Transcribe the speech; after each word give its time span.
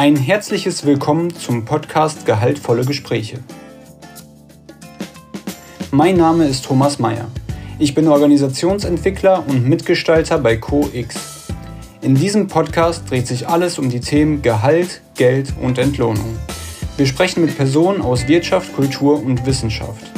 Ein 0.00 0.14
herzliches 0.14 0.86
Willkommen 0.86 1.34
zum 1.34 1.64
Podcast 1.64 2.24
Gehaltvolle 2.24 2.84
Gespräche. 2.84 3.40
Mein 5.90 6.16
Name 6.16 6.46
ist 6.46 6.66
Thomas 6.66 7.00
Mayer. 7.00 7.26
Ich 7.80 7.96
bin 7.96 8.06
Organisationsentwickler 8.06 9.42
und 9.48 9.68
Mitgestalter 9.68 10.38
bei 10.38 10.56
CoX. 10.56 11.48
In 12.00 12.14
diesem 12.14 12.46
Podcast 12.46 13.10
dreht 13.10 13.26
sich 13.26 13.48
alles 13.48 13.76
um 13.80 13.90
die 13.90 13.98
Themen 13.98 14.40
Gehalt, 14.40 15.02
Geld 15.16 15.52
und 15.60 15.78
Entlohnung. 15.78 16.38
Wir 16.96 17.06
sprechen 17.06 17.44
mit 17.44 17.56
Personen 17.56 18.00
aus 18.00 18.28
Wirtschaft, 18.28 18.76
Kultur 18.76 19.20
und 19.20 19.46
Wissenschaft. 19.46 20.12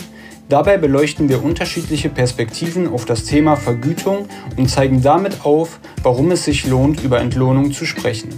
Dabei 0.50 0.78
beleuchten 0.78 1.28
wir 1.28 1.44
unterschiedliche 1.44 2.08
Perspektiven 2.08 2.88
auf 2.88 3.04
das 3.04 3.22
Thema 3.22 3.54
Vergütung 3.54 4.26
und 4.56 4.68
zeigen 4.68 5.00
damit 5.00 5.44
auf, 5.44 5.78
warum 6.02 6.32
es 6.32 6.44
sich 6.44 6.66
lohnt, 6.66 7.04
über 7.04 7.20
Entlohnung 7.20 7.70
zu 7.70 7.86
sprechen. 7.86 8.30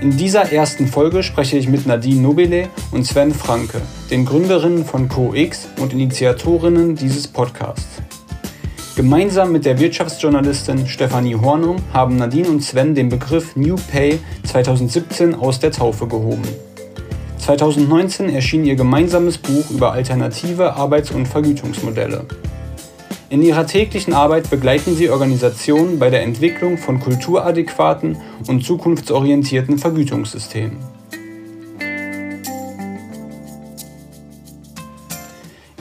In 0.00 0.16
dieser 0.16 0.52
ersten 0.52 0.86
Folge 0.86 1.24
spreche 1.24 1.58
ich 1.58 1.66
mit 1.66 1.86
Nadine 1.86 2.20
Nobile 2.20 2.68
und 2.92 3.04
Sven 3.04 3.34
Franke, 3.34 3.82
den 4.12 4.24
Gründerinnen 4.24 4.84
von 4.84 5.08
CoX 5.08 5.66
und 5.80 5.92
Initiatorinnen 5.92 6.94
dieses 6.94 7.26
Podcasts. 7.26 8.00
Gemeinsam 8.96 9.52
mit 9.52 9.64
der 9.64 9.78
Wirtschaftsjournalistin 9.78 10.88
Stefanie 10.88 11.36
Hornung 11.36 11.76
haben 11.92 12.16
Nadine 12.16 12.48
und 12.48 12.62
Sven 12.62 12.94
den 12.94 13.08
Begriff 13.08 13.54
New 13.54 13.76
Pay 13.90 14.18
2017 14.44 15.34
aus 15.34 15.60
der 15.60 15.70
Taufe 15.70 16.08
gehoben. 16.08 16.42
2019 17.38 18.28
erschien 18.28 18.64
ihr 18.64 18.74
gemeinsames 18.74 19.38
Buch 19.38 19.70
über 19.70 19.92
alternative 19.92 20.74
Arbeits- 20.74 21.12
und 21.12 21.26
Vergütungsmodelle. 21.26 22.26
In 23.30 23.42
ihrer 23.42 23.66
täglichen 23.66 24.12
Arbeit 24.12 24.50
begleiten 24.50 24.96
sie 24.96 25.08
Organisationen 25.08 26.00
bei 26.00 26.10
der 26.10 26.22
Entwicklung 26.22 26.76
von 26.76 26.98
kulturadäquaten 26.98 28.16
und 28.48 28.64
zukunftsorientierten 28.64 29.78
Vergütungssystemen. 29.78 30.78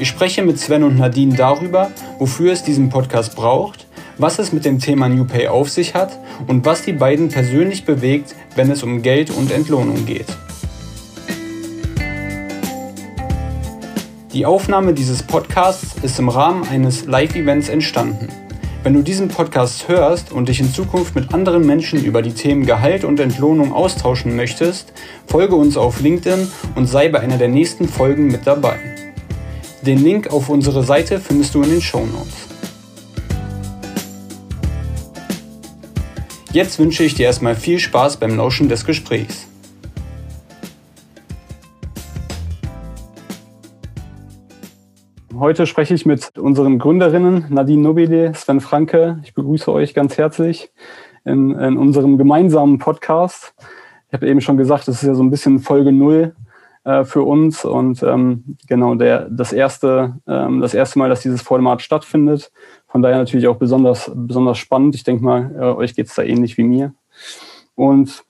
Ich 0.01 0.07
spreche 0.07 0.43
mit 0.43 0.57
Sven 0.57 0.83
und 0.83 0.97
Nadine 0.97 1.35
darüber, 1.35 1.91
wofür 2.19 2.53
es 2.53 2.63
diesen 2.63 2.87
Podcast 2.87 3.35
braucht, 3.35 3.85
was 4.17 4.39
es 4.39 4.53
mit 4.53 4.63
dem 4.63 4.79
Thema 4.79 5.09
New 5.09 5.25
Pay 5.25 5.49
auf 5.49 5.69
sich 5.69 5.93
hat 5.93 6.17
und 6.47 6.63
was 6.63 6.83
die 6.83 6.93
beiden 6.93 7.27
persönlich 7.27 7.83
bewegt, 7.83 8.33
wenn 8.55 8.71
es 8.71 8.81
um 8.81 9.01
Geld 9.01 9.29
und 9.29 9.51
Entlohnung 9.51 10.05
geht. 10.05 10.27
Die 14.31 14.45
Aufnahme 14.45 14.93
dieses 14.93 15.21
Podcasts 15.21 15.97
ist 16.01 16.17
im 16.17 16.29
Rahmen 16.29 16.65
eines 16.69 17.05
Live-Events 17.05 17.67
entstanden. 17.67 18.29
Wenn 18.83 18.93
du 18.93 19.01
diesen 19.01 19.27
Podcast 19.27 19.89
hörst 19.89 20.31
und 20.31 20.47
dich 20.47 20.61
in 20.61 20.73
Zukunft 20.73 21.13
mit 21.13 21.33
anderen 21.33 21.65
Menschen 21.65 22.01
über 22.05 22.21
die 22.21 22.33
Themen 22.33 22.65
Gehalt 22.65 23.03
und 23.03 23.19
Entlohnung 23.19 23.73
austauschen 23.73 24.37
möchtest, 24.37 24.93
folge 25.27 25.55
uns 25.55 25.75
auf 25.75 25.99
LinkedIn 25.99 26.47
und 26.75 26.85
sei 26.85 27.09
bei 27.09 27.19
einer 27.19 27.37
der 27.37 27.49
nächsten 27.49 27.89
Folgen 27.89 28.27
mit 28.27 28.47
dabei. 28.47 28.98
Den 29.85 30.03
Link 30.03 30.33
auf 30.33 30.49
unsere 30.49 30.83
Seite 30.83 31.19
findest 31.19 31.55
du 31.55 31.61
in 31.61 31.69
den 31.69 31.81
Show 31.81 32.05
Notes. 32.05 32.49
Jetzt 36.51 36.79
wünsche 36.79 37.05
ich 37.05 37.15
dir 37.15 37.27
erstmal 37.27 37.55
viel 37.55 37.79
Spaß 37.79 38.17
beim 38.17 38.35
Lauschen 38.35 38.67
des 38.67 38.85
Gesprächs. 38.85 39.47
Heute 45.33 45.65
spreche 45.65 45.93
ich 45.93 46.05
mit 46.05 46.37
unseren 46.37 46.77
Gründerinnen 46.77 47.45
Nadine 47.47 47.81
Nobile, 47.81 48.33
Sven 48.35 48.59
Franke. 48.59 49.21
Ich 49.23 49.33
begrüße 49.33 49.71
euch 49.71 49.93
ganz 49.93 50.17
herzlich 50.17 50.73
in, 51.23 51.51
in 51.51 51.77
unserem 51.77 52.17
gemeinsamen 52.17 52.79
Podcast. 52.79 53.53
Ich 54.09 54.13
habe 54.13 54.27
eben 54.27 54.41
schon 54.41 54.57
gesagt, 54.57 54.89
das 54.89 55.01
ist 55.01 55.07
ja 55.07 55.15
so 55.15 55.23
ein 55.23 55.29
bisschen 55.29 55.59
Folge 55.59 55.93
Null 55.93 56.35
äh, 56.89 57.05
für 57.05 57.21
uns 57.21 57.65
und 57.65 58.01
ähm, 58.01 58.57
genau 58.67 58.95
der, 58.95 59.29
das, 59.29 59.53
erste, 59.53 60.15
ähm, 60.27 60.59
das 60.59 60.73
erste 60.73 60.97
Mal, 60.97 61.09
dass 61.09 61.21
dieses 61.21 61.43
Format 61.43 61.83
stattfindet. 61.83 62.51
Von 62.87 63.03
daher 63.03 63.17
natürlich 63.17 63.47
auch 63.47 63.57
besonders, 63.57 64.11
besonders 64.15 64.57
spannend. 64.57 64.95
Ich 64.95 65.03
denke 65.03 65.23
mal, 65.23 65.55
äh, 65.55 65.65
euch 65.65 65.93
geht 65.93 66.07
es 66.07 66.15
da 66.15 66.23
ähnlich 66.23 66.57
wie 66.57 66.63
mir. 66.63 66.95
Und 67.75 68.23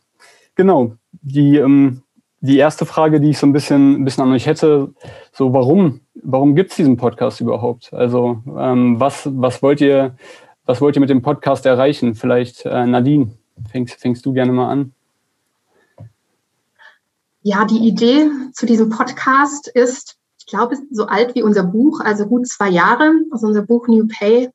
genau, 0.55 0.95
die, 1.13 1.55
ähm, 1.55 2.01
die 2.41 2.57
erste 2.57 2.85
Frage, 2.85 3.21
die 3.21 3.29
ich 3.29 3.37
so 3.37 3.47
ein 3.47 3.53
bisschen, 3.53 4.03
bisschen 4.03 4.23
an 4.25 4.33
euch 4.33 4.45
hätte, 4.45 4.93
so 5.31 5.53
warum, 5.53 6.01
warum 6.21 6.53
gibt 6.53 6.71
es 6.71 6.75
diesen 6.75 6.97
Podcast 6.97 7.39
überhaupt? 7.39 7.93
Also 7.93 8.43
ähm, 8.57 8.99
was, 8.99 9.29
was 9.31 9.63
wollt 9.63 9.79
ihr, 9.79 10.15
was 10.65 10.81
wollt 10.81 10.97
ihr 10.97 11.01
mit 11.01 11.09
dem 11.09 11.21
Podcast 11.21 11.65
erreichen? 11.65 12.13
Vielleicht 12.13 12.65
äh, 12.65 12.85
Nadine, 12.85 13.31
fängst, 13.71 14.01
fängst 14.01 14.25
du 14.25 14.33
gerne 14.33 14.51
mal 14.51 14.69
an. 14.69 14.93
Ja, 17.49 17.65
die 17.65 17.79
Idee 17.79 18.29
zu 18.53 18.67
diesem 18.67 18.89
Podcast 18.89 19.69
ist, 19.69 20.17
ich 20.37 20.45
glaube, 20.45 20.77
so 20.91 21.07
alt 21.07 21.33
wie 21.33 21.41
unser 21.41 21.63
Buch, 21.63 21.99
also 21.99 22.27
gut 22.27 22.47
zwei 22.47 22.69
Jahre, 22.69 23.11
also 23.31 23.47
unser 23.47 23.63
Buch 23.63 23.87
New 23.87 24.07
Pay, 24.07 24.51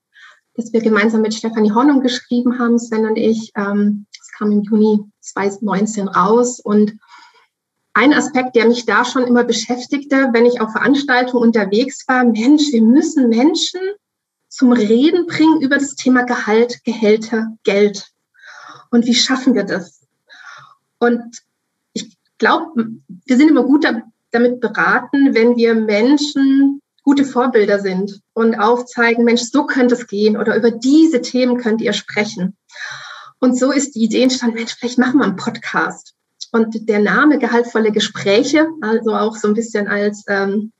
das 0.55 0.73
wir 0.73 0.81
gemeinsam 0.81 1.21
mit 1.21 1.35
Stefanie 1.35 1.73
Hornung 1.73 2.03
geschrieben 2.03 2.61
haben, 2.61 2.79
Sven 2.79 3.05
und 3.05 3.17
ich. 3.17 3.51
Ähm, 3.57 4.07
das 4.17 4.31
kam 4.39 4.53
im 4.53 4.63
Juni 4.63 5.01
2019 5.23 6.07
raus 6.07 6.61
und 6.61 6.93
ein 7.95 8.15
Aspekt, 8.15 8.55
der 8.55 8.69
mich 8.69 8.87
da 8.87 9.05
schon 9.05 9.25
immer 9.25 9.43
beschäftigte, 9.43 10.29
wenn 10.33 10.47
ich 10.47 10.61
auf 10.61 10.71
Veranstaltungen 10.71 11.43
unterwegs 11.43 12.07
war, 12.07 12.23
Mensch, 12.23 12.71
wir 12.71 12.83
müssen 12.83 13.29
Menschen 13.29 13.81
zum 14.49 14.71
Reden 14.71 15.27
bringen 15.27 15.61
über 15.63 15.79
das 15.79 15.97
Thema 15.97 16.23
Gehalt, 16.23 16.85
Gehälter, 16.85 17.57
Geld. 17.65 18.13
Und 18.93 19.05
wie 19.05 19.15
schaffen 19.15 19.57
wir 19.57 19.65
das? 19.65 20.07
Und 21.01 21.43
glaube, 22.45 22.89
wir 23.25 23.37
sind 23.39 23.49
immer 23.49 23.65
gut 23.65 23.87
damit 24.33 24.61
beraten, 24.61 25.35
wenn 25.35 25.57
wir 25.57 25.75
Menschen 25.75 26.83
gute 27.03 27.25
Vorbilder 27.25 27.79
sind 27.79 28.21
und 28.35 28.55
aufzeigen, 28.57 29.25
Mensch, 29.25 29.43
so 29.43 29.65
könnte 29.65 29.95
es 29.95 30.07
gehen 30.07 30.37
oder 30.37 30.55
über 30.55 30.71
diese 30.71 31.23
Themen 31.23 31.57
könnt 31.57 31.81
ihr 31.81 31.95
sprechen. 31.95 32.57
Und 33.41 33.59
so 33.59 33.73
ist 33.73 33.95
die 33.95 34.05
Idee 34.05 34.25
entstanden, 34.25 34.57
Mensch, 34.57 34.75
vielleicht 34.75 34.99
machen 34.99 35.21
wir 35.21 35.25
einen 35.25 35.37
Podcast. 35.37 36.15
Und 36.53 36.87
der 36.87 37.01
Name 37.01 37.39
Gehaltvolle 37.39 37.93
Gespräche, 37.93 38.69
also 38.83 39.15
auch 39.15 39.37
so 39.37 39.49
ein 39.49 39.55
bisschen 39.55 39.89
als, 39.89 40.25
ähm, 40.29 40.73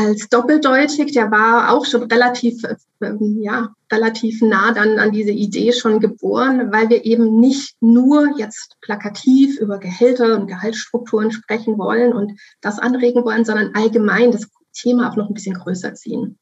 als 0.00 0.28
doppeldeutig, 0.28 1.12
der 1.12 1.30
war 1.30 1.72
auch 1.72 1.84
schon 1.84 2.04
relativ, 2.04 2.62
ähm, 3.02 3.38
ja, 3.42 3.68
relativ 3.92 4.40
nah 4.40 4.72
dann 4.72 4.98
an 4.98 5.12
diese 5.12 5.30
Idee 5.30 5.72
schon 5.72 6.00
geboren, 6.00 6.72
weil 6.72 6.88
wir 6.88 7.04
eben 7.04 7.38
nicht 7.38 7.76
nur 7.80 8.38
jetzt 8.38 8.76
plakativ 8.80 9.58
über 9.58 9.78
Gehälter 9.78 10.36
und 10.36 10.46
Gehaltsstrukturen 10.46 11.30
sprechen 11.32 11.76
wollen 11.76 12.12
und 12.12 12.40
das 12.60 12.78
anregen 12.78 13.24
wollen, 13.24 13.44
sondern 13.44 13.74
allgemein 13.74 14.32
das 14.32 14.48
Thema 14.72 15.10
auch 15.10 15.16
noch 15.16 15.28
ein 15.28 15.34
bisschen 15.34 15.56
größer 15.56 15.94
ziehen. 15.94 16.38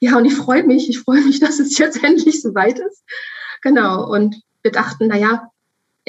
Ja, 0.00 0.16
und 0.16 0.26
ich 0.26 0.34
freue 0.34 0.64
mich, 0.64 0.88
ich 0.88 0.98
freue 0.98 1.22
mich, 1.22 1.40
dass 1.40 1.58
es 1.58 1.78
jetzt 1.78 2.02
endlich 2.04 2.42
soweit 2.42 2.78
ist. 2.78 3.02
Genau. 3.62 4.10
Und 4.10 4.42
wir 4.62 4.72
dachten, 4.72 5.06
naja, 5.06 5.50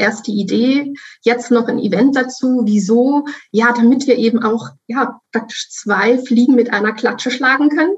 erst 0.01 0.28
die 0.28 0.39
Idee, 0.39 0.94
jetzt 1.22 1.51
noch 1.51 1.67
ein 1.67 1.79
Event 1.79 2.16
dazu. 2.16 2.63
Wieso? 2.66 3.25
Ja, 3.51 3.73
damit 3.73 4.07
wir 4.07 4.17
eben 4.17 4.44
auch 4.44 4.69
ja, 4.88 5.19
praktisch 5.31 5.69
zwei 5.69 6.17
Fliegen 6.17 6.56
mit 6.56 6.73
einer 6.73 6.94
Klatsche 6.94 7.31
schlagen 7.31 7.69
können, 7.69 7.95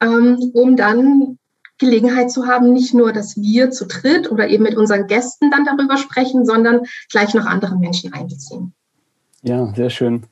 ähm, 0.00 0.50
um 0.52 0.76
dann 0.76 1.38
Gelegenheit 1.78 2.30
zu 2.30 2.46
haben, 2.46 2.72
nicht 2.72 2.94
nur, 2.94 3.12
dass 3.12 3.36
wir 3.36 3.70
zu 3.70 3.86
dritt 3.86 4.30
oder 4.30 4.48
eben 4.48 4.62
mit 4.62 4.76
unseren 4.76 5.06
Gästen 5.06 5.50
dann 5.50 5.64
darüber 5.64 5.96
sprechen, 5.98 6.46
sondern 6.46 6.82
gleich 7.10 7.34
noch 7.34 7.46
andere 7.46 7.76
Menschen 7.76 8.12
einbeziehen. 8.12 8.74
Ja, 9.42 9.72
sehr 9.76 9.90
schön. 9.90 10.24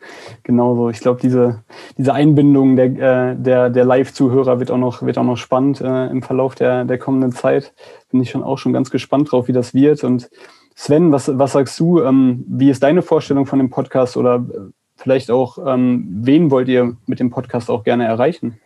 Genauso. 0.43 0.91
Ich 0.91 0.99
glaube, 0.99 1.21
diese, 1.21 1.63
diese 1.97 2.15
Einbindung 2.15 2.75
der, 2.75 2.87
äh, 2.87 3.37
der, 3.37 3.71
der 3.71 3.85
Live-Zuhörer 3.85 4.59
wird 4.59 4.73
auch 4.73 4.79
noch, 4.79 5.03
wird 5.03 5.19
auch 5.19 5.25
noch 5.25 5.37
spannend 5.37 5.81
äh, 5.81 6.07
im 6.09 6.23
Verlauf 6.23 6.57
der, 6.57 6.85
der 6.85 6.99
kommenden 6.99 7.31
Zeit. 7.31 7.75
Bin 8.11 8.21
ich 8.21 8.31
schon 8.31 8.43
auch 8.43 8.59
schon 8.59 8.73
ganz 8.73 8.91
gespannt 8.91 9.31
drauf, 9.31 9.47
wie 9.47 9.53
das 9.53 9.73
wird. 9.73 10.03
Und 10.03 10.31
Sven, 10.75 11.13
was, 11.13 11.31
was 11.39 11.53
sagst 11.53 11.79
du? 11.79 12.03
Ähm, 12.03 12.45
wie 12.49 12.71
ist 12.71 12.83
deine 12.83 13.03
Vorstellung 13.03 13.47
von 13.47 13.59
dem 13.59 13.71
Podcast 13.71 14.17
oder 14.17 14.37
äh, 14.37 14.73
vielleicht 14.97 15.31
auch, 15.31 15.59
ähm, 15.67 16.07
wen 16.23 16.51
wollt 16.51 16.69
ihr 16.69 16.97
mit 17.07 17.21
dem 17.21 17.31
Podcast 17.31 17.71
auch 17.71 17.85
gerne 17.85 18.05
erreichen? 18.05 18.59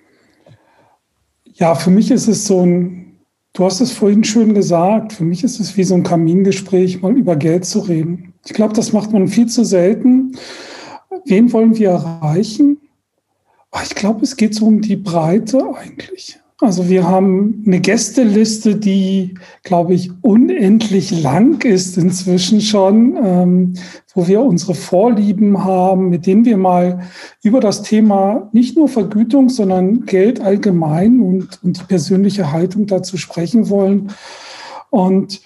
Ja, 1.44 1.74
für 1.74 1.90
mich 1.90 2.10
ist 2.10 2.28
es 2.28 2.46
so 2.46 2.64
ein, 2.64 3.18
du 3.52 3.64
hast 3.64 3.80
es 3.80 3.92
vorhin 3.92 4.24
schön 4.24 4.54
gesagt, 4.54 5.12
für 5.12 5.24
mich 5.24 5.44
ist 5.44 5.60
es 5.60 5.76
wie 5.76 5.84
so 5.84 5.94
ein 5.94 6.02
Kamingespräch, 6.02 7.02
mal 7.02 7.16
über 7.16 7.36
Geld 7.36 7.64
zu 7.64 7.80
reden. 7.80 8.34
Ich 8.46 8.54
glaube, 8.54 8.74
das 8.74 8.92
macht 8.92 9.12
man 9.12 9.28
viel 9.28 9.46
zu 9.46 9.64
selten. 9.64 10.36
Wen 11.24 11.52
wollen 11.52 11.76
wir 11.76 11.90
erreichen? 11.90 12.78
Ah, 13.70 13.82
ich 13.82 13.94
glaube, 13.94 14.22
es 14.22 14.36
geht 14.36 14.54
so 14.54 14.66
um 14.66 14.80
die 14.80 14.96
Breite 14.96 15.62
eigentlich. 15.74 16.38
Also 16.60 16.88
wir 16.88 17.06
haben 17.06 17.62
eine 17.66 17.80
Gästeliste, 17.80 18.74
die, 18.74 19.34
glaube 19.62 19.94
ich, 19.94 20.10
unendlich 20.22 21.22
lang 21.22 21.64
ist 21.64 21.96
inzwischen 21.96 22.60
schon, 22.60 23.16
ähm, 23.16 23.74
wo 24.12 24.26
wir 24.26 24.40
unsere 24.40 24.74
Vorlieben 24.74 25.62
haben, 25.62 26.08
mit 26.08 26.26
denen 26.26 26.44
wir 26.44 26.56
mal 26.56 27.02
über 27.44 27.60
das 27.60 27.82
Thema 27.82 28.50
nicht 28.52 28.76
nur 28.76 28.88
Vergütung, 28.88 29.50
sondern 29.50 30.04
Geld 30.04 30.40
allgemein 30.40 31.20
und, 31.20 31.62
und 31.62 31.78
die 31.78 31.84
persönliche 31.84 32.50
Haltung 32.50 32.88
dazu 32.88 33.16
sprechen 33.18 33.68
wollen. 33.70 34.10
Und 34.90 35.40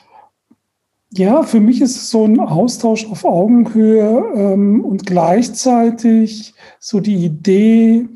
ja, 1.11 1.43
für 1.43 1.61
mich 1.61 1.83
ist 1.83 1.97
es 1.97 2.09
so 2.09 2.25
ein 2.25 2.41
Austausch 2.41 3.05
auf 3.05 3.27
Augenhöhe 3.27 4.33
ähm, 4.35 4.83
und 4.83 5.05
gleichzeitig 5.05 6.55
so 6.81 7.01
die 7.01 7.17
Idee, 7.17 8.09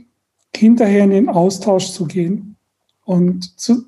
hinterher 0.57 1.05
in 1.05 1.11
den 1.11 1.29
Austausch 1.29 1.91
zu 1.91 2.07
gehen 2.07 2.56
und 3.07 3.59
zu, 3.59 3.87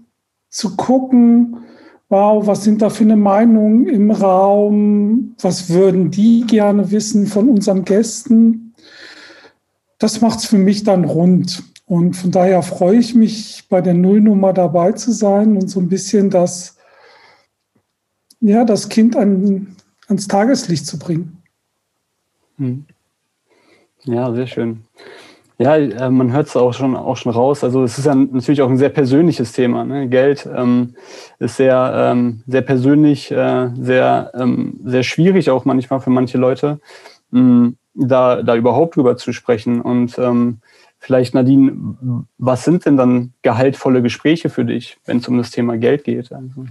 zu 0.49 0.77
gucken, 0.77 1.59
wow, 2.09 2.47
was 2.47 2.65
sind 2.65 2.81
da 2.81 2.89
für 2.89 3.05
eine 3.05 3.17
Meinung 3.17 3.87
im 3.87 4.11
Raum, 4.11 5.35
was 5.41 5.69
würden 5.69 6.11
die 6.11 6.45
gerne 6.47 6.91
wissen 6.91 7.27
von 7.27 7.51
unseren 7.51 7.85
Gästen. 7.85 8.73
Das 9.99 10.23
macht 10.23 10.39
es 10.39 10.47
für 10.47 10.57
mich 10.57 10.85
dann 10.85 11.05
rund. 11.05 11.63
Und 11.85 12.15
von 12.15 12.31
daher 12.31 12.63
freue 12.63 12.99
ich 12.99 13.15
mich, 13.15 13.65
bei 13.69 13.81
der 13.81 13.95
Nullnummer 13.95 14.53
dabei 14.53 14.93
zu 14.93 15.13
sein 15.13 15.57
und 15.57 15.69
so 15.69 15.81
ein 15.81 15.89
bisschen 15.89 16.31
das, 16.31 16.77
ja, 18.41 18.65
das 18.65 18.89
Kind 18.89 19.17
an, 19.17 19.77
ans 20.07 20.29
Tageslicht 20.29 20.87
zu 20.87 20.99
bringen. 20.99 21.43
Hm. 22.57 22.85
Ja, 24.05 24.33
sehr 24.33 24.47
schön. 24.47 24.85
Ja, 25.61 25.77
äh, 25.77 26.09
man 26.09 26.33
hört 26.33 26.47
es 26.47 26.57
auch 26.57 26.73
schon, 26.73 26.95
auch 26.95 27.17
schon 27.17 27.33
raus. 27.33 27.65
Also 27.65 27.83
es 27.83 27.99
ist 27.99 28.05
ja 28.05 28.15
natürlich 28.15 28.63
auch 28.63 28.71
ein 28.71 28.79
sehr 28.79 28.91
persönliches 28.91 29.51
Thema. 29.53 29.85
Ne? 29.85 30.09
Geld 30.09 30.49
ähm, 30.55 30.95
ist 31.41 31.57
sehr, 31.57 31.93
ähm, 32.13 32.45
sehr 32.47 32.63
persönlich, 32.63 33.33
äh, 33.33 33.71
sehr, 33.75 34.31
ähm, 34.35 34.79
sehr 34.85 35.03
schwierig 35.03 35.51
auch 35.51 35.65
manchmal 35.65 36.01
für 36.01 36.11
manche 36.11 36.39
Leute, 36.39 36.79
mh, 37.33 37.41
hm, 37.41 37.77
da, 37.95 38.43
da 38.43 38.55
überhaupt 38.55 38.95
drüber 38.95 39.17
zu 39.17 39.33
sprechen. 39.33 39.81
Und 39.81 40.17
ähm, 40.19 40.59
vielleicht, 41.01 41.35
Nadine, 41.35 41.97
was 42.39 42.65
sind 42.65 42.87
denn 42.87 42.97
dann 42.97 43.33
gehaltvolle 43.43 44.01
Gespräche 44.01 44.51
für 44.51 44.65
dich, 44.65 44.99
wenn 45.07 45.19
es 45.19 45.27
um 45.27 45.39
das 45.39 45.51
Thema 45.51 45.77
Geld 45.77 46.05
geht? 46.05 46.31
Also. 46.33 46.67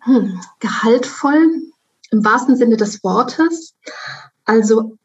Hm, 0.00 0.40
gehaltvoll 0.58 1.50
im 2.10 2.24
wahrsten 2.24 2.56
Sinne 2.56 2.76
des 2.76 3.04
Wortes. 3.04 3.76
Also 4.44 4.96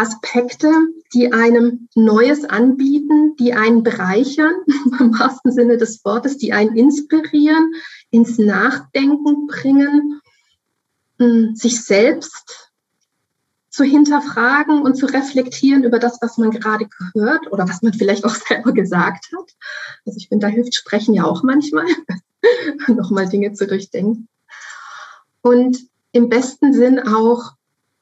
Aspekte, 0.00 0.72
die 1.12 1.32
einem 1.32 1.88
Neues 1.94 2.44
anbieten, 2.44 3.36
die 3.36 3.52
einen 3.52 3.82
bereichern, 3.82 4.54
im 4.98 5.18
wahrsten 5.18 5.52
Sinne 5.52 5.76
des 5.76 6.04
Wortes, 6.04 6.38
die 6.38 6.52
einen 6.52 6.74
inspirieren, 6.74 7.74
ins 8.10 8.38
Nachdenken 8.38 9.46
bringen, 9.46 10.20
hm, 11.18 11.54
sich 11.54 11.84
selbst 11.84 12.72
zu 13.68 13.84
hinterfragen 13.84 14.82
und 14.82 14.96
zu 14.96 15.06
reflektieren 15.06 15.84
über 15.84 15.98
das, 15.98 16.18
was 16.20 16.38
man 16.38 16.50
gerade 16.50 16.88
gehört 16.88 17.52
oder 17.52 17.68
was 17.68 17.82
man 17.82 17.92
vielleicht 17.92 18.24
auch 18.24 18.34
selber 18.48 18.72
gesagt 18.72 19.26
hat. 19.36 19.50
Also 20.06 20.16
ich 20.16 20.28
finde, 20.28 20.46
da 20.46 20.52
hilft 20.52 20.74
Sprechen 20.74 21.14
ja 21.14 21.24
auch 21.24 21.42
manchmal, 21.42 21.86
nochmal 22.88 23.28
Dinge 23.28 23.52
zu 23.52 23.66
durchdenken. 23.66 24.28
Und 25.42 25.78
im 26.12 26.28
besten 26.28 26.72
Sinn 26.72 26.98
auch 26.98 27.52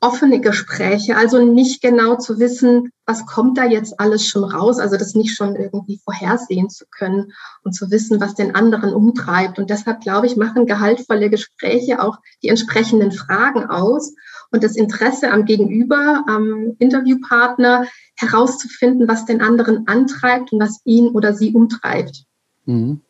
offene 0.01 0.41
Gespräche, 0.41 1.17
also 1.17 1.45
nicht 1.45 1.83
genau 1.83 2.17
zu 2.17 2.39
wissen, 2.39 2.91
was 3.05 3.27
kommt 3.27 3.59
da 3.59 3.65
jetzt 3.65 3.99
alles 3.99 4.27
schon 4.27 4.45
raus, 4.45 4.79
also 4.79 4.97
das 4.97 5.15
nicht 5.15 5.35
schon 5.35 5.57
irgendwie 5.57 6.01
vorhersehen 6.05 6.71
zu 6.71 6.85
können 6.91 7.33
und 7.65 7.73
zu 7.73 7.91
wissen, 7.91 8.21
was 8.21 8.35
den 8.35 8.55
anderen 8.55 8.93
umtreibt. 8.93 9.59
Und 9.59 9.71
deshalb, 9.71 10.01
glaube 10.01 10.27
ich, 10.27 10.37
machen 10.37 10.67
gehaltvolle 10.67 11.31
Gespräche 11.31 12.01
auch 12.01 12.19
die 12.43 12.49
entsprechenden 12.49 13.11
Fragen 13.11 13.69
aus 13.69 14.15
und 14.53 14.63
das 14.63 14.77
Interesse 14.77 15.33
am 15.33 15.45
Gegenüber, 15.45 16.25
am 16.29 16.77
Interviewpartner 16.79 17.87
herauszufinden, 18.15 19.09
was 19.09 19.25
den 19.25 19.41
anderen 19.41 19.89
antreibt 19.89 20.53
und 20.53 20.61
was 20.61 20.81
ihn 20.85 21.09
oder 21.09 21.35
sie 21.35 21.53
umtreibt. 21.53 22.25
Mhm. 22.67 23.01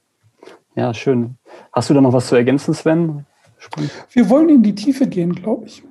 Ja, 0.75 0.95
schön. 0.95 1.37
Hast 1.73 1.91
du 1.91 1.95
da 1.95 2.01
noch 2.01 2.13
was 2.13 2.29
zu 2.29 2.37
ergänzen, 2.37 2.73
Sven? 2.73 3.27
Spannend. 3.59 3.91
Wir 4.11 4.31
wollen 4.31 4.49
in 4.49 4.63
die 4.63 4.75
Tiefe 4.75 5.07
gehen, 5.07 5.35
glaube 5.35 5.67
ich. 5.67 5.83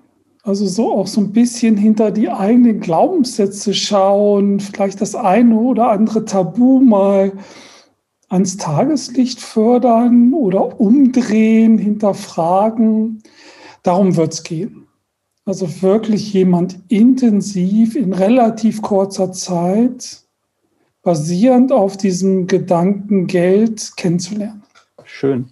Also 0.48 0.66
so 0.66 0.94
auch 0.94 1.08
so 1.08 1.20
ein 1.20 1.34
bisschen 1.34 1.76
hinter 1.76 2.10
die 2.10 2.30
eigenen 2.30 2.80
Glaubenssätze 2.80 3.74
schauen, 3.74 4.62
vielleicht 4.62 5.02
das 5.02 5.14
eine 5.14 5.58
oder 5.60 5.90
andere 5.90 6.24
Tabu 6.24 6.80
mal 6.80 7.34
ans 8.30 8.56
Tageslicht 8.56 9.42
fördern 9.42 10.34
oder 10.34 10.80
umdrehen, 10.80 11.78
hinterfragen. 11.78 13.22
Darum 13.84 14.16
wird 14.16 14.36
es 14.36 14.44
gehen. 14.44 14.88
Also 15.44 15.82
wirklich 15.82 16.32
jemand 16.32 16.80
intensiv 16.88 17.98
in 17.98 18.14
relativ 18.14 18.82
kurzer 18.82 19.34
Zeit, 19.34 20.22
basierend 21.02 21.74
auf 21.74 21.98
diesem 21.98 22.48
Gedanken 22.48 23.28
Geld 23.28 23.98
kennenzulernen. 23.98 24.64
Schön. 25.04 25.52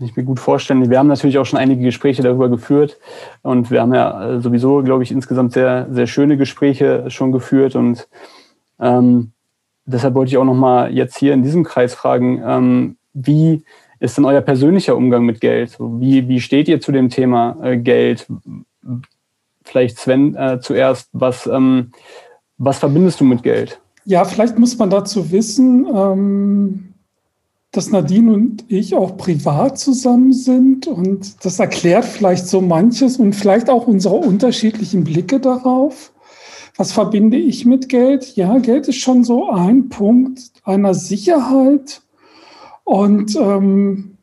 Kann 0.00 0.08
ich 0.08 0.16
mir 0.16 0.24
gut 0.24 0.40
vorstellen. 0.40 0.88
Wir 0.88 0.98
haben 0.98 1.08
natürlich 1.08 1.36
auch 1.36 1.44
schon 1.44 1.58
einige 1.58 1.82
Gespräche 1.82 2.22
darüber 2.22 2.48
geführt 2.48 2.98
und 3.42 3.70
wir 3.70 3.82
haben 3.82 3.92
ja 3.92 4.30
äh, 4.36 4.40
sowieso, 4.40 4.82
glaube 4.82 5.02
ich, 5.02 5.12
insgesamt 5.12 5.52
sehr, 5.52 5.88
sehr 5.90 6.06
schöne 6.06 6.38
Gespräche 6.38 7.10
schon 7.10 7.32
geführt 7.32 7.76
und 7.76 8.08
ähm, 8.78 9.32
deshalb 9.84 10.14
wollte 10.14 10.30
ich 10.30 10.38
auch 10.38 10.46
nochmal 10.46 10.90
jetzt 10.90 11.18
hier 11.18 11.34
in 11.34 11.42
diesem 11.42 11.64
Kreis 11.64 11.92
fragen, 11.92 12.42
ähm, 12.42 12.96
wie 13.12 13.62
ist 13.98 14.16
denn 14.16 14.24
euer 14.24 14.40
persönlicher 14.40 14.96
Umgang 14.96 15.26
mit 15.26 15.42
Geld? 15.42 15.76
Wie, 15.78 16.26
wie 16.28 16.40
steht 16.40 16.68
ihr 16.68 16.80
zu 16.80 16.92
dem 16.92 17.10
Thema 17.10 17.58
äh, 17.62 17.76
Geld? 17.76 18.26
Vielleicht 19.64 19.98
Sven 19.98 20.34
äh, 20.34 20.60
zuerst, 20.62 21.10
was, 21.12 21.46
ähm, 21.46 21.92
was 22.56 22.78
verbindest 22.78 23.20
du 23.20 23.24
mit 23.24 23.42
Geld? 23.42 23.78
Ja, 24.06 24.24
vielleicht 24.24 24.58
muss 24.58 24.78
man 24.78 24.88
dazu 24.88 25.30
wissen, 25.30 25.86
ähm, 25.94 26.89
dass 27.72 27.90
Nadine 27.90 28.32
und 28.32 28.64
ich 28.68 28.94
auch 28.94 29.16
privat 29.16 29.78
zusammen 29.78 30.32
sind 30.32 30.86
und 30.86 31.44
das 31.44 31.58
erklärt 31.60 32.04
vielleicht 32.04 32.48
so 32.48 32.60
manches 32.60 33.18
und 33.18 33.34
vielleicht 33.34 33.70
auch 33.70 33.86
unsere 33.86 34.16
unterschiedlichen 34.16 35.04
Blicke 35.04 35.38
darauf. 35.38 36.12
Was 36.76 36.92
verbinde 36.92 37.36
ich 37.36 37.66
mit 37.66 37.88
Geld? 37.88 38.36
Ja, 38.36 38.58
Geld 38.58 38.88
ist 38.88 38.96
schon 38.96 39.22
so 39.22 39.50
ein 39.50 39.88
Punkt 39.88 40.40
einer 40.64 40.94
Sicherheit 40.94 42.02
und 42.84 43.36
ähm, 43.36 44.16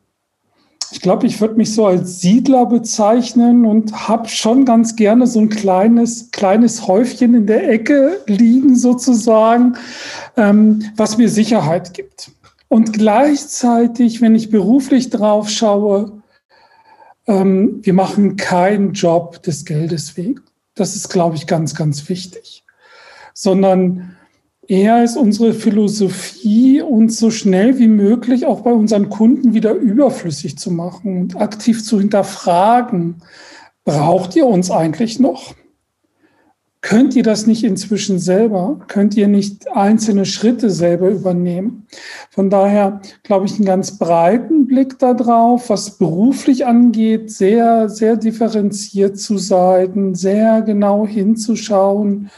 ich 0.90 1.00
glaube, 1.00 1.26
ich 1.26 1.40
würde 1.40 1.54
mich 1.54 1.74
so 1.74 1.86
als 1.86 2.20
Siedler 2.20 2.64
bezeichnen 2.66 3.66
und 3.66 4.08
habe 4.08 4.28
schon 4.28 4.64
ganz 4.64 4.96
gerne 4.96 5.26
so 5.26 5.40
ein 5.40 5.50
kleines, 5.50 6.30
kleines 6.30 6.86
Häufchen 6.86 7.34
in 7.34 7.46
der 7.46 7.68
Ecke 7.68 8.20
liegen 8.26 8.74
sozusagen, 8.74 9.76
ähm, 10.36 10.84
was 10.96 11.18
mir 11.18 11.28
Sicherheit 11.28 11.92
gibt. 11.92 12.30
Und 12.68 12.92
gleichzeitig, 12.92 14.20
wenn 14.20 14.34
ich 14.34 14.50
beruflich 14.50 15.10
drauf 15.10 15.48
schaue, 15.48 16.22
ähm, 17.26 17.80
wir 17.82 17.94
machen 17.94 18.36
keinen 18.36 18.92
Job 18.92 19.42
des 19.42 19.64
Geldes 19.64 20.16
wegen. 20.16 20.40
Das 20.74 20.94
ist, 20.94 21.08
glaube 21.08 21.36
ich, 21.36 21.46
ganz, 21.46 21.74
ganz 21.74 22.08
wichtig. 22.08 22.64
Sondern 23.32 24.16
eher 24.66 25.02
ist 25.02 25.16
unsere 25.16 25.54
Philosophie, 25.54 26.82
uns 26.82 27.18
so 27.18 27.30
schnell 27.30 27.78
wie 27.78 27.88
möglich 27.88 28.44
auch 28.46 28.60
bei 28.60 28.72
unseren 28.72 29.08
Kunden 29.08 29.54
wieder 29.54 29.72
überflüssig 29.72 30.58
zu 30.58 30.70
machen 30.70 31.20
und 31.22 31.36
aktiv 31.36 31.84
zu 31.84 31.98
hinterfragen. 31.98 33.22
Braucht 33.84 34.36
ihr 34.36 34.46
uns 34.46 34.70
eigentlich 34.70 35.18
noch? 35.18 35.54
Könnt 36.80 37.16
ihr 37.16 37.24
das 37.24 37.46
nicht 37.46 37.64
inzwischen 37.64 38.20
selber? 38.20 38.78
Könnt 38.86 39.16
ihr 39.16 39.26
nicht 39.26 39.68
einzelne 39.72 40.24
Schritte 40.24 40.70
selber 40.70 41.08
übernehmen? 41.08 41.86
Von 42.30 42.50
daher 42.50 43.00
glaube 43.24 43.46
ich 43.46 43.56
einen 43.56 43.64
ganz 43.64 43.98
breiten 43.98 44.66
Blick 44.66 44.98
darauf, 44.98 45.70
was 45.70 45.98
beruflich 45.98 46.66
angeht, 46.66 47.32
sehr, 47.32 47.88
sehr 47.88 48.16
differenziert 48.16 49.18
zu 49.18 49.38
sein, 49.38 50.14
sehr 50.14 50.62
genau 50.62 51.04
hinzuschauen 51.04 52.30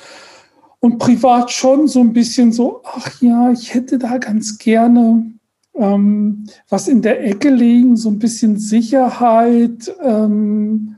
und 0.80 0.98
privat 0.98 1.50
schon 1.50 1.86
so 1.86 2.00
ein 2.00 2.14
bisschen 2.14 2.52
so, 2.52 2.80
ach 2.84 3.20
ja, 3.20 3.50
ich 3.52 3.74
hätte 3.74 3.98
da 3.98 4.16
ganz 4.16 4.56
gerne 4.56 5.32
ähm, 5.74 6.44
was 6.68 6.88
in 6.88 7.02
der 7.02 7.24
Ecke 7.24 7.50
liegen, 7.50 7.96
so 7.96 8.10
ein 8.10 8.18
bisschen 8.18 8.58
Sicherheit. 8.58 9.92
Ähm, 10.02 10.96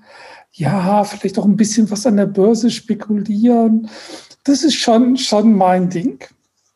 ja, 0.53 1.05
vielleicht 1.05 1.39
auch 1.39 1.45
ein 1.45 1.57
bisschen 1.57 1.91
was 1.91 2.07
an 2.07 2.17
der 2.17 2.27
Börse 2.27 2.71
spekulieren. 2.71 3.89
Das 4.45 4.65
ist 4.65 4.75
schon, 4.75 5.17
schon 5.17 5.57
mein 5.57 5.89
Ding. 5.89 6.25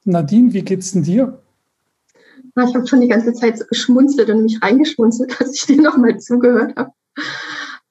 Nadine, 0.04 0.52
wie 0.52 0.62
geht's 0.62 0.92
denn 0.92 1.02
dir? 1.02 1.42
Ich 2.58 2.74
habe 2.74 2.86
schon 2.86 3.02
die 3.02 3.08
ganze 3.08 3.34
Zeit 3.34 3.68
geschmunzelt 3.68 4.30
und 4.30 4.42
mich 4.42 4.62
reingeschmunzelt, 4.62 5.36
als 5.40 5.54
ich 5.56 5.66
dir 5.66 5.82
nochmal 5.82 6.18
zugehört 6.18 6.74
habe. 6.76 6.92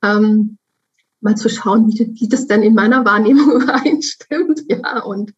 Ähm, 0.04 0.58
mal 1.22 1.36
zu 1.36 1.50
schauen, 1.50 1.88
wie, 1.88 2.12
wie, 2.20 2.28
das 2.28 2.48
dann 2.48 2.64
in 2.64 2.74
meiner 2.74 3.06
Wahrnehmung 3.06 3.52
übereinstimmt. 3.62 4.64
Ja, 4.70 5.04
und 5.04 5.34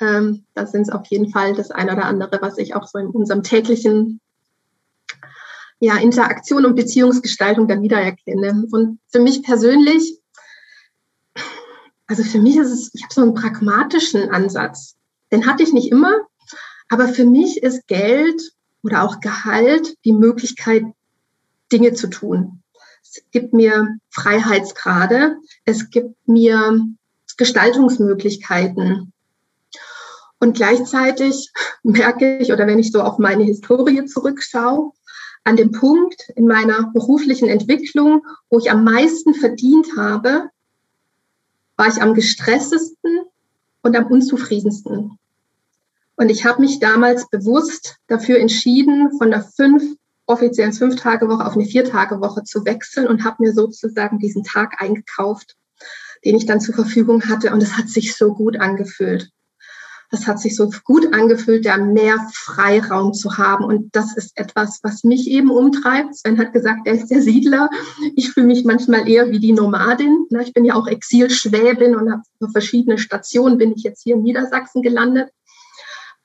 Ähm, 0.00 0.44
da 0.54 0.66
sind 0.66 0.82
es 0.82 0.88
auf 0.88 1.06
jeden 1.08 1.30
Fall 1.30 1.54
das 1.54 1.70
eine 1.70 1.92
oder 1.92 2.06
andere, 2.06 2.38
was 2.40 2.56
ich 2.56 2.74
auch 2.74 2.86
so 2.88 2.98
in 2.98 3.08
unserem 3.08 3.42
täglichen 3.42 4.20
ja, 5.80 5.96
Interaktion 5.96 6.66
und 6.66 6.76
Beziehungsgestaltung 6.76 7.66
dann 7.66 7.82
wiedererkenne. 7.82 8.64
Und 8.70 9.00
für 9.08 9.20
mich 9.20 9.42
persönlich, 9.42 10.18
also 12.06 12.22
für 12.22 12.38
mich 12.38 12.56
ist 12.58 12.70
es, 12.70 12.90
ich 12.94 13.02
habe 13.02 13.14
so 13.14 13.22
einen 13.22 13.34
pragmatischen 13.34 14.30
Ansatz. 14.30 14.96
Den 15.32 15.46
hatte 15.46 15.62
ich 15.62 15.72
nicht 15.72 15.90
immer, 15.90 16.14
aber 16.90 17.08
für 17.08 17.24
mich 17.24 17.62
ist 17.62 17.86
Geld 17.86 18.52
oder 18.82 19.04
auch 19.04 19.20
Gehalt 19.20 19.96
die 20.04 20.12
Möglichkeit, 20.12 20.84
Dinge 21.72 21.94
zu 21.94 22.08
tun. 22.08 22.62
Es 23.02 23.22
gibt 23.30 23.54
mir 23.54 23.96
Freiheitsgrade, 24.10 25.36
es 25.64 25.90
gibt 25.90 26.16
mir 26.28 26.84
Gestaltungsmöglichkeiten. 27.36 29.12
Und 30.40 30.56
gleichzeitig 30.56 31.50
merke 31.82 32.38
ich, 32.38 32.52
oder 32.52 32.66
wenn 32.66 32.78
ich 32.78 32.92
so 32.92 33.02
auf 33.02 33.18
meine 33.18 33.44
Historie 33.44 34.04
zurückschaue, 34.04 34.92
an 35.44 35.56
dem 35.56 35.72
Punkt 35.72 36.30
in 36.36 36.46
meiner 36.46 36.90
beruflichen 36.92 37.48
Entwicklung, 37.48 38.22
wo 38.48 38.58
ich 38.58 38.70
am 38.70 38.84
meisten 38.84 39.34
verdient 39.34 39.96
habe, 39.96 40.50
war 41.76 41.88
ich 41.88 42.02
am 42.02 42.14
gestresstesten 42.14 43.20
und 43.82 43.96
am 43.96 44.06
unzufriedensten. 44.06 45.18
Und 46.16 46.28
ich 46.28 46.44
habe 46.44 46.60
mich 46.60 46.80
damals 46.80 47.28
bewusst 47.30 47.96
dafür 48.06 48.38
entschieden, 48.38 49.10
von 49.16 49.30
der 49.30 49.42
fünf 49.42 49.82
offiziellen 50.26 50.72
Fünf-Tage-Woche 50.72 51.44
auf 51.44 51.54
eine 51.54 51.64
Vier-Tage-Woche 51.64 52.44
zu 52.44 52.64
wechseln 52.64 53.08
und 53.08 53.24
habe 53.24 53.42
mir 53.42 53.52
sozusagen 53.52 54.18
diesen 54.18 54.44
Tag 54.44 54.80
eingekauft, 54.80 55.56
den 56.24 56.36
ich 56.36 56.46
dann 56.46 56.60
zur 56.60 56.74
Verfügung 56.74 57.28
hatte. 57.28 57.52
Und 57.52 57.62
es 57.62 57.76
hat 57.76 57.88
sich 57.88 58.14
so 58.14 58.34
gut 58.34 58.58
angefühlt. 58.58 59.30
Es 60.10 60.26
hat 60.26 60.40
sich 60.40 60.56
so 60.56 60.70
gut 60.84 61.14
angefühlt, 61.14 61.64
da 61.66 61.76
mehr 61.76 62.16
Freiraum 62.32 63.12
zu 63.12 63.38
haben. 63.38 63.64
Und 63.64 63.94
das 63.94 64.16
ist 64.16 64.36
etwas, 64.36 64.80
was 64.82 65.04
mich 65.04 65.30
eben 65.30 65.50
umtreibt. 65.50 66.16
Sven 66.16 66.38
hat 66.38 66.52
gesagt, 66.52 66.80
er 66.84 66.94
ist 66.94 67.10
der 67.10 67.22
Siedler. 67.22 67.70
Ich 68.16 68.32
fühle 68.32 68.46
mich 68.46 68.64
manchmal 68.64 69.08
eher 69.08 69.30
wie 69.30 69.38
die 69.38 69.52
Nomadin. 69.52 70.26
Ich 70.40 70.52
bin 70.52 70.64
ja 70.64 70.74
auch 70.74 70.88
Exilschwäbin 70.88 71.94
und 71.94 72.10
habe 72.10 72.22
verschiedene 72.52 72.98
Stationen, 72.98 73.58
bin 73.58 73.72
ich 73.72 73.82
jetzt 73.82 74.02
hier 74.02 74.16
in 74.16 74.22
Niedersachsen 74.22 74.82
gelandet. 74.82 75.30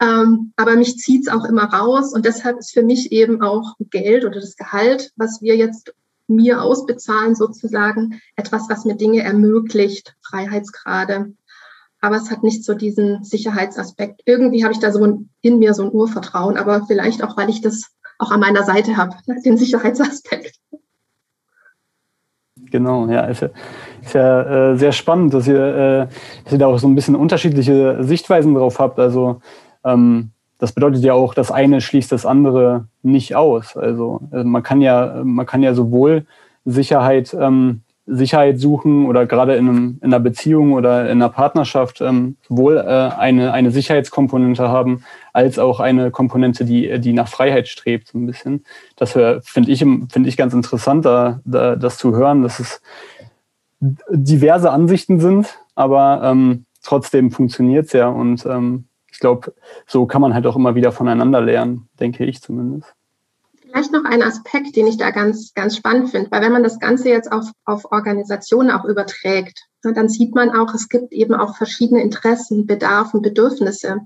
Ähm, 0.02 0.52
aber 0.58 0.76
mich 0.76 0.98
zieht 0.98 1.28
es 1.28 1.34
auch 1.34 1.46
immer 1.46 1.66
raus 1.66 2.14
und 2.14 2.26
deshalb 2.26 2.58
ist 2.60 2.74
für 2.74 2.84
mich 2.84 3.12
eben 3.14 3.42
auch 3.42 3.76
Geld 3.80 4.26
oder 4.26 4.42
das 4.42 4.58
Gehalt, 4.58 5.12
was 5.16 5.42
wir 5.42 5.56
jetzt 5.56 5.94
mir 6.28 6.62
ausbezahlen, 6.62 7.36
sozusagen 7.36 8.20
etwas, 8.36 8.68
was 8.68 8.84
mir 8.84 8.96
Dinge 8.96 9.24
ermöglicht, 9.24 10.16
Freiheitsgrade. 10.22 11.34
Aber 12.06 12.18
es 12.18 12.30
hat 12.30 12.44
nicht 12.44 12.64
so 12.64 12.76
diesen 12.76 13.24
Sicherheitsaspekt. 13.24 14.22
Irgendwie 14.26 14.64
habe 14.64 14.74
ich 14.74 14.80
da 14.80 14.92
so 14.92 15.04
in 15.42 15.60
mir 15.60 15.74
so 15.74 15.84
ein 15.84 15.92
Urvertrauen, 15.92 16.56
aber 16.56 16.86
vielleicht 16.86 17.24
auch, 17.24 17.36
weil 17.36 17.50
ich 17.50 17.62
das 17.62 17.96
auch 18.20 18.30
an 18.30 18.40
meiner 18.40 18.64
Seite 18.64 18.96
habe, 18.96 19.16
ne, 19.26 19.42
den 19.44 19.58
Sicherheitsaspekt. 19.58 20.56
Genau, 22.70 23.08
ja, 23.08 23.22
ist 23.22 23.42
ja, 23.42 23.50
ist 24.04 24.14
ja 24.14 24.72
äh, 24.72 24.78
sehr 24.78 24.92
spannend, 24.92 25.34
dass 25.34 25.48
ihr, 25.48 25.66
äh, 25.66 26.08
dass 26.44 26.54
ihr 26.54 26.60
da 26.60 26.68
auch 26.68 26.78
so 26.78 26.88
ein 26.88 26.96
bisschen 26.96 27.16
unterschiedliche 27.16 28.04
Sichtweisen 28.04 28.54
drauf 28.54 28.80
habt. 28.80 29.00
Also 29.00 29.42
ähm, 29.84 30.30
das 30.60 30.72
bedeutet 30.72 31.04
ja 31.04 31.14
auch, 31.14 31.34
das 31.34 31.52
eine 31.52 31.82
schließt 31.82 32.12
das 32.12 32.26
andere 32.26 32.88
nicht 33.02 33.36
aus. 33.36 33.76
Also, 33.76 34.22
also 34.30 34.48
man 34.48 34.62
kann 34.62 34.80
ja, 34.80 35.22
man 35.24 35.46
kann 35.46 35.64
ja 35.64 35.74
sowohl 35.74 36.26
Sicherheit, 36.66 37.36
ähm, 37.40 37.82
Sicherheit 38.08 38.60
suchen 38.60 39.08
oder 39.08 39.26
gerade 39.26 39.56
in, 39.56 39.68
einem, 39.68 40.00
in 40.02 40.14
einer 40.14 40.20
Beziehung 40.20 40.74
oder 40.74 41.06
in 41.06 41.22
einer 41.22 41.30
Partnerschaft 41.30 42.02
ähm, 42.02 42.38
sowohl 42.48 42.78
äh, 42.78 42.82
eine, 42.82 43.52
eine 43.52 43.72
Sicherheitskomponente 43.72 44.70
haben, 44.70 45.04
als 45.34 45.58
auch 45.58 45.80
eine 45.80 46.12
Komponente, 46.12 46.66
die, 46.66 47.00
die 47.00 47.14
nach 47.14 47.28
Freiheit 47.28 47.68
strebt, 47.68 48.10
so 48.10 48.20
ein 48.20 48.28
bisschen. 48.28 48.64
Das 48.96 49.14
finde 49.14 49.72
ich, 49.72 49.80
finde 49.80 50.30
ich 50.30 50.38
ganz 50.38 50.54
interessant, 50.54 51.06
da, 51.06 51.42
da, 51.46 51.76
das 51.76 51.98
zu 51.98 52.16
hören, 52.16 52.44
dass 52.44 52.60
es 52.60 52.82
diverse 54.10 54.72
Ansichten 54.72 55.20
sind, 55.20 55.60
aber 55.74 56.22
ähm, 56.24 56.66
trotzdem 56.84 57.32
funktioniert 57.32 57.88
es 57.88 57.94
ja 57.94 58.08
und 58.08 58.46
ähm, 58.46 58.86
ich 59.12 59.20
glaube, 59.20 59.54
so 59.88 60.06
kann 60.06 60.22
man 60.22 60.34
halt 60.34 60.46
auch 60.46 60.56
immer 60.56 60.76
wieder 60.76 60.92
voneinander 60.92 61.42
lernen, 61.42 61.88
denke 62.00 62.26
ich 62.26 62.42
zumindest. 62.42 62.94
Vielleicht 63.76 63.92
noch 63.92 64.06
ein 64.06 64.24
Aspekt, 64.24 64.78
den 64.78 64.88
ich 64.88 64.96
da 64.96 65.12
ganz, 65.12 65.54
ganz 65.54 65.76
spannend 65.76 66.10
finde, 66.10 66.32
weil 66.32 66.42
wenn 66.42 66.54
man 66.54 66.64
das 66.64 66.80
Ganze 66.80 67.10
jetzt 67.10 67.30
auf, 67.30 67.52
auf 67.66 67.84
Organisationen 67.92 68.72
auch 68.72 68.86
überträgt, 68.86 69.66
ne, 69.84 69.92
dann 69.92 70.08
sieht 70.08 70.34
man 70.34 70.52
auch, 70.52 70.74
es 70.74 70.88
gibt 70.88 71.12
eben 71.12 71.34
auch 71.34 71.58
verschiedene 71.58 72.02
Interessen, 72.02 72.68
Bedarfe, 72.68 73.20
Bedürfnisse. 73.20 73.98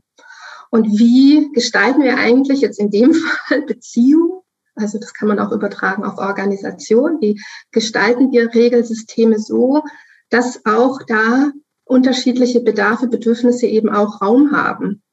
Und 0.72 0.98
wie 0.98 1.52
gestalten 1.54 2.02
wir 2.02 2.18
eigentlich 2.18 2.62
jetzt 2.62 2.80
in 2.80 2.90
dem 2.90 3.14
Fall 3.48 3.62
Beziehungen? 3.62 4.42
Also 4.74 4.98
das 4.98 5.14
kann 5.14 5.28
man 5.28 5.38
auch 5.38 5.52
übertragen 5.52 6.04
auf 6.04 6.18
Organisationen. 6.18 7.22
Wie 7.22 7.40
gestalten 7.70 8.32
wir 8.32 8.52
Regelsysteme 8.52 9.38
so, 9.38 9.84
dass 10.32 10.66
auch 10.66 11.04
da 11.06 11.52
unterschiedliche 11.86 12.62
Bedarfe, 12.62 13.06
Bedürfnisse 13.06 13.68
eben 13.68 13.90
auch 13.90 14.20
Raum 14.20 14.52
haben. 14.52 15.04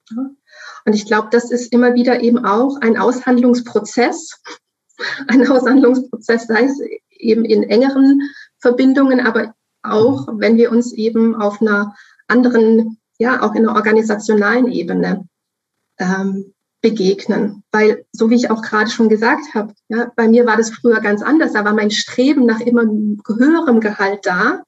Und 0.87 0.95
ich 0.95 1.05
glaube, 1.05 1.28
das 1.33 1.50
ist 1.50 1.73
immer 1.73 1.95
wieder 1.95 2.23
eben 2.23 2.45
auch 2.45 2.81
ein 2.81 2.97
Aushandlungsprozess, 2.97 4.40
ein 5.28 5.47
Aushandlungsprozess, 5.47 6.47
sei 6.47 6.64
es 6.64 6.81
eben 7.11 7.45
in 7.45 7.64
engeren 7.64 8.23
Verbindungen, 8.61 9.21
aber 9.21 9.55
auch, 9.83 10.28
wenn 10.33 10.57
wir 10.57 10.71
uns 10.71 10.93
eben 10.93 11.35
auf 11.35 11.61
einer 11.61 11.95
anderen, 12.28 12.99
ja, 13.19 13.43
auch 13.43 13.55
in 13.55 13.66
einer 13.66 13.76
organisationalen 13.76 14.69
Ebene 14.69 15.28
ähm, 15.99 16.55
begegnen. 16.83 17.64
Weil, 17.73 18.05
so 18.12 18.31
wie 18.31 18.37
ich 18.37 18.50
auch 18.50 18.62
gerade 18.62 18.90
schon 18.90 19.09
gesagt 19.09 19.55
habe, 19.55 19.75
ja, 19.88 20.12
bei 20.14 20.28
mir 20.28 20.47
war 20.47 20.57
das 20.57 20.71
früher 20.71 21.00
ganz 21.00 21.23
anders. 21.23 21.52
Da 21.52 21.64
war 21.64 21.75
mein 21.75 21.90
Streben 21.90 22.47
nach 22.47 22.61
immer 22.61 22.83
höherem 22.83 23.81
Gehalt 23.81 24.25
da. 24.25 24.62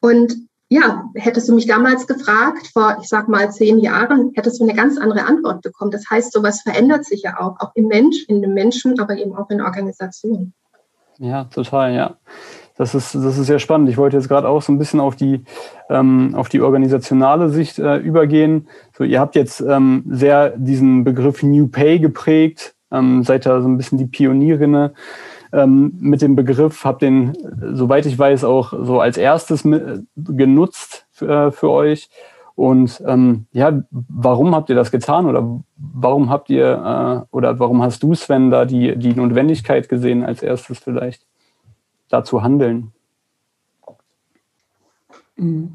Und 0.00 0.47
ja, 0.70 1.04
hättest 1.14 1.48
du 1.48 1.54
mich 1.54 1.66
damals 1.66 2.06
gefragt, 2.06 2.68
vor, 2.72 2.98
ich 3.00 3.08
sag 3.08 3.28
mal, 3.28 3.50
zehn 3.50 3.78
Jahren, 3.78 4.32
hättest 4.34 4.60
du 4.60 4.64
eine 4.64 4.74
ganz 4.74 4.98
andere 4.98 5.24
Antwort 5.24 5.62
bekommen. 5.62 5.90
Das 5.90 6.04
heißt, 6.10 6.32
sowas 6.32 6.60
verändert 6.60 7.06
sich 7.06 7.22
ja 7.22 7.40
auch, 7.40 7.58
auch 7.60 7.72
im 7.74 7.86
Mensch, 7.86 8.24
in 8.28 8.42
den 8.42 8.52
Menschen, 8.52 9.00
aber 9.00 9.16
eben 9.16 9.34
auch 9.34 9.48
in 9.48 9.62
Organisationen. 9.62 10.52
Ja, 11.18 11.44
total, 11.44 11.94
ja. 11.94 12.16
Das 12.76 12.94
ist, 12.94 13.14
das 13.14 13.38
ist 13.38 13.46
sehr 13.46 13.58
spannend. 13.58 13.88
Ich 13.88 13.96
wollte 13.96 14.16
jetzt 14.16 14.28
gerade 14.28 14.48
auch 14.48 14.62
so 14.62 14.70
ein 14.70 14.78
bisschen 14.78 15.00
auf 15.00 15.16
die, 15.16 15.42
ähm, 15.90 16.34
auf 16.36 16.48
die 16.48 16.60
organisationale 16.60 17.48
Sicht 17.48 17.78
äh, 17.78 17.96
übergehen. 17.96 18.68
So, 18.96 19.02
ihr 19.02 19.18
habt 19.18 19.34
jetzt 19.34 19.60
ähm, 19.60 20.04
sehr 20.08 20.50
diesen 20.50 21.02
Begriff 21.02 21.42
New 21.42 21.66
Pay 21.66 21.98
geprägt, 21.98 22.76
ähm, 22.92 23.24
seid 23.24 23.46
da 23.46 23.60
so 23.60 23.68
ein 23.68 23.78
bisschen 23.78 23.98
die 23.98 24.06
Pionierinnen 24.06 24.90
ähm, 25.52 25.94
mit 26.00 26.22
dem 26.22 26.36
Begriff, 26.36 26.84
habe 26.84 26.98
den, 26.98 27.36
soweit 27.72 28.06
ich 28.06 28.18
weiß, 28.18 28.44
auch 28.44 28.72
so 28.72 29.00
als 29.00 29.16
erstes 29.16 29.66
genutzt 30.16 31.06
für, 31.10 31.46
äh, 31.46 31.52
für 31.52 31.70
euch. 31.70 32.10
Und 32.54 33.00
ähm, 33.06 33.46
ja, 33.52 33.84
warum 33.90 34.54
habt 34.54 34.68
ihr 34.68 34.74
das 34.74 34.90
getan 34.90 35.26
oder 35.26 35.62
warum 35.76 36.28
habt 36.28 36.50
ihr 36.50 37.26
äh, 37.30 37.34
oder 37.34 37.60
warum 37.60 37.82
hast 37.82 38.02
du, 38.02 38.14
Sven, 38.14 38.50
da 38.50 38.64
die, 38.64 38.96
die 38.96 39.14
Notwendigkeit 39.14 39.88
gesehen, 39.88 40.24
als 40.24 40.42
erstes 40.42 40.80
vielleicht 40.80 41.24
da 42.08 42.24
zu 42.24 42.42
handeln? 42.42 42.90
Mhm. 45.36 45.70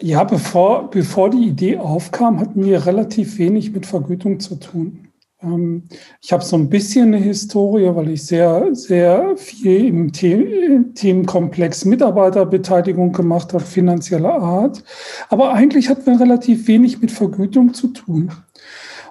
Ja, 0.00 0.24
bevor, 0.24 0.88
bevor 0.90 1.28
die 1.28 1.48
Idee 1.48 1.76
aufkam, 1.76 2.40
hatten 2.40 2.64
wir 2.64 2.86
relativ 2.86 3.36
wenig 3.36 3.72
mit 3.72 3.84
Vergütung 3.84 4.40
zu 4.40 4.58
tun. 4.58 5.09
Ähm, 5.42 5.84
ich 6.20 6.32
habe 6.32 6.44
so 6.44 6.56
ein 6.56 6.68
bisschen 6.68 7.14
eine 7.14 7.18
Historie, 7.18 7.94
weil 7.94 8.10
ich 8.10 8.24
sehr, 8.24 8.74
sehr 8.74 9.36
viel 9.36 9.86
im 9.86 10.12
Themenkomplex 10.12 11.84
Mitarbeiterbeteiligung 11.84 13.12
gemacht 13.12 13.52
habe, 13.52 13.64
finanzieller 13.64 14.34
Art. 14.34 14.82
Aber 15.28 15.52
eigentlich 15.54 15.88
hatten 15.88 16.06
wir 16.06 16.20
relativ 16.20 16.66
wenig 16.68 17.00
mit 17.00 17.10
Vergütung 17.10 17.74
zu 17.74 17.88
tun. 17.88 18.30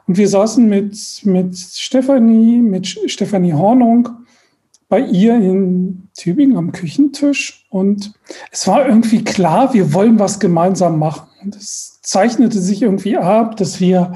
Und 0.08 0.18
wir 0.18 0.28
saßen 0.28 0.68
mit, 0.68 0.98
mit 1.24 1.58
Stefanie, 1.58 2.62
mit 2.62 2.88
Stefanie 2.88 3.54
Hornung 3.54 4.10
bei 4.88 5.02
ihr 5.02 5.36
in 5.36 6.10
Tübingen 6.18 6.58
am 6.58 6.72
Küchentisch. 6.72 7.68
Und 7.70 8.14
es 8.52 8.68
war 8.68 8.88
irgendwie 8.88 9.24
klar, 9.24 9.74
wir 9.74 9.94
wollen 9.94 10.18
was 10.18 10.40
gemeinsam 10.40 10.98
machen. 10.98 11.28
Und 11.44 11.56
es 11.56 12.00
zeichnete 12.02 12.60
sich 12.60 12.82
irgendwie 12.82 13.18
ab, 13.18 13.56
dass 13.58 13.80
wir 13.80 14.14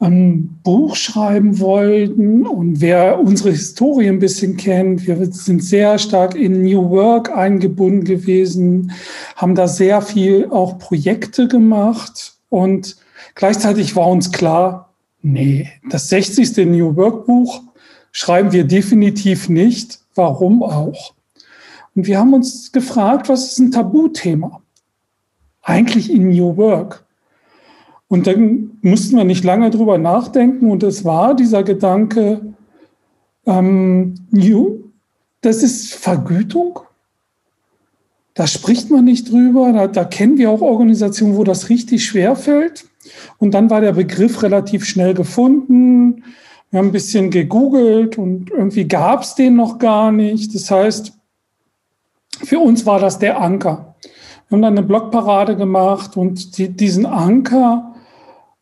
ein 0.00 0.60
Buch 0.62 0.94
schreiben 0.94 1.58
wollten 1.58 2.46
und 2.46 2.80
wer 2.80 3.18
unsere 3.18 3.50
Historie 3.50 4.08
ein 4.08 4.20
bisschen 4.20 4.56
kennt, 4.56 5.06
wir 5.06 5.26
sind 5.32 5.62
sehr 5.62 5.98
stark 5.98 6.36
in 6.36 6.62
New 6.62 6.90
Work 6.90 7.36
eingebunden 7.36 8.04
gewesen, 8.04 8.92
haben 9.34 9.56
da 9.56 9.66
sehr 9.66 10.00
viel 10.00 10.48
auch 10.50 10.78
Projekte 10.78 11.48
gemacht 11.48 12.34
und 12.48 12.96
gleichzeitig 13.34 13.96
war 13.96 14.06
uns 14.06 14.30
klar, 14.30 14.94
nee, 15.22 15.68
das 15.90 16.08
60. 16.10 16.56
New 16.58 16.94
Work 16.94 17.26
Buch 17.26 17.62
schreiben 18.12 18.52
wir 18.52 18.64
definitiv 18.64 19.48
nicht. 19.48 20.00
Warum 20.14 20.62
auch? 20.62 21.14
Und 21.94 22.06
wir 22.06 22.18
haben 22.18 22.34
uns 22.34 22.70
gefragt, 22.70 23.28
was 23.28 23.52
ist 23.52 23.58
ein 23.58 23.72
Tabuthema? 23.72 24.62
Eigentlich 25.62 26.10
in 26.12 26.28
New 26.30 26.56
Work. 26.56 27.04
Und 28.08 28.26
dann 28.26 28.78
mussten 28.80 29.16
wir 29.16 29.24
nicht 29.24 29.44
lange 29.44 29.70
drüber 29.70 29.98
nachdenken. 29.98 30.70
Und 30.70 30.82
es 30.82 31.04
war 31.04 31.34
dieser 31.34 31.62
Gedanke, 31.62 32.40
ähm, 33.46 34.14
New, 34.30 34.90
das 35.42 35.62
ist 35.62 35.94
Vergütung. 35.94 36.80
Da 38.34 38.46
spricht 38.46 38.90
man 38.90 39.04
nicht 39.04 39.30
drüber. 39.30 39.72
Da, 39.72 39.86
da 39.88 40.04
kennen 40.04 40.38
wir 40.38 40.50
auch 40.50 40.62
Organisationen, 40.62 41.36
wo 41.36 41.44
das 41.44 41.68
richtig 41.68 42.04
schwer 42.04 42.34
fällt. 42.34 42.86
Und 43.38 43.52
dann 43.52 43.68
war 43.68 43.80
der 43.80 43.92
Begriff 43.92 44.42
relativ 44.42 44.84
schnell 44.84 45.12
gefunden. 45.14 46.24
Wir 46.70 46.78
haben 46.78 46.88
ein 46.88 46.92
bisschen 46.92 47.30
gegoogelt 47.30 48.18
und 48.18 48.50
irgendwie 48.50 48.86
gab 48.86 49.22
es 49.22 49.34
den 49.34 49.56
noch 49.56 49.78
gar 49.78 50.12
nicht. 50.12 50.54
Das 50.54 50.70
heißt, 50.70 51.12
für 52.44 52.58
uns 52.58 52.84
war 52.86 53.00
das 53.00 53.18
der 53.18 53.40
Anker. 53.40 53.96
Wir 54.48 54.56
haben 54.56 54.62
dann 54.62 54.78
eine 54.78 54.86
Blogparade 54.86 55.56
gemacht 55.56 56.16
und 56.16 56.58
die, 56.58 56.68
diesen 56.68 57.06
Anker 57.06 57.94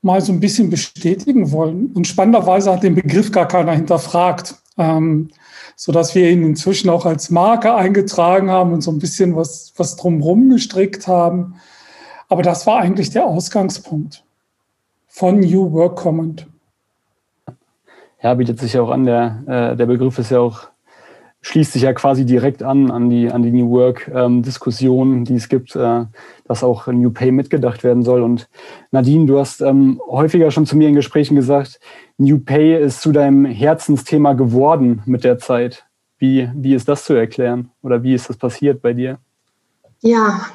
mal 0.07 0.21
so 0.21 0.33
ein 0.33 0.41
bisschen 0.41 0.71
bestätigen 0.71 1.51
wollen. 1.51 1.89
Und 1.93 2.07
spannenderweise 2.07 2.73
hat 2.73 2.85
den 2.85 2.95
Begriff 2.95 3.33
gar 3.33 3.49
keiner 3.49 3.73
hinterfragt, 3.73 4.55
ähm, 4.79 5.29
so 5.75 5.93
dass 5.93 6.15
wir 6.15 6.31
ihn 6.31 6.45
inzwischen 6.45 6.89
auch 6.89 7.05
als 7.05 7.29
Marke 7.31 7.75
eingetragen 7.75 8.49
haben 8.49 8.73
und 8.73 8.81
so 8.81 8.93
ein 8.93 9.01
bisschen 9.01 9.37
was, 9.37 9.75
was 9.77 9.97
drumherum 9.97 10.49
gestrickt 10.49 11.09
haben. 11.09 11.57
Aber 12.29 12.43
das 12.43 12.67
war 12.67 12.79
eigentlich 12.79 13.11
der 13.11 13.27
Ausgangspunkt 13.27 14.25
von 15.09 15.41
New 15.41 15.73
Work 15.73 15.97
Command. 15.97 16.47
Ja, 18.23 18.35
bietet 18.35 18.61
sich 18.61 18.79
auch 18.79 18.91
an. 18.91 19.05
Der, 19.05 19.43
äh, 19.47 19.77
der 19.77 19.87
Begriff 19.87 20.19
ist 20.19 20.31
ja 20.31 20.39
auch, 20.39 20.69
schließt 21.47 21.75
sich 21.75 21.83
ja 21.83 21.93
quasi 21.93 22.25
direkt 22.25 22.65
an, 22.65 22.91
an 22.91 23.09
die, 23.09 23.31
an 23.31 23.45
die 23.45 23.53
New 23.53 23.71
Work-Diskussion, 23.71 25.13
ähm, 25.13 25.25
die 25.25 25.37
es 25.37 25.49
gibt, 25.49 25.77
äh, 25.77 26.05
dass 26.45 26.65
auch 26.65 26.89
New 26.89 27.11
Pay 27.11 27.31
mitgedacht 27.31 27.85
werden 27.85 28.03
soll. 28.03 28.23
Und 28.23 28.49
Nadine, 28.91 29.27
du 29.27 29.39
hast 29.39 29.61
ähm, 29.61 30.01
häufiger 30.09 30.51
schon 30.51 30.67
zu 30.67 30.77
mir 30.77 30.89
in 30.89 30.97
Gesprächen 30.97 31.37
gesagt, 31.37 31.79
New 32.19 32.41
Pay 32.41 32.83
ist 32.83 33.01
zu 33.01 33.13
deinem 33.13 33.45
Herzensthema 33.45 34.33
geworden 34.33 35.03
mit 35.07 35.23
der 35.23 35.39
Zeit. 35.39 35.85
Wie, 36.19 36.51
wie 36.53 36.75
ist 36.75 36.89
das 36.89 37.05
zu 37.05 37.15
erklären? 37.15 37.71
Oder 37.81 38.03
wie 38.03 38.15
ist 38.15 38.29
das 38.29 38.37
passiert 38.37 38.83
bei 38.83 38.93
dir? 38.93 39.19
Ja, 40.01 40.47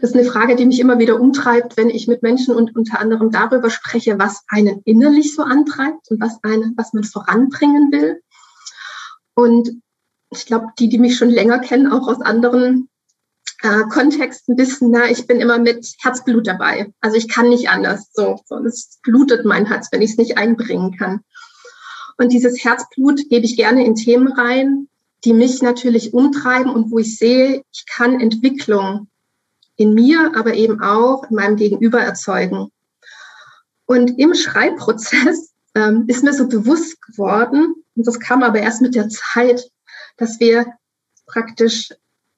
das 0.00 0.10
ist 0.10 0.16
eine 0.16 0.24
Frage, 0.24 0.56
die 0.56 0.64
mich 0.64 0.80
immer 0.80 0.98
wieder 0.98 1.20
umtreibt, 1.20 1.76
wenn 1.76 1.90
ich 1.90 2.08
mit 2.08 2.22
Menschen 2.22 2.54
und 2.54 2.74
unter 2.74 2.98
anderem 2.98 3.30
darüber 3.30 3.68
spreche, 3.68 4.18
was 4.18 4.42
einen 4.48 4.80
innerlich 4.86 5.34
so 5.34 5.42
antreibt 5.42 6.10
und 6.10 6.18
was 6.18 6.42
einen, 6.42 6.72
was 6.78 6.94
man 6.94 7.04
voranbringen 7.04 7.92
will. 7.92 8.22
Und 9.34 9.83
ich 10.30 10.46
glaube, 10.46 10.66
die, 10.78 10.88
die 10.88 10.98
mich 10.98 11.16
schon 11.16 11.30
länger 11.30 11.58
kennen, 11.58 11.90
auch 11.90 12.08
aus 12.08 12.20
anderen 12.20 12.88
äh, 13.62 13.82
Kontexten, 13.88 14.58
wissen, 14.58 14.90
na, 14.90 15.10
ich 15.10 15.26
bin 15.26 15.40
immer 15.40 15.58
mit 15.58 15.94
Herzblut 16.00 16.46
dabei. 16.46 16.92
Also 17.00 17.16
ich 17.16 17.28
kann 17.28 17.48
nicht 17.48 17.68
anders. 17.68 18.10
So, 18.12 18.40
so 18.44 18.56
es 18.58 18.98
blutet 19.02 19.44
mein 19.44 19.66
Herz, 19.66 19.88
wenn 19.90 20.02
ich 20.02 20.12
es 20.12 20.18
nicht 20.18 20.38
einbringen 20.38 20.96
kann. 20.96 21.20
Und 22.18 22.32
dieses 22.32 22.62
Herzblut 22.64 23.28
gebe 23.28 23.44
ich 23.44 23.56
gerne 23.56 23.84
in 23.84 23.94
Themen 23.94 24.32
rein, 24.32 24.88
die 25.24 25.32
mich 25.32 25.62
natürlich 25.62 26.12
umtreiben 26.12 26.70
und 26.70 26.90
wo 26.90 26.98
ich 26.98 27.16
sehe, 27.16 27.62
ich 27.72 27.86
kann 27.86 28.20
Entwicklung 28.20 29.08
in 29.76 29.94
mir, 29.94 30.32
aber 30.36 30.54
eben 30.54 30.80
auch 30.82 31.28
in 31.30 31.36
meinem 31.36 31.56
Gegenüber 31.56 32.00
erzeugen. 32.00 32.68
Und 33.86 34.18
im 34.18 34.34
Schreibprozess 34.34 35.52
ähm, 35.74 36.04
ist 36.06 36.22
mir 36.22 36.32
so 36.32 36.48
bewusst 36.48 37.00
geworden, 37.02 37.74
und 37.96 38.06
das 38.06 38.18
kam 38.18 38.42
aber 38.42 38.58
erst 38.58 38.82
mit 38.82 38.94
der 38.94 39.08
Zeit, 39.08 39.70
dass 40.16 40.40
wir 40.40 40.66
praktisch 41.26 41.90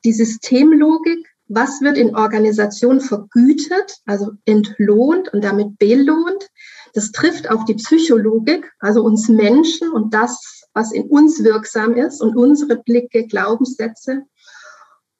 die 0.04 0.12
Systemlogik, 0.12 1.26
was 1.49 1.80
wird 1.80 1.97
in 1.97 2.16
Organisation 2.16 3.00
vergütet, 3.00 3.99
also 4.04 4.33
entlohnt 4.45 5.33
und 5.33 5.45
damit 5.45 5.78
belohnt, 5.78 6.49
das 6.95 7.12
trifft 7.12 7.50
auf 7.50 7.64
die 7.64 7.75
Psychologik, 7.75 8.73
also 8.80 9.02
uns 9.02 9.28
Menschen 9.28 9.90
und 9.90 10.14
das, 10.14 10.64
was 10.73 10.92
in 10.92 11.04
uns 11.09 11.45
wirksam 11.45 11.95
ist 11.95 12.21
und 12.21 12.37
unsere 12.37 12.76
Blicke, 12.76 13.26
Glaubenssätze. 13.26 14.23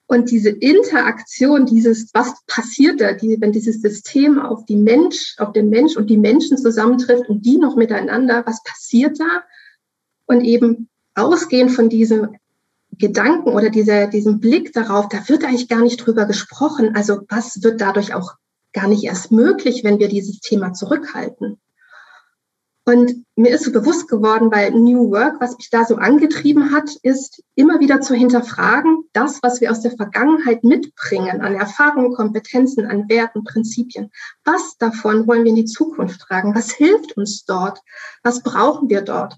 Und 0.09 0.31
diese 0.31 0.51
Interaktion, 0.51 1.67
dieses, 1.67 2.11
was 2.15 2.35
passiert 2.47 3.01
da, 3.01 3.13
die, 3.13 3.37
wenn 3.41 3.53
dieses 3.53 3.83
System 3.83 4.39
auf 4.39 4.65
die 4.65 4.77
Mensch, 4.77 5.35
auf 5.39 5.53
den 5.53 5.69
Mensch 5.69 5.97
und 5.97 6.09
die 6.09 6.17
Menschen 6.17 6.57
zusammentrifft 6.57 7.29
und 7.29 7.45
die 7.45 7.59
noch 7.59 7.77
miteinander, 7.77 8.45
was 8.47 8.63
passiert 8.63 9.19
da? 9.19 9.43
Und 10.27 10.43
eben 10.43 10.89
ausgehend 11.15 11.73
von 11.73 11.89
diesem 11.89 12.37
Gedanken 12.99 13.51
oder 13.51 13.71
dieser, 13.71 14.07
diesem 14.07 14.41
Blick 14.41 14.73
darauf, 14.73 15.09
da 15.09 15.29
wird 15.29 15.45
eigentlich 15.45 15.69
gar 15.69 15.83
nicht 15.83 15.99
drüber 15.99 16.27
gesprochen. 16.27 16.95
Also 16.95 17.21
was 17.29 17.63
wird 17.63 17.81
dadurch 17.81 18.15
auch 18.15 18.35
gar 18.73 18.89
nicht 18.89 19.05
erst 19.05 19.33
möglich, 19.33 19.85
wenn 19.85 19.99
wir 19.99 20.09
dieses 20.09 20.41
Thema 20.41 20.73
zurückhalten? 20.73 21.59
Und 22.89 23.25
mir 23.35 23.51
ist 23.51 23.65
so 23.65 23.73
bewusst 23.73 24.07
geworden 24.07 24.49
bei 24.49 24.71
New 24.71 25.11
Work, 25.11 25.41
was 25.41 25.57
mich 25.57 25.71
da 25.71 25.85
so 25.85 25.97
angetrieben 25.97 26.71
hat, 26.71 26.89
ist 27.03 27.43
immer 27.57 27.81
wieder 27.81 28.01
zu 28.01 28.15
hinterfragen, 28.15 29.09
das, 29.13 29.43
was 29.43 29.61
wir 29.61 29.73
aus 29.73 29.81
der 29.81 29.91
Vergangenheit 29.91 30.63
mitbringen, 30.63 31.41
an 31.41 31.57
Erfahrungen, 31.57 32.15
Kompetenzen, 32.15 32.87
an 32.87 33.09
Werten, 33.09 33.43
Prinzipien. 33.43 34.13
Was 34.45 34.77
davon 34.79 35.27
wollen 35.27 35.43
wir 35.43 35.51
in 35.51 35.57
die 35.57 35.65
Zukunft 35.65 36.21
tragen? 36.21 36.55
Was 36.55 36.71
hilft 36.71 37.17
uns 37.17 37.45
dort? 37.45 37.81
Was 38.23 38.45
brauchen 38.45 38.89
wir 38.89 39.03
dort? 39.03 39.37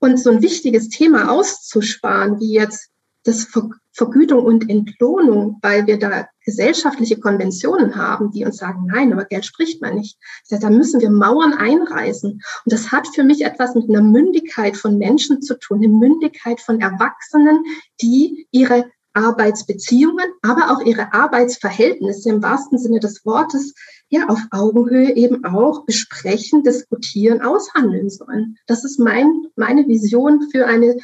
Und 0.00 0.18
so 0.18 0.30
ein 0.30 0.42
wichtiges 0.42 0.88
Thema 0.88 1.30
auszusparen, 1.30 2.40
wie 2.40 2.54
jetzt 2.54 2.90
das 3.24 3.48
Vergütung 3.92 4.44
und 4.44 4.70
Entlohnung, 4.70 5.58
weil 5.62 5.86
wir 5.86 5.98
da 5.98 6.26
gesellschaftliche 6.44 7.20
Konventionen 7.20 7.96
haben, 7.96 8.30
die 8.30 8.44
uns 8.44 8.56
sagen, 8.56 8.86
nein, 8.86 9.12
aber 9.12 9.26
Geld 9.26 9.44
spricht 9.44 9.82
man 9.82 9.96
nicht. 9.96 10.18
Da 10.48 10.70
müssen 10.70 11.00
wir 11.00 11.10
Mauern 11.10 11.52
einreißen. 11.52 12.30
Und 12.30 12.42
das 12.64 12.90
hat 12.92 13.06
für 13.14 13.22
mich 13.22 13.44
etwas 13.44 13.74
mit 13.74 13.90
einer 13.90 14.02
Mündigkeit 14.02 14.76
von 14.76 14.96
Menschen 14.96 15.42
zu 15.42 15.58
tun, 15.58 15.78
eine 15.78 15.88
Mündigkeit 15.88 16.60
von 16.60 16.80
Erwachsenen, 16.80 17.62
die 18.00 18.46
ihre 18.50 18.90
Arbeitsbeziehungen, 19.12 20.32
aber 20.42 20.70
auch 20.70 20.80
ihre 20.84 21.12
Arbeitsverhältnisse 21.12 22.30
im 22.30 22.42
wahrsten 22.42 22.78
Sinne 22.78 23.00
des 23.00 23.24
Wortes 23.26 23.74
ja 24.10 24.26
auf 24.28 24.40
Augenhöhe 24.50 25.16
eben 25.16 25.44
auch 25.44 25.84
besprechen, 25.86 26.62
diskutieren, 26.62 27.40
aushandeln 27.40 28.10
sollen. 28.10 28.56
Das 28.66 28.84
ist 28.84 28.98
mein, 28.98 29.46
meine 29.56 29.86
Vision 29.88 30.50
für 30.50 30.66
eine 30.66 30.98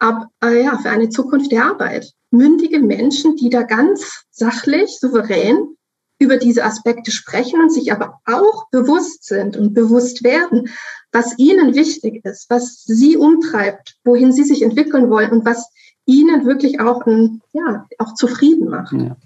ab, 0.00 0.26
äh, 0.44 0.64
ja, 0.64 0.76
für 0.78 0.90
eine 0.90 1.08
Zukunft 1.08 1.50
der 1.50 1.64
Arbeit. 1.64 2.12
Mündige 2.30 2.80
Menschen, 2.80 3.36
die 3.36 3.48
da 3.48 3.62
ganz 3.62 4.24
sachlich, 4.30 4.98
souverän 4.98 5.76
über 6.20 6.36
diese 6.36 6.64
Aspekte 6.64 7.12
sprechen 7.12 7.60
und 7.62 7.72
sich 7.72 7.92
aber 7.92 8.20
auch 8.26 8.68
bewusst 8.70 9.24
sind 9.24 9.56
und 9.56 9.72
bewusst 9.72 10.24
werden, 10.24 10.68
was 11.12 11.38
ihnen 11.38 11.74
wichtig 11.74 12.24
ist, 12.24 12.50
was 12.50 12.82
sie 12.84 13.16
umtreibt, 13.16 13.96
wohin 14.04 14.32
sie 14.32 14.42
sich 14.42 14.62
entwickeln 14.62 15.10
wollen 15.10 15.30
und 15.30 15.44
was 15.44 15.70
ihnen 16.06 16.44
wirklich 16.44 16.80
auch, 16.80 17.06
ein, 17.06 17.40
ja, 17.52 17.86
auch 17.98 18.14
zufrieden 18.14 18.68
macht. 18.68 18.92
Ja. 18.92 19.16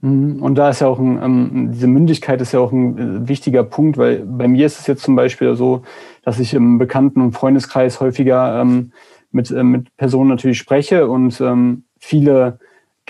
Mhm. 0.00 0.42
Und 0.42 0.54
da 0.56 0.70
ist 0.70 0.80
ja 0.80 0.86
auch 0.86 0.98
ein, 0.98 1.20
ähm, 1.22 1.70
diese 1.72 1.86
Mündigkeit 1.86 2.40
ist 2.40 2.52
ja 2.52 2.60
auch 2.60 2.72
ein 2.72 2.98
äh, 2.98 3.28
wichtiger 3.28 3.64
Punkt, 3.64 3.98
weil 3.98 4.24
bei 4.24 4.48
mir 4.48 4.66
ist 4.66 4.78
es 4.78 4.86
jetzt 4.86 5.02
zum 5.02 5.16
Beispiel 5.16 5.54
so, 5.56 5.82
dass 6.24 6.38
ich 6.38 6.54
im 6.54 6.78
Bekannten- 6.78 7.20
und 7.20 7.32
Freundeskreis 7.32 8.00
häufiger 8.00 8.60
ähm, 8.60 8.92
mit, 9.32 9.50
äh, 9.50 9.62
mit 9.62 9.96
Personen 9.96 10.30
natürlich 10.30 10.58
spreche 10.58 11.08
und 11.08 11.40
ähm, 11.40 11.84
viele 11.98 12.58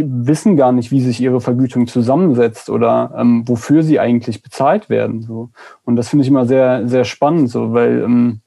wissen 0.00 0.56
gar 0.56 0.72
nicht, 0.72 0.90
wie 0.90 1.00
sich 1.00 1.20
ihre 1.20 1.40
Vergütung 1.40 1.88
zusammensetzt 1.88 2.70
oder 2.70 3.12
ähm, 3.16 3.42
wofür 3.46 3.82
sie 3.82 3.98
eigentlich 3.98 4.42
bezahlt 4.42 4.88
werden. 4.88 5.22
So. 5.22 5.50
Und 5.84 5.96
das 5.96 6.08
finde 6.08 6.22
ich 6.22 6.28
immer 6.28 6.46
sehr, 6.46 6.86
sehr 6.86 7.04
spannend, 7.04 7.50
so, 7.50 7.72
weil 7.72 8.02
ähm, 8.02 8.40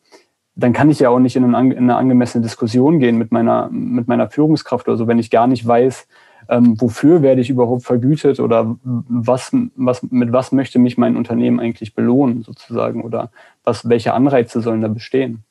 dann 0.55 0.73
kann 0.73 0.89
ich 0.89 0.99
ja 0.99 1.09
auch 1.09 1.19
nicht 1.19 1.35
in, 1.35 1.55
eine, 1.55 1.73
in 1.73 1.83
eine 1.83 1.95
angemessene 1.95 2.41
Diskussion 2.41 2.99
gehen 2.99 3.17
mit 3.17 3.31
meiner, 3.31 3.69
mit 3.69 4.07
meiner 4.07 4.29
Führungskraft 4.29 4.87
oder 4.87 4.97
so, 4.97 5.07
wenn 5.07 5.19
ich 5.19 5.29
gar 5.29 5.47
nicht 5.47 5.65
weiß, 5.67 6.07
ähm, 6.49 6.79
wofür 6.79 7.21
werde 7.21 7.41
ich 7.41 7.49
überhaupt 7.49 7.83
vergütet 7.83 8.39
oder 8.39 8.75
was, 8.83 9.51
was, 9.75 10.03
mit 10.03 10.31
was 10.31 10.51
möchte 10.51 10.79
mich 10.79 10.97
mein 10.97 11.15
Unternehmen 11.15 11.59
eigentlich 11.59 11.93
belohnen, 11.93 12.43
sozusagen, 12.43 13.03
oder 13.03 13.31
was, 13.63 13.87
welche 13.87 14.13
Anreize 14.13 14.61
sollen 14.61 14.81
da 14.81 14.87
bestehen. 14.87 15.43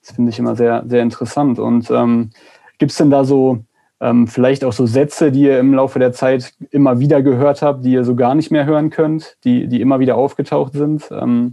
Das 0.00 0.14
finde 0.14 0.30
ich 0.30 0.38
immer 0.38 0.56
sehr, 0.56 0.84
sehr 0.86 1.02
interessant. 1.02 1.58
Und 1.58 1.90
ähm, 1.90 2.30
gibt 2.78 2.92
es 2.92 2.98
denn 2.98 3.10
da 3.10 3.24
so 3.24 3.64
ähm, 4.00 4.26
vielleicht 4.26 4.64
auch 4.64 4.72
so 4.72 4.86
Sätze, 4.86 5.32
die 5.32 5.42
ihr 5.42 5.58
im 5.58 5.72
Laufe 5.72 5.98
der 5.98 6.12
Zeit 6.12 6.52
immer 6.70 6.98
wieder 6.98 7.22
gehört 7.22 7.62
habt, 7.62 7.84
die 7.84 7.92
ihr 7.92 8.04
so 8.04 8.14
gar 8.14 8.34
nicht 8.34 8.50
mehr 8.50 8.66
hören 8.66 8.90
könnt, 8.90 9.38
die, 9.44 9.66
die 9.66 9.80
immer 9.80 10.00
wieder 10.00 10.16
aufgetaucht 10.16 10.74
sind? 10.74 11.08
Ähm, 11.10 11.52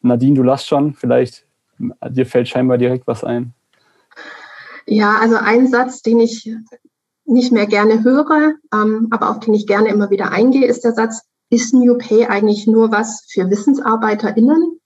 Nadine, 0.00 0.36
du 0.36 0.42
lachst 0.42 0.68
schon, 0.68 0.94
vielleicht 0.94 1.44
dir 2.08 2.26
fällt 2.26 2.48
scheinbar 2.48 2.78
direkt 2.78 3.06
was 3.06 3.24
ein. 3.24 3.54
Ja, 4.86 5.18
also 5.20 5.36
ein 5.36 5.68
Satz, 5.68 6.02
den 6.02 6.20
ich 6.20 6.50
nicht 7.24 7.52
mehr 7.52 7.66
gerne 7.66 8.02
höre, 8.02 8.54
ähm, 8.72 9.08
aber 9.10 9.30
auf 9.30 9.40
den 9.40 9.54
ich 9.54 9.66
gerne 9.66 9.88
immer 9.88 10.10
wieder 10.10 10.30
eingehe, 10.30 10.66
ist 10.66 10.84
der 10.84 10.92
Satz, 10.92 11.22
ist 11.50 11.74
New 11.74 11.98
Pay 11.98 12.26
eigentlich 12.26 12.66
nur 12.66 12.90
was 12.90 13.24
für 13.30 13.50
WissensarbeiterInnen? 13.50 14.80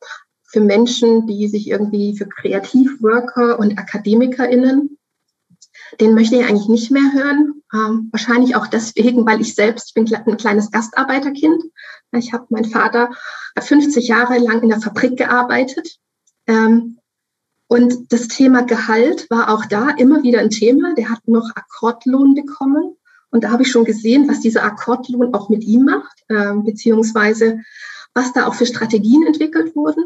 für 0.56 0.60
Menschen, 0.62 1.26
die 1.26 1.48
sich 1.48 1.68
irgendwie 1.68 2.16
für 2.16 2.26
Kreativworker 2.26 3.58
und 3.58 3.78
AkademikerInnen. 3.78 4.96
Den 6.00 6.14
möchte 6.14 6.36
ich 6.36 6.44
eigentlich 6.44 6.68
nicht 6.68 6.90
mehr 6.90 7.12
hören. 7.12 7.62
Ähm, 7.74 8.08
wahrscheinlich 8.10 8.56
auch 8.56 8.66
deswegen, 8.66 9.26
weil 9.26 9.40
ich 9.40 9.54
selbst 9.54 9.94
bin 9.94 10.10
ein 10.14 10.36
kleines 10.36 10.70
Gastarbeiterkind. 10.70 11.62
Ich 12.12 12.32
habe 12.32 12.46
mein 12.48 12.64
Vater 12.64 13.10
50 13.58 14.08
Jahre 14.08 14.38
lang 14.38 14.62
in 14.62 14.70
der 14.70 14.80
Fabrik 14.80 15.18
gearbeitet. 15.18 15.98
Ähm, 16.46 16.95
und 17.68 18.12
das 18.12 18.28
Thema 18.28 18.62
Gehalt 18.62 19.28
war 19.28 19.52
auch 19.52 19.64
da 19.66 19.90
immer 19.90 20.22
wieder 20.22 20.40
ein 20.40 20.50
Thema. 20.50 20.94
Der 20.94 21.10
hat 21.10 21.26
noch 21.26 21.50
Akkordlohn 21.54 22.34
bekommen. 22.34 22.96
Und 23.30 23.42
da 23.42 23.50
habe 23.50 23.64
ich 23.64 23.70
schon 23.70 23.84
gesehen, 23.84 24.28
was 24.28 24.40
dieser 24.40 24.62
Akkordlohn 24.62 25.34
auch 25.34 25.48
mit 25.48 25.64
ihm 25.64 25.84
macht, 25.84 26.22
äh, 26.28 26.54
beziehungsweise 26.54 27.60
was 28.14 28.32
da 28.32 28.46
auch 28.46 28.54
für 28.54 28.66
Strategien 28.66 29.26
entwickelt 29.26 29.74
wurden, 29.74 30.04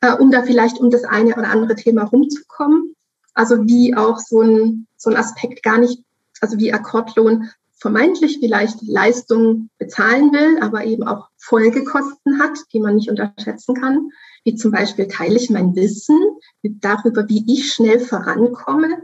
äh, 0.00 0.12
um 0.14 0.30
da 0.30 0.42
vielleicht 0.42 0.78
um 0.78 0.90
das 0.90 1.04
eine 1.04 1.34
oder 1.36 1.48
andere 1.48 1.76
Thema 1.76 2.04
rumzukommen. 2.04 2.96
Also 3.34 3.66
wie 3.66 3.96
auch 3.96 4.18
so 4.18 4.42
ein, 4.42 4.86
so 4.96 5.10
ein 5.10 5.16
Aspekt 5.16 5.62
gar 5.62 5.78
nicht, 5.78 6.02
also 6.40 6.58
wie 6.58 6.72
Akkordlohn 6.72 7.50
vermeintlich 7.80 8.38
vielleicht 8.40 8.82
Leistungen 8.82 9.70
bezahlen 9.78 10.32
will, 10.32 10.58
aber 10.60 10.84
eben 10.84 11.02
auch 11.04 11.28
Folgekosten 11.38 12.40
hat, 12.40 12.58
die 12.72 12.80
man 12.80 12.96
nicht 12.96 13.08
unterschätzen 13.08 13.74
kann, 13.74 14.10
wie 14.44 14.54
zum 14.54 14.70
Beispiel 14.70 15.08
teile 15.08 15.36
ich 15.36 15.50
mein 15.50 15.74
Wissen 15.74 16.18
darüber, 16.62 17.28
wie 17.28 17.44
ich 17.52 17.72
schnell 17.72 17.98
vorankomme, 17.98 19.02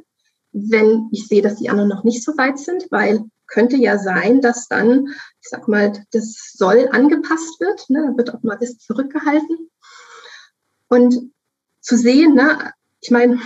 wenn 0.52 1.08
ich 1.10 1.26
sehe, 1.26 1.42
dass 1.42 1.56
die 1.56 1.70
anderen 1.70 1.88
noch 1.88 2.04
nicht 2.04 2.22
so 2.22 2.36
weit 2.36 2.58
sind, 2.58 2.86
weil 2.90 3.24
könnte 3.46 3.76
ja 3.76 3.98
sein, 3.98 4.40
dass 4.40 4.68
dann, 4.68 5.08
ich 5.08 5.48
sag 5.48 5.68
mal, 5.68 5.92
das 6.10 6.52
soll 6.54 6.88
angepasst 6.90 7.60
wird, 7.60 7.88
ne, 7.88 8.12
wird 8.16 8.34
auch 8.34 8.42
mal 8.42 8.58
das 8.58 8.78
zurückgehalten. 8.78 9.70
Und 10.88 11.30
zu 11.80 11.96
sehen, 11.96 12.34
ne, 12.34 12.72
ich 13.00 13.10
meine, 13.10 13.40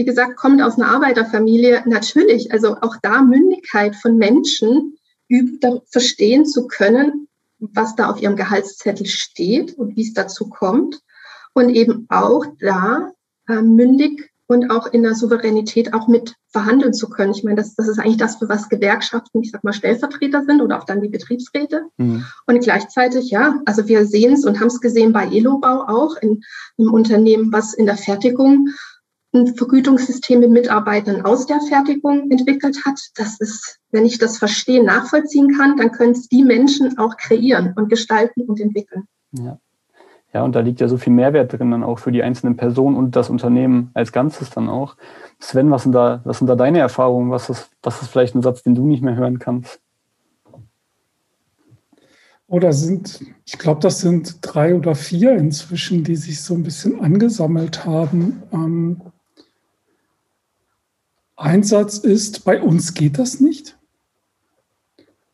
wie 0.00 0.06
gesagt, 0.06 0.36
kommt 0.36 0.62
aus 0.62 0.78
einer 0.78 0.88
Arbeiterfamilie, 0.88 1.82
natürlich, 1.84 2.52
also 2.52 2.78
auch 2.80 2.96
da 3.02 3.20
Mündigkeit 3.20 3.94
von 3.94 4.16
Menschen 4.16 4.96
übt, 5.28 5.82
verstehen 5.90 6.46
zu 6.46 6.68
können, 6.68 7.28
was 7.58 7.96
da 7.96 8.08
auf 8.08 8.18
ihrem 8.22 8.34
Gehaltszettel 8.34 9.04
steht 9.04 9.74
und 9.76 9.96
wie 9.96 10.00
es 10.00 10.14
dazu 10.14 10.48
kommt. 10.48 11.02
Und 11.52 11.68
eben 11.68 12.06
auch 12.08 12.46
da 12.60 13.12
äh, 13.46 13.60
mündig 13.60 14.30
und 14.46 14.70
auch 14.70 14.86
in 14.86 15.02
der 15.02 15.14
Souveränität 15.14 15.92
auch 15.92 16.08
mit 16.08 16.34
verhandeln 16.48 16.94
zu 16.94 17.10
können. 17.10 17.32
Ich 17.32 17.44
meine, 17.44 17.56
das, 17.56 17.74
das 17.74 17.86
ist 17.86 17.98
eigentlich 17.98 18.16
das, 18.16 18.36
für 18.36 18.48
was 18.48 18.70
Gewerkschaften, 18.70 19.42
ich 19.42 19.50
sag 19.50 19.64
mal, 19.64 19.74
Stellvertreter 19.74 20.44
sind 20.44 20.62
oder 20.62 20.78
auch 20.78 20.84
dann 20.84 21.02
die 21.02 21.08
Betriebsräte. 21.08 21.84
Mhm. 21.98 22.24
Und 22.46 22.60
gleichzeitig, 22.60 23.30
ja, 23.30 23.60
also 23.66 23.86
wir 23.86 24.06
sehen 24.06 24.32
es 24.32 24.46
und 24.46 24.60
haben 24.60 24.68
es 24.68 24.80
gesehen 24.80 25.12
bei 25.12 25.26
Elobau 25.26 25.84
auch 25.86 26.16
in 26.16 26.42
einem 26.78 26.94
Unternehmen, 26.94 27.52
was 27.52 27.74
in 27.74 27.84
der 27.84 27.98
Fertigung 27.98 28.70
Vergütungssystem 29.32 30.40
mit 30.40 30.50
Mitarbeitern 30.50 31.24
aus 31.24 31.46
der 31.46 31.60
Fertigung 31.60 32.30
entwickelt 32.30 32.84
hat. 32.84 33.00
Das 33.14 33.40
ist, 33.40 33.78
wenn 33.90 34.04
ich 34.04 34.18
das 34.18 34.38
verstehen, 34.38 34.86
nachvollziehen 34.86 35.56
kann, 35.56 35.76
dann 35.76 35.92
können 35.92 36.12
es 36.12 36.28
die 36.28 36.44
Menschen 36.44 36.98
auch 36.98 37.16
kreieren 37.16 37.72
und 37.76 37.88
gestalten 37.88 38.42
und 38.42 38.60
entwickeln. 38.60 39.04
Ja. 39.32 39.58
Ja, 40.32 40.44
und 40.44 40.54
da 40.54 40.60
liegt 40.60 40.80
ja 40.80 40.86
so 40.86 40.96
viel 40.96 41.12
Mehrwert 41.12 41.52
drin 41.52 41.72
dann 41.72 41.82
auch 41.82 41.98
für 41.98 42.12
die 42.12 42.22
einzelnen 42.22 42.56
Personen 42.56 42.96
und 42.96 43.16
das 43.16 43.30
Unternehmen 43.30 43.90
als 43.94 44.12
Ganzes 44.12 44.50
dann 44.50 44.68
auch. 44.68 44.96
Sven, 45.40 45.72
was 45.72 45.82
sind 45.82 45.92
da, 45.92 46.20
was 46.24 46.38
sind 46.38 46.46
da 46.46 46.54
deine 46.54 46.78
Erfahrungen? 46.78 47.32
Was 47.32 47.50
ist, 47.50 47.70
was 47.82 48.00
ist 48.00 48.08
vielleicht 48.08 48.36
ein 48.36 48.42
Satz, 48.42 48.62
den 48.62 48.76
du 48.76 48.86
nicht 48.86 49.02
mehr 49.02 49.16
hören 49.16 49.40
kannst? 49.40 49.80
Oder 52.46 52.72
sind, 52.72 53.24
ich 53.44 53.58
glaube, 53.58 53.80
das 53.80 54.00
sind 54.00 54.38
drei 54.40 54.74
oder 54.74 54.94
vier 54.94 55.36
inzwischen, 55.36 56.04
die 56.04 56.16
sich 56.16 56.42
so 56.42 56.54
ein 56.54 56.64
bisschen 56.64 57.00
angesammelt 57.00 57.84
haben. 57.84 58.42
Ähm, 58.52 59.00
ein 61.40 61.62
Satz 61.62 61.98
ist, 61.98 62.44
bei 62.44 62.60
uns 62.60 62.94
geht 62.94 63.18
das 63.18 63.40
nicht. 63.40 63.78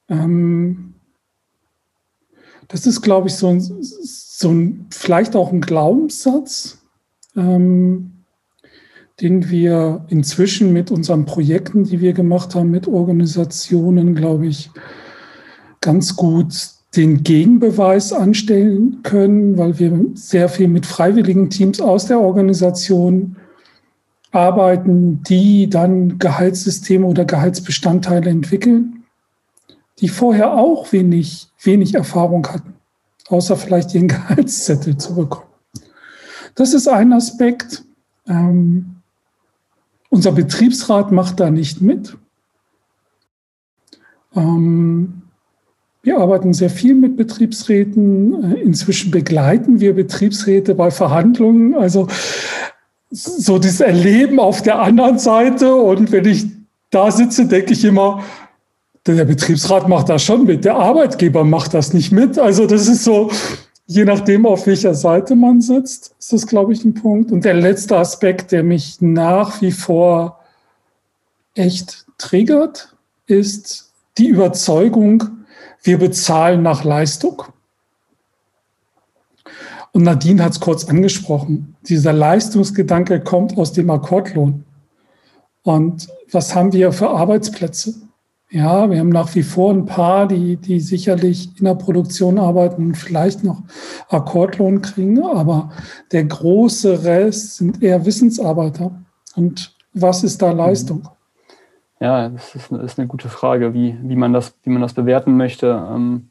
Ähm, 0.08 0.94
das 2.68 2.86
ist, 2.86 3.02
glaube 3.02 3.28
ich, 3.28 3.34
so 3.34 3.48
ein, 3.48 3.60
so 3.60 4.50
ein 4.50 4.86
vielleicht 4.90 5.34
auch 5.34 5.52
ein 5.52 5.60
Glaubenssatz, 5.60 6.78
ähm, 7.36 8.12
den 9.20 9.50
wir 9.50 10.04
inzwischen 10.08 10.72
mit 10.72 10.90
unseren 10.90 11.24
Projekten, 11.24 11.84
die 11.84 12.00
wir 12.00 12.12
gemacht 12.12 12.54
haben, 12.54 12.70
mit 12.70 12.86
Organisationen, 12.86 14.14
glaube 14.14 14.46
ich, 14.46 14.70
ganz 15.80 16.16
gut 16.16 16.70
den 16.94 17.24
Gegenbeweis 17.24 18.12
anstellen 18.12 19.00
können, 19.02 19.58
weil 19.58 19.78
wir 19.78 20.06
sehr 20.14 20.48
viel 20.48 20.68
mit 20.68 20.86
freiwilligen 20.86 21.50
Teams 21.50 21.80
aus 21.80 22.06
der 22.06 22.20
Organisation 22.20 23.36
arbeiten, 24.36 25.22
die 25.22 25.68
dann 25.68 26.18
Gehaltssysteme 26.18 27.06
oder 27.06 27.24
Gehaltsbestandteile 27.24 28.30
entwickeln, 28.30 29.04
die 29.98 30.08
vorher 30.08 30.52
auch 30.52 30.92
wenig, 30.92 31.48
wenig 31.62 31.94
Erfahrung 31.94 32.46
hatten, 32.46 32.74
außer 33.28 33.56
vielleicht 33.56 33.94
ihren 33.94 34.08
Gehaltszettel 34.08 34.96
zu 34.98 35.14
bekommen. 35.14 35.46
Das 36.54 36.74
ist 36.74 36.86
ein 36.86 37.12
Aspekt. 37.12 37.84
Ähm, 38.28 38.96
unser 40.10 40.32
Betriebsrat 40.32 41.12
macht 41.12 41.40
da 41.40 41.50
nicht 41.50 41.80
mit. 41.80 42.16
Ähm, 44.34 45.22
wir 46.02 46.18
arbeiten 46.18 46.52
sehr 46.52 46.70
viel 46.70 46.94
mit 46.94 47.16
Betriebsräten. 47.16 48.52
Äh, 48.52 48.60
inzwischen 48.60 49.10
begleiten 49.10 49.80
wir 49.80 49.94
Betriebsräte 49.94 50.74
bei 50.74 50.90
Verhandlungen. 50.90 51.74
Also 51.74 52.06
so 53.16 53.58
das 53.58 53.80
Erleben 53.80 54.38
auf 54.38 54.62
der 54.62 54.80
anderen 54.80 55.18
Seite. 55.18 55.74
Und 55.74 56.12
wenn 56.12 56.26
ich 56.26 56.46
da 56.90 57.10
sitze, 57.10 57.46
denke 57.46 57.72
ich 57.72 57.84
immer, 57.84 58.22
der 59.06 59.24
Betriebsrat 59.24 59.88
macht 59.88 60.08
das 60.08 60.24
schon 60.24 60.44
mit, 60.44 60.64
der 60.64 60.76
Arbeitgeber 60.76 61.44
macht 61.44 61.74
das 61.74 61.92
nicht 61.92 62.12
mit. 62.12 62.38
Also 62.38 62.66
das 62.66 62.88
ist 62.88 63.04
so, 63.04 63.30
je 63.86 64.04
nachdem, 64.04 64.46
auf 64.46 64.66
welcher 64.66 64.94
Seite 64.94 65.36
man 65.36 65.60
sitzt, 65.60 66.14
ist 66.18 66.32
das, 66.32 66.46
glaube 66.46 66.72
ich, 66.72 66.84
ein 66.84 66.94
Punkt. 66.94 67.30
Und 67.30 67.44
der 67.44 67.54
letzte 67.54 67.96
Aspekt, 67.96 68.52
der 68.52 68.62
mich 68.62 69.00
nach 69.00 69.62
wie 69.62 69.72
vor 69.72 70.40
echt 71.54 72.04
triggert, 72.18 72.94
ist 73.26 73.92
die 74.18 74.28
Überzeugung, 74.28 75.24
wir 75.82 75.98
bezahlen 75.98 76.62
nach 76.62 76.84
Leistung. 76.84 77.44
Und 79.96 80.02
Nadine 80.02 80.44
hat 80.44 80.52
es 80.52 80.60
kurz 80.60 80.84
angesprochen. 80.90 81.74
Dieser 81.88 82.12
Leistungsgedanke 82.12 83.18
kommt 83.18 83.56
aus 83.56 83.72
dem 83.72 83.88
Akkordlohn. 83.88 84.66
Und 85.62 86.08
was 86.30 86.54
haben 86.54 86.74
wir 86.74 86.92
für 86.92 87.08
Arbeitsplätze? 87.08 87.94
Ja, 88.50 88.90
wir 88.90 88.98
haben 88.98 89.08
nach 89.08 89.34
wie 89.34 89.42
vor 89.42 89.72
ein 89.72 89.86
paar, 89.86 90.28
die, 90.28 90.58
die 90.58 90.80
sicherlich 90.80 91.58
in 91.58 91.64
der 91.64 91.76
Produktion 91.76 92.38
arbeiten 92.38 92.88
und 92.88 92.94
vielleicht 92.94 93.42
noch 93.42 93.62
Akkordlohn 94.10 94.82
kriegen, 94.82 95.24
aber 95.24 95.70
der 96.12 96.24
große 96.24 97.04
Rest 97.04 97.56
sind 97.56 97.82
eher 97.82 98.04
Wissensarbeiter. 98.04 99.02
Und 99.34 99.74
was 99.94 100.22
ist 100.24 100.42
da 100.42 100.52
Leistung? 100.52 101.08
Ja, 102.00 102.28
das 102.28 102.54
ist, 102.54 102.98
eine, 102.98 103.06
gute 103.06 103.30
Frage, 103.30 103.72
wie, 103.72 103.96
wie, 104.02 104.16
man 104.16 104.34
das, 104.34 104.54
wie 104.62 104.70
man 104.70 104.82
das 104.82 104.92
bewerten 104.92 105.38
möchte. 105.38 105.68
Ähm, 105.90 106.28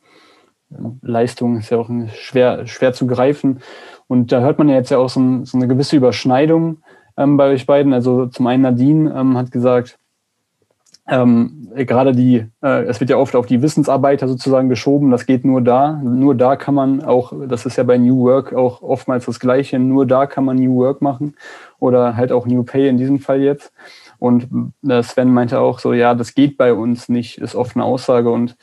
Leistung 1.02 1.58
ist 1.58 1.70
ja 1.70 1.78
auch 1.78 1.90
schwer, 2.14 2.68
schwer 2.68 2.94
zu 2.94 3.08
greifen. 3.08 3.60
Und 4.08 4.32
da 4.32 4.42
hört 4.42 4.58
man 4.58 4.70
ja 4.70 4.76
jetzt 4.76 4.92
ja 4.92 4.98
auch 4.98 5.10
so, 5.10 5.20
ein, 5.20 5.46
so 5.46 5.58
eine 5.58 5.68
gewisse 5.68 5.96
Überschneidung 5.96 6.78
ähm, 7.18 7.38
bei 7.38 7.50
euch 7.50 7.66
beiden. 7.66 7.94
Also 7.94 8.28
zum 8.28 8.48
einen 8.48 8.64
Nadine 8.64 9.14
ähm, 9.16 9.38
hat 9.38 9.52
gesagt, 9.52 9.98
ähm, 11.08 11.70
gerade 11.76 12.14
die, 12.14 12.48
äh, 12.64 12.84
es 12.86 13.00
wird 13.00 13.12
ja 13.12 13.18
oft 13.18 13.36
auf 13.36 13.46
die 13.46 13.62
Wissensarbeiter 13.62 14.28
sozusagen 14.28 14.70
geschoben, 14.70 15.12
das 15.12 15.28
geht 15.28 15.46
nur 15.46 15.62
da. 15.62 16.02
Nur 16.04 16.34
da 16.34 16.56
kann 16.56 16.74
man 16.74 17.04
auch, 17.04 17.32
das 17.48 17.66
ist 17.66 17.78
ja 17.78 17.84
bei 17.84 17.98
New 17.98 18.24
Work 18.24 18.54
auch 18.54 18.82
oftmals 18.82 19.26
das 19.26 19.40
Gleiche, 19.40 19.78
nur 19.78 20.08
da 20.08 20.26
kann 20.26 20.46
man 20.46 20.58
New 20.58 20.76
Work 20.78 21.02
machen 21.02 21.36
oder 21.80 22.16
halt 22.16 22.32
auch 22.32 22.48
New 22.48 22.64
Pay 22.64 22.90
in 22.90 22.98
diesem 22.98 23.20
Fall 23.20 23.42
jetzt. 23.42 23.72
Und 24.18 24.48
äh, 24.88 25.04
Sven 25.04 25.32
meinte 25.32 25.60
auch 25.60 25.78
so, 25.78 25.94
ja, 25.94 26.16
das 26.16 26.34
geht 26.34 26.58
bei 26.58 26.74
uns 26.74 27.08
nicht, 27.08 27.38
ist 27.38 27.54
oft 27.54 27.76
eine 27.76 27.86
Aussage. 27.86 28.32
Und 28.32 28.56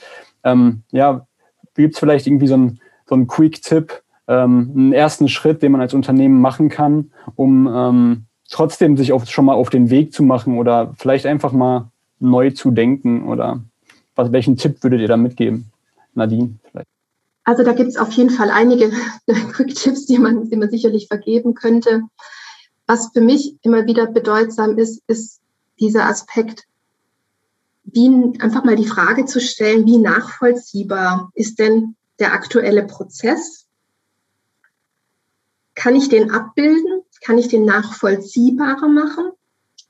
ähm, 0.43 0.83
ja, 0.91 1.27
gibt 1.75 1.95
es 1.95 2.01
vielleicht 2.01 2.27
irgendwie 2.27 2.49
so 2.49 2.55
einen 2.55 2.81
so 3.07 3.15
einen 3.15 3.27
Quick-Tipp, 3.27 4.03
ähm, 4.29 4.73
einen 4.75 4.93
ersten 4.93 5.29
Schritt, 5.29 5.63
den 5.63 5.73
man 5.73 5.81
als 5.81 5.95
Unternehmen 5.95 6.41
machen 6.41 6.69
kann, 6.69 7.13
um 7.35 7.69
ähm, 7.73 8.25
trotzdem 8.51 8.97
sich 8.97 9.13
auf, 9.13 9.29
schon 9.29 9.45
mal 9.45 9.55
auf 9.55 9.71
den 9.71 9.91
Weg 9.91 10.13
zu 10.13 10.23
machen 10.23 10.59
oder 10.59 10.95
vielleicht 10.97 11.27
einfach 11.27 11.53
mal 11.53 11.91
neu 12.21 12.51
zu 12.51 12.71
denken 12.71 13.29
oder 13.29 13.61
was, 14.15 14.33
welchen 14.33 14.57
Tipp 14.57 14.83
würdet 14.83 15.01
ihr 15.01 15.09
da 15.09 15.17
mitgeben? 15.17 15.71
Nadine 16.15 16.57
vielleicht. 16.71 16.89
Also 17.45 17.65
da 17.65 17.73
gibt 17.73 17.89
es 17.89 17.97
auf 17.97 18.13
jeden 18.13 18.31
Fall 18.31 18.51
einige 18.51 18.91
Quick-Tipps, 19.27 20.07
die 20.07 20.19
man, 20.19 20.49
die 20.49 20.57
man 20.57 20.71
sicherlich 20.71 21.09
vergeben 21.09 21.55
könnte. 21.55 22.03
Was 22.87 23.11
für 23.13 23.21
mich 23.21 23.57
immer 23.63 23.87
wieder 23.87 24.07
bedeutsam 24.07 24.79
ist, 24.79 25.03
ist 25.07 25.41
dieser 25.81 26.07
Aspekt, 26.07 26.65
wie, 27.85 28.09
einfach 28.41 28.65
mal 28.65 28.77
die 28.77 28.87
Frage 28.87 29.25
zu 29.25 29.41
stellen, 29.41 29.87
wie 29.87 29.99
nachvollziehbar 29.99 31.31
ist 31.35 31.59
denn 31.59 31.97
der 32.19 32.33
aktuelle 32.33 32.87
Prozess? 32.87 33.67
Kann 35.75 35.97
ich 35.97 36.09
den 36.09 36.31
abbilden? 36.31 37.03
Kann 37.25 37.39
ich 37.39 37.49
den 37.49 37.65
nachvollziehbarer 37.65 38.89
machen? 38.89 39.33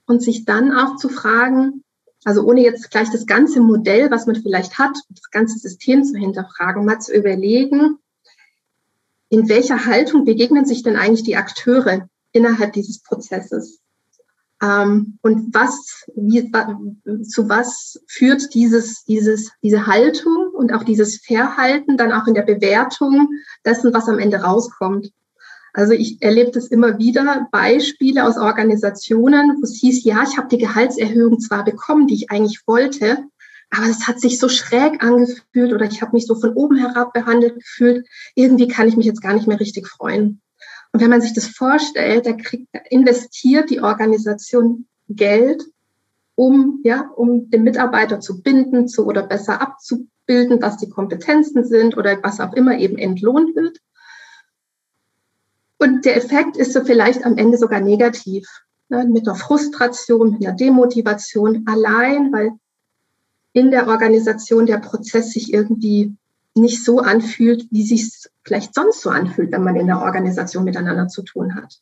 und 0.06 0.22
sich 0.22 0.44
dann 0.44 0.72
auch 0.72 0.96
zu 0.96 1.08
fragen, 1.08 1.84
also 2.24 2.42
ohne 2.42 2.62
jetzt 2.62 2.90
gleich 2.90 3.10
das 3.10 3.26
ganze 3.26 3.60
Modell, 3.60 4.10
was 4.10 4.26
man 4.26 4.36
vielleicht 4.36 4.78
hat, 4.78 4.96
das 5.08 5.30
ganze 5.30 5.58
System 5.58 6.04
zu 6.04 6.16
hinterfragen, 6.16 6.84
mal 6.84 7.00
zu 7.00 7.12
überlegen, 7.14 7.98
in 9.28 9.48
welcher 9.48 9.86
Haltung 9.86 10.24
begegnen 10.24 10.66
sich 10.66 10.82
denn 10.82 10.96
eigentlich 10.96 11.24
die 11.24 11.36
Akteure 11.36 12.08
innerhalb 12.32 12.74
dieses 12.74 13.02
Prozesses? 13.02 13.80
Ähm, 14.62 15.18
und 15.22 15.52
was, 15.52 16.06
wie, 16.14 16.50
zu 17.24 17.48
was 17.48 18.00
führt 18.06 18.54
dieses, 18.54 19.04
dieses, 19.04 19.50
diese 19.62 19.86
Haltung 19.86 20.50
und 20.54 20.72
auch 20.72 20.84
dieses 20.84 21.20
Verhalten 21.20 21.96
dann 21.96 22.12
auch 22.12 22.26
in 22.28 22.34
der 22.34 22.42
Bewertung 22.42 23.28
dessen, 23.64 23.92
was 23.92 24.08
am 24.08 24.20
Ende 24.20 24.38
rauskommt? 24.38 25.10
Also 25.74 25.94
ich 25.94 26.20
erlebe 26.20 26.50
das 26.50 26.68
immer 26.68 26.98
wieder, 26.98 27.48
Beispiele 27.50 28.24
aus 28.24 28.36
Organisationen, 28.36 29.56
wo 29.58 29.62
es 29.64 29.78
hieß, 29.80 30.04
ja, 30.04 30.22
ich 30.22 30.36
habe 30.36 30.48
die 30.48 30.58
Gehaltserhöhung 30.58 31.40
zwar 31.40 31.64
bekommen, 31.64 32.06
die 32.06 32.14
ich 32.14 32.30
eigentlich 32.30 32.60
wollte, 32.66 33.24
aber 33.70 33.86
es 33.86 34.06
hat 34.06 34.20
sich 34.20 34.38
so 34.38 34.50
schräg 34.50 35.02
angefühlt 35.02 35.72
oder 35.72 35.86
ich 35.86 36.02
habe 36.02 36.12
mich 36.12 36.26
so 36.26 36.34
von 36.34 36.52
oben 36.52 36.76
herab 36.76 37.14
behandelt 37.14 37.54
gefühlt. 37.54 38.06
Irgendwie 38.34 38.68
kann 38.68 38.86
ich 38.86 38.96
mich 38.96 39.06
jetzt 39.06 39.22
gar 39.22 39.32
nicht 39.32 39.48
mehr 39.48 39.58
richtig 39.58 39.88
freuen. 39.88 40.42
Und 40.92 41.00
wenn 41.00 41.10
man 41.10 41.22
sich 41.22 41.32
das 41.32 41.46
vorstellt, 41.46 42.26
da 42.26 42.32
kriegt, 42.32 42.68
investiert 42.90 43.70
die 43.70 43.80
Organisation 43.80 44.86
Geld, 45.08 45.62
um, 46.34 46.80
ja, 46.84 47.10
um 47.16 47.50
den 47.50 47.62
Mitarbeiter 47.62 48.20
zu 48.20 48.42
binden, 48.42 48.88
zu 48.88 49.06
oder 49.06 49.26
besser 49.26 49.60
abzubilden, 49.60 50.60
was 50.60 50.76
die 50.76 50.90
Kompetenzen 50.90 51.64
sind 51.64 51.96
oder 51.96 52.22
was 52.22 52.40
auch 52.40 52.52
immer 52.52 52.78
eben 52.78 52.98
entlohnt 52.98 53.56
wird. 53.56 53.78
Und 55.78 56.04
der 56.04 56.16
Effekt 56.16 56.56
ist 56.56 56.72
so 56.72 56.84
vielleicht 56.84 57.24
am 57.24 57.36
Ende 57.36 57.58
sogar 57.58 57.80
negativ, 57.80 58.46
ne, 58.88 59.04
mit 59.04 59.26
einer 59.26 59.36
Frustration, 59.36 60.32
mit 60.32 60.46
einer 60.46 60.56
Demotivation, 60.56 61.64
allein 61.66 62.32
weil 62.32 62.52
in 63.52 63.70
der 63.70 63.88
Organisation 63.88 64.66
der 64.66 64.78
Prozess 64.78 65.32
sich 65.32 65.52
irgendwie 65.52 66.14
nicht 66.54 66.84
so 66.84 66.98
anfühlt, 66.98 67.66
wie 67.70 67.84
sich 67.86 68.10
vielleicht 68.44 68.74
sonst 68.74 69.00
so 69.00 69.10
anfühlt, 69.10 69.52
wenn 69.52 69.64
man 69.64 69.76
in 69.76 69.86
der 69.86 70.00
Organisation 70.00 70.64
miteinander 70.64 71.08
zu 71.08 71.22
tun 71.22 71.54
hat. 71.54 71.80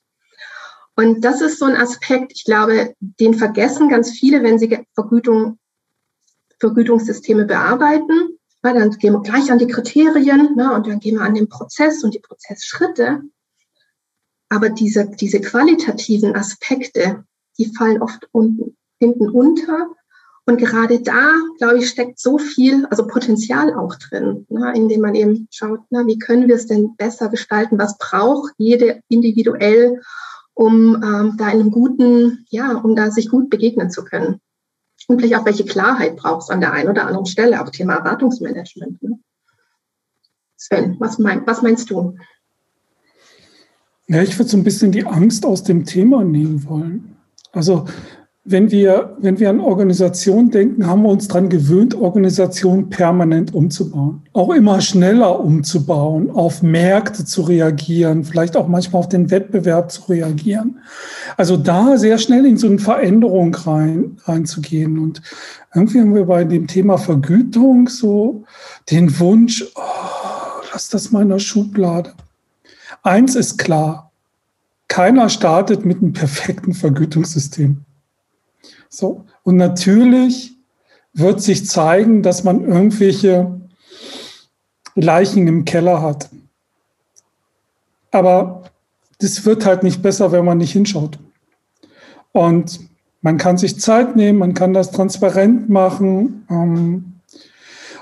Und 0.96 1.24
das 1.24 1.40
ist 1.40 1.59
so 1.59 1.64
ein 1.64 1.76
Aspekt, 1.76 2.33
ich 2.35 2.44
glaube, 2.44 2.94
den 3.00 3.35
vergessen 3.35 3.88
ganz 3.88 4.11
viele, 4.11 4.42
wenn 4.42 4.59
sie 4.59 4.87
Vergütung, 4.94 5.59
Vergütungssysteme 6.59 7.46
bearbeiten. 7.46 8.38
Weil 8.62 8.74
dann 8.74 8.90
gehen 8.90 9.14
wir 9.14 9.22
gleich 9.22 9.50
an 9.50 9.59
die 9.59 9.66
Kriterien 9.66 10.54
ne, 10.54 10.74
und 10.74 10.87
dann 10.87 11.00
gehen 11.00 11.16
wir 11.16 11.24
an 11.24 11.35
den 11.35 11.48
Prozess 11.48 12.04
und 12.04 12.12
die 12.12 12.18
Prozessschritte. 12.18 13.22
Aber 14.50 14.68
diese, 14.68 15.09
diese 15.09 15.40
qualitativen 15.40 16.37
Aspekte, 16.37 17.24
die 17.56 17.72
fallen 17.74 18.02
oft 18.02 18.28
unten, 18.33 18.76
hinten 18.98 19.30
unter. 19.30 19.88
Und 20.46 20.59
gerade 20.59 21.00
da, 21.00 21.35
glaube 21.59 21.79
ich, 21.79 21.88
steckt 21.88 22.18
so 22.18 22.38
viel, 22.38 22.87
also 22.87 23.07
Potenzial 23.07 23.74
auch 23.74 23.94
drin, 23.96 24.46
ne, 24.48 24.72
indem 24.74 25.03
man 25.03 25.14
eben 25.14 25.46
schaut, 25.50 25.81
na, 25.90 26.07
wie 26.07 26.18
können 26.18 26.48
wir 26.48 26.57
es 26.57 26.66
denn 26.66 26.96
besser 26.96 27.29
gestalten? 27.29 27.79
Was 27.79 27.98
braucht 27.98 28.53
jede 28.59 29.03
individuell, 29.09 30.00
um 30.55 30.96
ähm, 30.96 31.35
da 31.37 31.50
in 31.50 31.61
einem 31.61 31.70
guten, 31.70 32.46
ja, 32.50 32.72
um 32.72 32.96
da 32.96 33.11
sich 33.11 33.29
gut 33.29 33.50
begegnen 33.50 33.90
zu 33.90 34.05
können? 34.05 34.40
Und 35.07 35.18
vielleicht 35.18 35.37
auch, 35.37 35.44
welche 35.44 35.64
Klarheit 35.64 36.16
braucht 36.16 36.42
es 36.42 36.50
an 36.50 36.61
der 36.61 36.72
einen 36.72 36.88
oder 36.88 37.07
anderen 37.07 37.26
Stelle, 37.26 37.62
auch 37.62 37.70
Thema 37.70 37.94
Erwartungsmanagement. 37.94 39.03
Ne? 39.03 39.18
Sven, 40.57 40.96
was, 40.98 41.18
mein, 41.18 41.46
was 41.46 41.62
meinst 41.62 41.90
du? 41.90 42.16
Ja, 44.09 44.22
ich 44.22 44.38
würde 44.38 44.50
so 44.50 44.57
ein 44.57 44.64
bisschen 44.64 44.92
die 44.92 45.07
Angst 45.07 45.46
aus 45.46 45.62
dem 45.62 45.85
Thema 45.85 46.24
nehmen 46.24 46.68
wollen. 46.68 47.16
Also 47.53 47.87
wenn 48.44 48.70
wir, 48.70 49.16
wenn 49.20 49.38
wir 49.38 49.50
an 49.50 49.61
Organisation 49.61 50.50
denken, 50.50 50.87
haben 50.87 51.03
wir 51.03 51.11
uns 51.11 51.29
daran 51.29 51.50
gewöhnt, 51.50 51.94
Organisation 51.94 52.88
permanent 52.88 53.53
umzubauen. 53.53 54.22
Auch 54.33 54.50
immer 54.50 54.81
schneller 54.81 55.40
umzubauen, 55.40 56.31
auf 56.31 56.62
Märkte 56.62 57.26
zu 57.26 57.42
reagieren, 57.42 58.24
vielleicht 58.24 58.57
auch 58.57 58.66
manchmal 58.66 59.00
auf 59.00 59.09
den 59.11 59.31
Wettbewerb 59.31 59.92
zu 59.92 60.03
reagieren. 60.09 60.79
Also 61.37 61.59
da 61.59 61.98
sehr 61.98 62.16
schnell 62.16 62.46
in 62.46 62.57
so 62.57 62.66
eine 62.66 62.79
Veränderung 62.79 63.55
rein, 63.55 64.16
reinzugehen. 64.24 64.98
Und 64.98 65.20
irgendwie 65.74 66.00
haben 66.00 66.14
wir 66.14 66.24
bei 66.24 66.44
dem 66.44 66.66
Thema 66.66 66.96
Vergütung 66.96 67.88
so 67.88 68.44
den 68.90 69.20
Wunsch, 69.20 69.64
oh, 69.74 70.62
lass 70.72 70.88
das 70.88 71.12
mal 71.12 71.22
in 71.22 71.29
der 71.29 71.40
Schublade. 71.40 72.14
Eins 73.03 73.37
ist 73.37 73.59
klar, 73.59 74.12
keiner 74.88 75.29
startet 75.29 75.85
mit 75.85 75.98
einem 75.98 76.14
perfekten 76.14 76.72
Vergütungssystem. 76.72 77.85
So, 78.90 79.24
und 79.42 79.57
natürlich 79.57 80.53
wird 81.14 81.40
sich 81.40 81.66
zeigen, 81.66 82.22
dass 82.22 82.44
man 82.44 82.62
irgendwelche 82.62 83.61
Leichen 84.94 85.46
im 85.46 85.64
Keller 85.64 86.03
hat. 86.03 86.29
Aber 88.11 88.64
das 89.18 89.46
wird 89.46 89.64
halt 89.64 89.83
nicht 89.83 90.03
besser, 90.03 90.33
wenn 90.33 90.44
man 90.44 90.59
nicht 90.59 90.72
hinschaut. 90.72 91.18
Und 92.33 92.81
man 93.22 93.38
kann 93.38 93.57
sich 93.57 93.81
Zeit 93.81 94.16
nehmen, 94.16 94.38
man 94.38 94.53
kann 94.53 94.74
das 94.74 94.90
transparent 94.90 95.70
machen 95.70 96.46
ähm, 96.50 97.20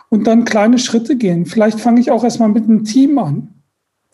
und 0.08 0.26
dann 0.26 0.44
kleine 0.44 0.78
Schritte 0.78 1.16
gehen. 1.16 1.46
Vielleicht 1.46 1.78
fange 1.78 2.00
ich 2.00 2.10
auch 2.10 2.24
erstmal 2.24 2.48
mit 2.48 2.64
einem 2.64 2.84
Team 2.84 3.18
an 3.18 3.54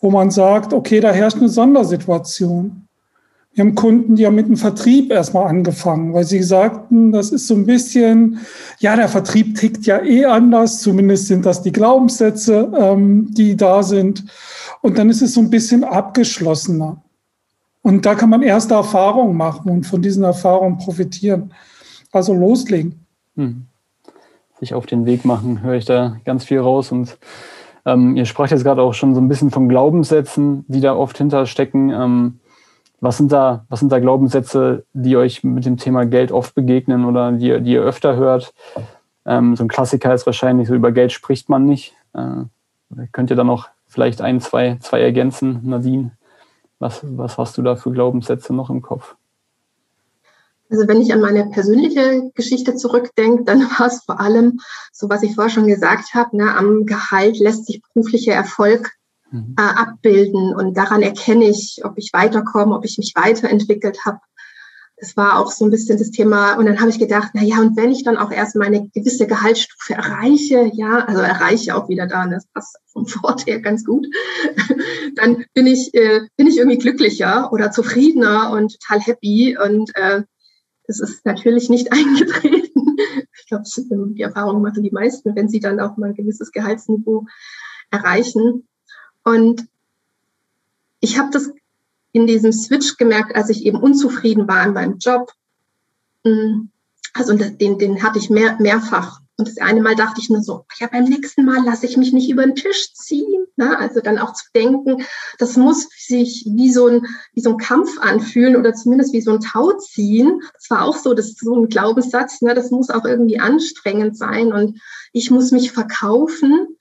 wo 0.05 0.11
man 0.11 0.29
sagt, 0.29 0.71
okay, 0.71 0.99
da 0.99 1.11
herrscht 1.11 1.37
eine 1.37 1.49
Sondersituation. 1.49 2.87
Wir 3.55 3.63
haben 3.63 3.73
Kunden, 3.73 4.17
die 4.17 4.25
haben 4.25 4.35
mit 4.35 4.47
dem 4.47 4.57
Vertrieb 4.57 5.11
erstmal 5.13 5.47
angefangen, 5.47 6.13
weil 6.13 6.25
sie 6.25 6.43
sagten, 6.43 7.13
das 7.13 7.31
ist 7.31 7.47
so 7.47 7.55
ein 7.55 7.65
bisschen, 7.65 8.39
ja, 8.79 8.97
der 8.97 9.07
Vertrieb 9.07 9.55
tickt 9.57 9.85
ja 9.85 10.03
eh 10.03 10.25
anders, 10.25 10.81
zumindest 10.81 11.27
sind 11.27 11.45
das 11.45 11.61
die 11.61 11.71
Glaubenssätze, 11.71 12.69
ähm, 12.77 13.33
die 13.33 13.55
da 13.55 13.81
sind. 13.81 14.25
Und 14.81 14.97
dann 14.97 15.09
ist 15.09 15.21
es 15.21 15.33
so 15.33 15.39
ein 15.39 15.49
bisschen 15.49 15.85
abgeschlossener. 15.85 17.01
Und 17.81 18.05
da 18.05 18.15
kann 18.15 18.29
man 18.29 18.41
erste 18.41 18.73
Erfahrungen 18.73 19.37
machen 19.37 19.71
und 19.71 19.85
von 19.85 20.01
diesen 20.01 20.25
Erfahrungen 20.25 20.77
profitieren. 20.77 21.53
Also 22.11 22.33
loslegen. 22.33 23.05
Hm. 23.37 23.67
Sich 24.59 24.73
auf 24.73 24.85
den 24.85 25.05
Weg 25.05 25.23
machen, 25.23 25.61
höre 25.61 25.75
ich 25.75 25.85
da 25.85 26.17
ganz 26.25 26.43
viel 26.43 26.59
raus 26.59 26.91
und 26.91 27.17
ähm, 27.85 28.17
ihr 28.17 28.25
sprecht 28.25 28.51
jetzt 28.51 28.63
gerade 28.63 28.81
auch 28.81 28.93
schon 28.93 29.15
so 29.15 29.21
ein 29.21 29.29
bisschen 29.29 29.51
von 29.51 29.69
Glaubenssätzen, 29.69 30.65
die 30.67 30.81
da 30.81 30.93
oft 30.93 31.17
hinterstecken. 31.17 31.89
Ähm, 31.91 32.39
was 33.05 33.17
sind 33.17 33.31
da, 33.31 33.65
was 33.69 33.79
sind 33.79 33.91
da 33.91 33.99
Glaubenssätze, 33.99 34.83
die 34.93 35.15
euch 35.15 35.43
mit 35.43 35.65
dem 35.65 35.77
Thema 35.77 36.05
Geld 36.05 36.31
oft 36.31 36.55
begegnen 36.55 37.05
oder 37.05 37.31
die, 37.31 37.61
die 37.61 37.73
ihr 37.73 37.81
öfter 37.81 38.15
hört? 38.15 38.53
Ähm, 39.25 39.55
so 39.55 39.63
ein 39.63 39.67
Klassiker 39.67 40.13
ist 40.13 40.25
wahrscheinlich, 40.25 40.67
so 40.67 40.75
über 40.75 40.91
Geld 40.91 41.11
spricht 41.11 41.47
man 41.47 41.65
nicht. 41.65 41.93
Äh, 42.13 42.45
könnt 43.11 43.29
ihr 43.29 43.35
da 43.35 43.43
noch 43.43 43.69
vielleicht 43.87 44.21
ein, 44.21 44.41
zwei, 44.41 44.77
zwei 44.81 45.01
ergänzen, 45.01 45.61
Nadine? 45.63 46.11
Was, 46.79 47.01
was 47.03 47.37
hast 47.37 47.57
du 47.57 47.61
da 47.61 47.75
für 47.75 47.91
Glaubenssätze 47.91 48.53
noch 48.53 48.69
im 48.69 48.81
Kopf? 48.81 49.15
Also 50.69 50.87
wenn 50.87 50.99
ich 50.99 51.13
an 51.13 51.21
meine 51.21 51.45
persönliche 51.51 52.31
Geschichte 52.33 52.75
zurückdenke, 52.75 53.43
dann 53.43 53.61
war 53.77 53.87
es 53.87 54.03
vor 54.03 54.19
allem, 54.19 54.59
so 54.91 55.09
was 55.09 55.23
ich 55.23 55.35
vorher 55.35 55.51
schon 55.51 55.67
gesagt 55.67 56.13
habe, 56.13 56.35
ne, 56.37 56.55
am 56.55 56.85
Gehalt 56.85 57.39
lässt 57.39 57.67
sich 57.67 57.81
beruflicher 57.93 58.33
Erfolg 58.33 58.91
mhm. 59.35 59.55
äh, 59.57 59.61
abbilden 59.61 60.55
und 60.55 60.75
daran 60.75 61.01
erkenne 61.01 61.45
ich, 61.45 61.81
ob 61.83 61.97
ich 61.97 62.11
weiterkomme, 62.13 62.75
ob 62.75 62.85
ich 62.85 62.97
mich 62.97 63.13
weiterentwickelt 63.15 64.05
habe. 64.05 64.19
Das 64.97 65.17
war 65.17 65.39
auch 65.39 65.51
so 65.51 65.65
ein 65.65 65.71
bisschen 65.71 65.97
das 65.97 66.11
Thema. 66.11 66.53
Und 66.53 66.67
dann 66.67 66.79
habe 66.79 66.89
ich 66.89 66.99
gedacht, 66.99 67.31
na 67.33 67.43
ja, 67.43 67.59
und 67.59 67.75
wenn 67.75 67.91
ich 67.91 68.05
dann 68.05 68.15
auch 68.15 68.31
erst 68.31 68.55
mal 68.55 68.65
eine 68.65 68.87
gewisse 68.93 69.27
Gehaltsstufe 69.27 69.93
erreiche, 69.93 70.71
ja, 70.73 70.99
also 70.99 71.21
erreiche 71.21 71.75
auch 71.75 71.89
wieder 71.89 72.07
da, 72.07 72.25
das 72.27 72.47
passt 72.53 72.77
vom 72.87 73.05
Wort 73.23 73.45
her 73.45 73.59
ganz 73.59 73.83
gut, 73.83 74.07
dann 75.15 75.43
bin 75.53 75.67
ich, 75.67 75.93
äh, 75.93 76.21
bin 76.37 76.47
ich 76.47 76.57
irgendwie 76.57 76.77
glücklicher 76.77 77.51
oder 77.51 77.71
zufriedener 77.71 78.51
und 78.51 78.79
total 78.79 79.01
happy 79.01 79.57
und 79.57 79.91
äh, 79.95 80.23
das 80.87 80.99
ist 80.99 81.25
natürlich 81.25 81.69
nicht 81.69 81.91
eingetreten. 81.91 82.95
Ich 83.37 83.47
glaube, 83.47 83.63
die 84.13 84.21
Erfahrung 84.21 84.61
machen 84.61 84.81
die 84.81 84.91
meisten, 84.91 85.35
wenn 85.35 85.49
sie 85.49 85.59
dann 85.59 85.79
auch 85.79 85.97
mal 85.97 86.09
ein 86.09 86.15
gewisses 86.15 86.51
Gehaltsniveau 86.51 87.25
erreichen. 87.91 88.67
Und 89.25 89.67
ich 91.01 91.19
habe 91.19 91.31
das 91.31 91.51
in 92.13 92.27
diesem 92.27 92.53
Switch 92.53 92.95
gemerkt, 92.95 93.35
als 93.35 93.49
ich 93.49 93.65
eben 93.65 93.77
unzufrieden 93.77 94.47
war 94.47 94.65
in 94.65 94.73
meinem 94.73 94.97
Job. 94.99 95.33
Hm, 96.23 96.69
also 97.13 97.33
den, 97.33 97.77
den 97.77 98.01
hatte 98.01 98.19
ich 98.19 98.29
mehr, 98.29 98.55
mehrfach. 98.59 99.19
Und 99.37 99.49
das 99.49 99.57
eine 99.57 99.81
Mal 99.81 99.95
dachte 99.95 100.21
ich 100.21 100.29
nur 100.29 100.41
so, 100.41 100.65
ja, 100.79 100.87
beim 100.87 101.03
nächsten 101.05 101.43
Mal 101.43 101.63
lasse 101.65 101.85
ich 101.85 101.97
mich 101.97 102.13
nicht 102.13 102.29
über 102.29 102.43
den 102.43 102.55
Tisch 102.55 102.93
ziehen. 102.93 103.45
Ne? 103.57 103.77
Also 103.77 103.99
dann 103.99 104.17
auch 104.17 104.31
zu 104.33 104.45
denken, 104.55 105.03
das 105.39 105.57
muss 105.57 105.89
sich 105.89 106.45
wie 106.47 106.71
so, 106.71 106.87
ein, 106.87 107.05
wie 107.33 107.41
so 107.41 107.51
ein 107.51 107.57
Kampf 107.57 107.99
anfühlen 107.99 108.55
oder 108.55 108.73
zumindest 108.73 109.11
wie 109.11 109.21
so 109.21 109.31
ein 109.31 109.41
Tauziehen. 109.41 110.41
Das 110.53 110.69
war 110.69 110.85
auch 110.85 110.95
so, 110.95 111.13
das 111.13 111.27
ist 111.27 111.39
so 111.39 111.55
ein 111.55 111.67
Glaubenssatz, 111.67 112.41
ne? 112.41 112.53
das 112.53 112.71
muss 112.71 112.89
auch 112.89 113.03
irgendwie 113.03 113.39
anstrengend 113.39 114.17
sein 114.17 114.53
und 114.53 114.79
ich 115.11 115.31
muss 115.31 115.51
mich 115.51 115.73
verkaufen. 115.73 116.74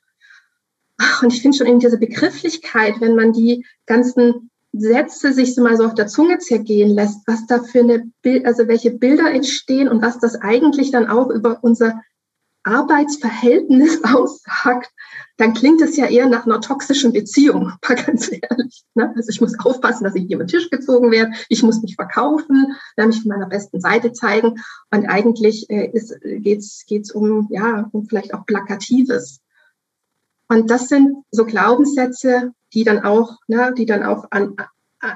Und 1.22 1.32
ich 1.32 1.42
finde 1.42 1.56
schon 1.56 1.66
in 1.66 1.78
dieser 1.78 1.96
Begrifflichkeit, 1.96 3.00
wenn 3.00 3.16
man 3.16 3.32
die 3.32 3.64
ganzen 3.86 4.50
Sätze 4.72 5.32
sich 5.32 5.54
so 5.54 5.62
mal 5.62 5.76
so 5.76 5.84
auf 5.84 5.94
der 5.94 6.08
Zunge 6.08 6.38
zergehen 6.38 6.90
lässt, 6.90 7.20
was 7.26 7.46
da 7.46 7.62
für 7.62 7.80
eine 7.80 8.10
Bild, 8.22 8.44
also 8.44 8.66
welche 8.66 8.90
Bilder 8.90 9.30
entstehen 9.30 9.88
und 9.88 10.02
was 10.02 10.18
das 10.18 10.36
eigentlich 10.40 10.90
dann 10.90 11.08
auch 11.08 11.30
über 11.30 11.58
unser 11.62 12.00
Arbeitsverhältnis 12.64 14.02
aussagt, 14.04 14.90
dann 15.36 15.54
klingt 15.54 15.80
es 15.80 15.96
ja 15.96 16.06
eher 16.06 16.28
nach 16.28 16.46
einer 16.46 16.60
toxischen 16.60 17.12
Beziehung, 17.12 17.72
mal 17.88 17.94
ganz 17.94 18.30
ehrlich. 18.30 18.84
Ne? 18.94 19.12
Also 19.14 19.28
ich 19.30 19.40
muss 19.40 19.58
aufpassen, 19.58 20.04
dass 20.04 20.14
ich 20.14 20.24
hier 20.26 20.38
mit 20.38 20.48
Tisch 20.48 20.70
gezogen 20.70 21.10
werde, 21.10 21.32
ich 21.48 21.62
muss 21.62 21.82
mich 21.82 21.94
verkaufen, 21.94 22.74
mich 22.96 23.22
von 23.22 23.28
meiner 23.28 23.46
besten 23.46 23.80
Seite 23.80 24.12
zeigen. 24.12 24.60
Und 24.90 25.06
eigentlich 25.06 25.68
äh, 25.70 25.92
geht 26.40 26.60
es 26.60 27.10
um, 27.12 27.48
ja, 27.50 27.88
um 27.92 28.06
vielleicht 28.06 28.34
auch 28.34 28.46
Plakatives. 28.46 29.40
Und 30.48 30.70
das 30.70 30.88
sind 30.88 31.16
so 31.30 31.44
Glaubenssätze, 31.44 32.52
die 32.72 32.84
dann 32.84 33.04
auch, 33.04 33.38
ne, 33.46 33.72
die 33.76 33.86
dann 33.86 34.02
auch 34.02 34.26
an, 34.30 34.56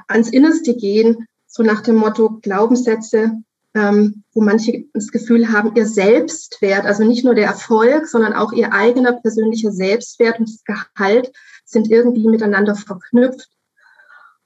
ans 0.06 0.30
Innerste 0.30 0.74
gehen, 0.74 1.26
so 1.46 1.62
nach 1.62 1.80
dem 1.82 1.96
Motto 1.96 2.38
Glaubenssätze, 2.42 3.32
ähm, 3.74 4.22
wo 4.32 4.40
manche 4.40 4.84
das 4.92 5.08
Gefühl 5.08 5.52
haben, 5.52 5.74
ihr 5.74 5.86
Selbstwert, 5.86 6.86
also 6.86 7.04
nicht 7.04 7.24
nur 7.24 7.34
der 7.34 7.46
Erfolg, 7.46 8.06
sondern 8.06 8.32
auch 8.32 8.52
ihr 8.52 8.72
eigener 8.72 9.12
persönlicher 9.12 9.72
Selbstwert 9.72 10.38
und 10.38 10.48
das 10.48 10.64
Gehalt 10.64 11.32
sind 11.64 11.90
irgendwie 11.90 12.28
miteinander 12.28 12.74
verknüpft. 12.74 13.48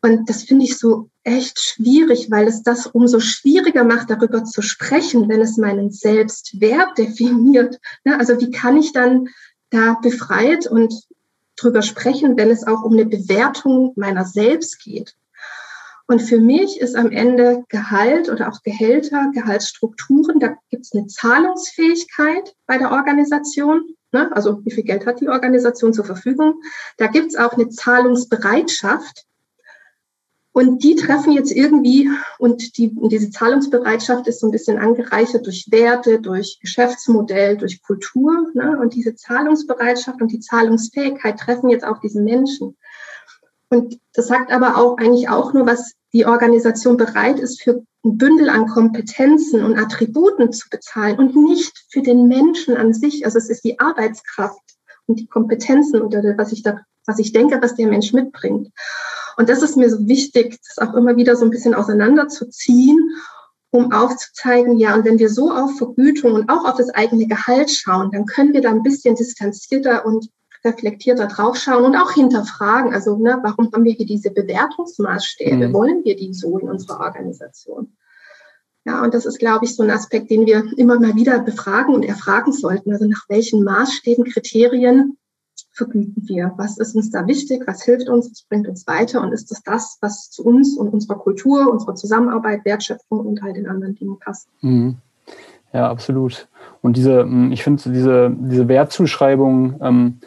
Und 0.04 0.28
das 0.28 0.42
finde 0.42 0.64
ich 0.64 0.78
so 0.78 1.10
echt 1.22 1.60
schwierig, 1.60 2.28
weil 2.30 2.48
es 2.48 2.64
das 2.64 2.88
umso 2.88 3.20
schwieriger 3.20 3.84
macht, 3.84 4.10
darüber 4.10 4.44
zu 4.44 4.60
sprechen, 4.60 5.28
wenn 5.28 5.40
es 5.40 5.56
meinen 5.56 5.92
Selbstwert 5.92 6.98
definiert. 6.98 7.78
Ne? 8.04 8.18
Also 8.18 8.40
wie 8.40 8.50
kann 8.50 8.76
ich 8.76 8.92
dann 8.92 9.28
da 9.72 9.98
befreit 10.00 10.66
und 10.66 10.94
drüber 11.56 11.82
sprechen, 11.82 12.36
wenn 12.36 12.50
es 12.50 12.66
auch 12.66 12.82
um 12.82 12.92
eine 12.92 13.06
Bewertung 13.06 13.92
meiner 13.96 14.24
selbst 14.24 14.80
geht? 14.80 15.16
Und 16.06 16.20
für 16.20 16.38
mich 16.38 16.80
ist 16.80 16.94
am 16.94 17.10
Ende 17.10 17.64
Gehalt 17.68 18.28
oder 18.28 18.48
auch 18.48 18.62
Gehälter, 18.62 19.30
Gehaltsstrukturen, 19.32 20.40
da 20.40 20.56
gibt 20.70 20.84
es 20.84 20.92
eine 20.92 21.06
Zahlungsfähigkeit 21.06 22.54
bei 22.66 22.76
der 22.76 22.90
Organisation. 22.90 23.96
Ne? 24.12 24.30
Also 24.34 24.64
wie 24.64 24.70
viel 24.70 24.84
Geld 24.84 25.06
hat 25.06 25.20
die 25.20 25.28
Organisation 25.28 25.94
zur 25.94 26.04
Verfügung? 26.04 26.60
Da 26.98 27.06
gibt 27.06 27.28
es 27.28 27.36
auch 27.36 27.54
eine 27.54 27.70
Zahlungsbereitschaft. 27.70 29.24
Und 30.52 30.84
die 30.84 30.96
treffen 30.96 31.32
jetzt 31.32 31.50
irgendwie, 31.50 32.10
und, 32.38 32.76
die, 32.76 32.90
und 32.90 33.10
diese 33.10 33.30
Zahlungsbereitschaft 33.30 34.26
ist 34.26 34.40
so 34.40 34.48
ein 34.48 34.52
bisschen 34.52 34.78
angereichert 34.78 35.46
durch 35.46 35.68
Werte, 35.70 36.20
durch 36.20 36.58
Geschäftsmodell, 36.60 37.56
durch 37.56 37.82
Kultur. 37.82 38.48
Ne? 38.52 38.78
Und 38.78 38.94
diese 38.94 39.14
Zahlungsbereitschaft 39.14 40.20
und 40.20 40.30
die 40.30 40.40
Zahlungsfähigkeit 40.40 41.38
treffen 41.38 41.70
jetzt 41.70 41.86
auch 41.86 42.00
diesen 42.00 42.24
Menschen. 42.24 42.76
Und 43.70 43.98
das 44.12 44.26
sagt 44.26 44.52
aber 44.52 44.76
auch 44.76 44.98
eigentlich 44.98 45.30
auch 45.30 45.54
nur, 45.54 45.66
was 45.66 45.94
die 46.12 46.26
Organisation 46.26 46.98
bereit 46.98 47.38
ist, 47.38 47.62
für 47.62 47.82
ein 48.04 48.18
Bündel 48.18 48.50
an 48.50 48.66
Kompetenzen 48.66 49.64
und 49.64 49.78
Attributen 49.78 50.52
zu 50.52 50.68
bezahlen 50.68 51.18
und 51.18 51.34
nicht 51.34 51.86
für 51.88 52.02
den 52.02 52.28
Menschen 52.28 52.76
an 52.76 52.92
sich. 52.92 53.24
Also 53.24 53.38
es 53.38 53.48
ist 53.48 53.64
die 53.64 53.80
Arbeitskraft 53.80 54.60
und 55.06 55.18
die 55.18 55.26
Kompetenzen 55.26 56.02
oder 56.02 56.22
was 56.36 56.52
ich 56.52 56.62
da, 56.62 56.80
was 57.06 57.18
ich 57.18 57.32
denke, 57.32 57.62
was 57.62 57.74
der 57.74 57.86
Mensch 57.86 58.12
mitbringt. 58.12 58.68
Und 59.36 59.48
das 59.48 59.62
ist 59.62 59.76
mir 59.76 59.90
so 59.90 60.06
wichtig, 60.06 60.58
das 60.66 60.86
auch 60.86 60.94
immer 60.94 61.16
wieder 61.16 61.36
so 61.36 61.44
ein 61.44 61.50
bisschen 61.50 61.74
auseinanderzuziehen, 61.74 62.98
um 63.70 63.90
aufzuzeigen, 63.90 64.76
ja, 64.76 64.94
und 64.94 65.04
wenn 65.06 65.18
wir 65.18 65.30
so 65.30 65.50
auf 65.50 65.78
Vergütung 65.78 66.34
und 66.34 66.50
auch 66.50 66.66
auf 66.66 66.76
das 66.76 66.90
eigene 66.90 67.26
Gehalt 67.26 67.70
schauen, 67.70 68.10
dann 68.12 68.26
können 68.26 68.52
wir 68.52 68.60
da 68.60 68.70
ein 68.70 68.82
bisschen 68.82 69.14
distanzierter 69.14 70.04
und 70.04 70.28
reflektierter 70.64 71.26
draufschauen 71.26 71.84
und 71.84 71.96
auch 71.96 72.12
hinterfragen. 72.12 72.92
Also, 72.92 73.16
ne, 73.16 73.38
warum 73.42 73.70
haben 73.72 73.84
wir 73.84 73.92
hier 73.92 74.06
diese 74.06 74.30
Bewertungsmaßstäbe? 74.30 75.68
Mhm. 75.68 75.72
Wollen 75.72 76.04
wir 76.04 76.16
die 76.16 76.34
so 76.34 76.58
in 76.58 76.68
unserer 76.68 77.00
Organisation? 77.00 77.96
Ja, 78.84 79.02
und 79.02 79.14
das 79.14 79.26
ist, 79.26 79.38
glaube 79.38 79.64
ich, 79.64 79.74
so 79.74 79.82
ein 79.82 79.90
Aspekt, 79.90 80.30
den 80.30 80.44
wir 80.44 80.64
immer 80.76 80.98
mal 80.98 81.14
wieder 81.14 81.38
befragen 81.38 81.94
und 81.94 82.02
erfragen 82.02 82.52
sollten. 82.52 82.92
Also 82.92 83.06
nach 83.06 83.24
welchen 83.28 83.62
Maßstäben, 83.62 84.24
Kriterien 84.24 85.16
vergüten 85.72 86.28
wir? 86.28 86.52
Was 86.56 86.78
ist 86.78 86.94
uns 86.94 87.10
da 87.10 87.26
wichtig? 87.26 87.62
Was 87.66 87.82
hilft 87.82 88.08
uns? 88.08 88.30
Was 88.30 88.42
bringt 88.42 88.68
uns 88.68 88.86
weiter? 88.86 89.22
Und 89.22 89.32
ist 89.32 89.50
das 89.50 89.62
das, 89.62 89.98
was 90.00 90.30
zu 90.30 90.44
uns 90.44 90.76
und 90.76 90.88
unserer 90.88 91.16
Kultur, 91.16 91.70
unserer 91.70 91.94
Zusammenarbeit, 91.94 92.64
Wertschöpfung 92.64 93.20
und 93.20 93.42
all 93.42 93.52
den 93.52 93.68
anderen 93.68 93.94
Dingen 93.94 94.18
passt? 94.18 94.48
Mhm. 94.60 94.96
Ja, 95.72 95.90
absolut. 95.90 96.48
Und 96.82 96.96
diese, 96.96 97.26
ich 97.50 97.62
finde, 97.62 97.82
diese, 97.90 98.30
diese 98.38 98.68
Wertzuschreibung, 98.68 99.80
ähm, 99.80 100.18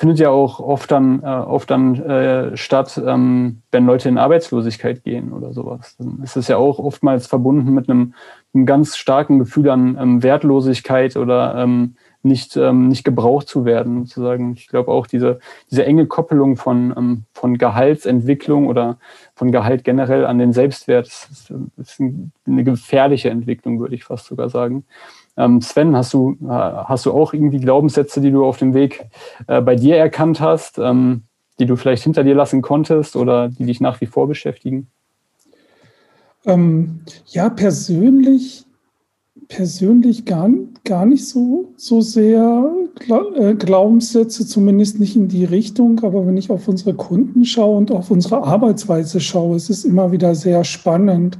findet 0.00 0.18
ja 0.18 0.30
auch 0.30 0.60
oft 0.60 0.90
dann, 0.90 1.22
äh, 1.22 1.26
oft 1.26 1.70
dann 1.70 1.94
äh, 1.96 2.56
statt, 2.56 2.98
ähm, 3.06 3.60
wenn 3.70 3.84
Leute 3.84 4.08
in 4.08 4.16
Arbeitslosigkeit 4.16 5.04
gehen 5.04 5.30
oder 5.30 5.52
sowas. 5.52 5.94
Dann 5.98 6.20
ist 6.22 6.38
es 6.38 6.48
ja 6.48 6.56
auch 6.56 6.78
oftmals 6.78 7.26
verbunden 7.26 7.74
mit 7.74 7.90
einem, 7.90 8.14
einem 8.54 8.64
ganz 8.64 8.96
starken 8.96 9.38
Gefühl 9.38 9.68
an 9.68 9.98
ähm, 10.00 10.22
Wertlosigkeit 10.22 11.18
oder 11.18 11.54
ähm, 11.54 11.96
nicht, 12.22 12.56
ähm, 12.56 12.88
nicht 12.88 13.04
gebraucht 13.04 13.48
zu 13.48 13.64
werden, 13.64 14.04
sozusagen. 14.04 14.52
Ich 14.54 14.68
glaube 14.68 14.90
auch 14.90 15.06
diese, 15.06 15.38
diese 15.70 15.84
enge 15.84 16.06
Koppelung 16.06 16.56
von, 16.56 16.94
ähm, 16.96 17.24
von 17.32 17.56
Gehaltsentwicklung 17.56 18.66
oder 18.66 18.98
von 19.34 19.52
Gehalt 19.52 19.84
generell 19.84 20.26
an 20.26 20.38
den 20.38 20.52
Selbstwert 20.52 21.06
ist, 21.06 21.52
ist 21.76 22.00
eine 22.00 22.64
gefährliche 22.64 23.30
Entwicklung, 23.30 23.80
würde 23.80 23.94
ich 23.94 24.04
fast 24.04 24.26
sogar 24.26 24.50
sagen. 24.50 24.84
Ähm, 25.36 25.62
Sven, 25.62 25.96
hast 25.96 26.12
du, 26.12 26.36
äh, 26.42 26.48
hast 26.48 27.06
du 27.06 27.12
auch 27.12 27.32
irgendwie 27.32 27.60
Glaubenssätze, 27.60 28.20
die 28.20 28.30
du 28.30 28.44
auf 28.44 28.58
dem 28.58 28.74
Weg 28.74 29.06
äh, 29.46 29.60
bei 29.62 29.76
dir 29.76 29.96
erkannt 29.96 30.40
hast, 30.40 30.78
ähm, 30.78 31.22
die 31.58 31.66
du 31.66 31.76
vielleicht 31.76 32.02
hinter 32.02 32.24
dir 32.24 32.34
lassen 32.34 32.62
konntest 32.62 33.16
oder 33.16 33.48
die 33.48 33.64
dich 33.64 33.80
nach 33.80 34.00
wie 34.00 34.06
vor 34.06 34.26
beschäftigen? 34.28 34.88
Ähm, 36.46 37.00
ja, 37.26 37.48
persönlich, 37.50 38.64
persönlich 39.50 40.24
gar, 40.24 40.48
gar 40.84 41.04
nicht 41.04 41.28
so, 41.28 41.72
so 41.76 42.00
sehr 42.00 42.72
äh, 43.36 43.54
Glaubenssätze, 43.54 44.46
zumindest 44.46 45.00
nicht 45.00 45.16
in 45.16 45.28
die 45.28 45.44
Richtung. 45.44 46.00
Aber 46.04 46.26
wenn 46.26 46.36
ich 46.36 46.50
auf 46.50 46.68
unsere 46.68 46.94
Kunden 46.94 47.44
schaue 47.44 47.76
und 47.76 47.90
auf 47.90 48.10
unsere 48.10 48.44
Arbeitsweise 48.44 49.20
schaue, 49.20 49.56
ist 49.56 49.68
es 49.68 49.84
immer 49.84 50.12
wieder 50.12 50.34
sehr 50.34 50.64
spannend. 50.64 51.36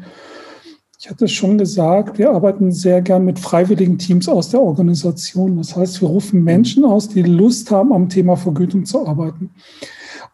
Ich 0.99 1.09
hatte 1.09 1.29
schon 1.29 1.57
gesagt, 1.57 2.19
wir 2.19 2.33
arbeiten 2.33 2.73
sehr 2.73 3.01
gern 3.01 3.25
mit 3.25 3.39
freiwilligen 3.39 3.97
Teams 3.97 4.29
aus 4.29 4.51
der 4.51 4.61
Organisation. 4.61 5.57
Das 5.57 5.75
heißt, 5.75 6.03
wir 6.03 6.09
rufen 6.09 6.45
Menschen 6.45 6.85
aus, 6.85 7.09
die 7.09 7.23
Lust 7.23 7.71
haben, 7.71 7.93
am 7.93 8.09
Thema 8.09 8.37
Vergütung 8.37 8.85
zu 8.85 9.07
arbeiten. 9.07 9.51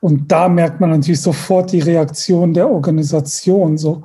Und 0.01 0.33
da 0.33 0.49
merkt 0.49 0.81
man 0.81 0.91
natürlich 0.91 1.21
sofort 1.21 1.73
die 1.73 1.81
Reaktion 1.81 2.55
der 2.55 2.71
Organisation. 2.71 3.79
So, 3.79 4.03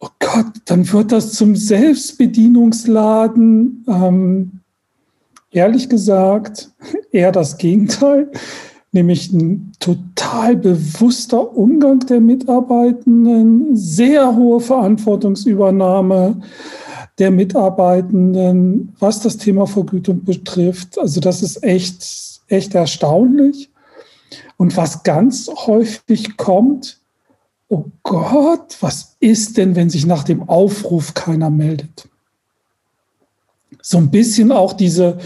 oh 0.00 0.08
Gott, 0.18 0.46
dann 0.66 0.92
wird 0.92 1.12
das 1.12 1.32
zum 1.32 1.56
Selbstbedienungsladen. 1.56 3.86
Ähm, 3.88 4.60
ehrlich 5.50 5.88
gesagt, 5.88 6.70
eher 7.10 7.32
das 7.32 7.56
Gegenteil 7.58 8.30
nämlich 8.96 9.30
ein 9.30 9.72
total 9.78 10.56
bewusster 10.56 11.56
Umgang 11.56 12.00
der 12.00 12.20
Mitarbeitenden, 12.20 13.76
sehr 13.76 14.34
hohe 14.34 14.58
Verantwortungsübernahme 14.58 16.40
der 17.18 17.30
Mitarbeitenden, 17.30 18.94
was 18.98 19.20
das 19.20 19.36
Thema 19.36 19.66
Vergütung 19.66 20.24
betrifft. 20.24 20.98
Also 20.98 21.20
das 21.20 21.42
ist 21.42 21.62
echt, 21.62 22.04
echt 22.48 22.74
erstaunlich. 22.74 23.70
Und 24.56 24.76
was 24.76 25.02
ganz 25.02 25.48
häufig 25.48 26.36
kommt, 26.36 26.98
oh 27.68 27.86
Gott, 28.02 28.76
was 28.80 29.16
ist 29.20 29.56
denn, 29.56 29.76
wenn 29.76 29.90
sich 29.90 30.06
nach 30.06 30.24
dem 30.24 30.48
Aufruf 30.48 31.14
keiner 31.14 31.50
meldet? 31.50 32.08
So 33.82 33.98
ein 33.98 34.10
bisschen 34.10 34.52
auch 34.52 34.72
diese, 34.72 35.18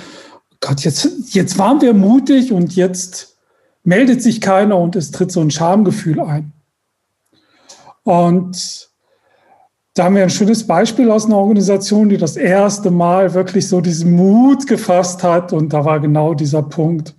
Gott, 0.61 0.81
jetzt, 0.81 1.35
jetzt 1.35 1.59
waren 1.59 1.81
wir 1.81 1.95
mutig 1.95 2.53
und 2.53 2.77
jetzt 2.77 3.37
meldet 3.85 4.23
sich 4.23 4.41
keiner 4.41 4.79
und 4.79 4.97
es 4.97 5.11
tritt 5.11 5.33
so 5.33 5.41
ein 5.41 5.51
Schamgefühl 5.51 6.21
ein. 6.21 6.53
Und 8.03 8.89
da 9.95 10.05
haben 10.05 10.17
wir 10.17 10.23
ein 10.23 10.31
schönes 10.31 10.67
Beispiel 10.67 11.11
aus 11.11 11.27
einer 11.27 11.37
Organisation, 11.37 12.09
die 12.09 12.17
das 12.17 12.37
erste 12.37 12.91
Mal 12.91 13.35
wirklich 13.35 13.69
so 13.69 13.81
diesen 13.81 14.13
Mut 14.13 14.67
gefasst 14.67 15.23
hat. 15.23 15.53
Und 15.53 15.73
da 15.73 15.85
war 15.85 16.01
genau 16.01 16.35
dieser 16.35 16.63
Punkt. 16.63 17.15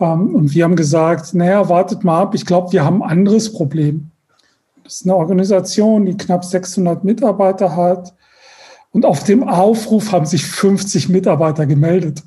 Ähm, 0.00 0.34
und 0.34 0.54
wir 0.54 0.64
haben 0.64 0.76
gesagt, 0.76 1.34
naja, 1.34 1.68
wartet 1.68 2.04
mal 2.04 2.22
ab, 2.22 2.34
ich 2.34 2.46
glaube, 2.46 2.72
wir 2.72 2.84
haben 2.84 3.02
ein 3.02 3.10
anderes 3.10 3.52
Problem. 3.52 4.07
Das 4.88 5.02
ist 5.02 5.04
eine 5.04 5.16
Organisation, 5.16 6.06
die 6.06 6.16
knapp 6.16 6.46
600 6.46 7.04
Mitarbeiter 7.04 7.76
hat. 7.76 8.14
Und 8.90 9.04
auf 9.04 9.22
dem 9.22 9.46
Aufruf 9.46 10.12
haben 10.12 10.24
sich 10.24 10.46
50 10.46 11.10
Mitarbeiter 11.10 11.66
gemeldet. 11.66 12.22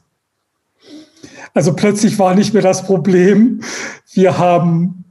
Also 1.56 1.74
plötzlich 1.74 2.20
war 2.20 2.36
nicht 2.36 2.54
mehr 2.54 2.62
das 2.62 2.84
Problem, 2.84 3.62
wir 4.14 4.38
haben 4.38 5.06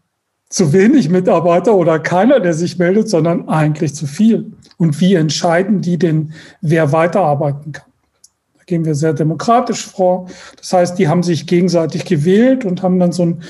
zu 0.48 0.72
wenig 0.72 1.08
Mitarbeiter 1.08 1.74
oder 1.74 1.98
keiner, 1.98 2.38
der 2.38 2.54
sich 2.54 2.78
meldet, 2.78 3.08
sondern 3.08 3.48
eigentlich 3.48 3.96
zu 3.96 4.06
viel. 4.06 4.52
Und 4.76 5.00
wie 5.00 5.16
entscheiden 5.16 5.80
die 5.80 5.98
denn, 5.98 6.32
wer 6.60 6.92
weiterarbeiten 6.92 7.72
kann? 7.72 7.90
Da 8.58 8.62
gehen 8.64 8.84
wir 8.84 8.94
sehr 8.94 9.12
demokratisch 9.12 9.84
vor. 9.84 10.28
Das 10.56 10.72
heißt, 10.72 10.98
die 11.00 11.08
haben 11.08 11.24
sich 11.24 11.48
gegenseitig 11.48 12.04
gewählt 12.04 12.64
und 12.64 12.84
haben 12.84 13.00
dann 13.00 13.10
so 13.10 13.24
ein 13.24 13.42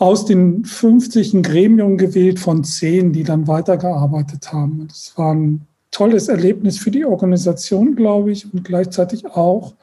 aus 0.00 0.24
den 0.24 0.64
50 0.64 1.34
ein 1.34 1.42
Gremium 1.42 1.98
gewählt 1.98 2.40
von 2.40 2.64
zehn, 2.64 3.12
die 3.12 3.22
dann 3.22 3.46
weitergearbeitet 3.46 4.50
haben. 4.50 4.88
Das 4.88 5.12
war 5.16 5.34
ein 5.34 5.66
tolles 5.90 6.28
Erlebnis 6.28 6.78
für 6.78 6.90
die 6.90 7.04
Organisation, 7.04 7.96
glaube 7.96 8.32
ich, 8.32 8.50
und 8.50 8.64
gleichzeitig 8.64 9.26
auch 9.26 9.74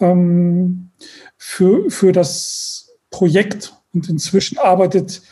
ähm, 0.00 0.90
für, 1.36 1.88
für 1.88 2.10
das 2.10 2.96
Projekt. 3.10 3.74
Und 3.94 4.08
inzwischen 4.08 4.58
arbeitet 4.58 5.22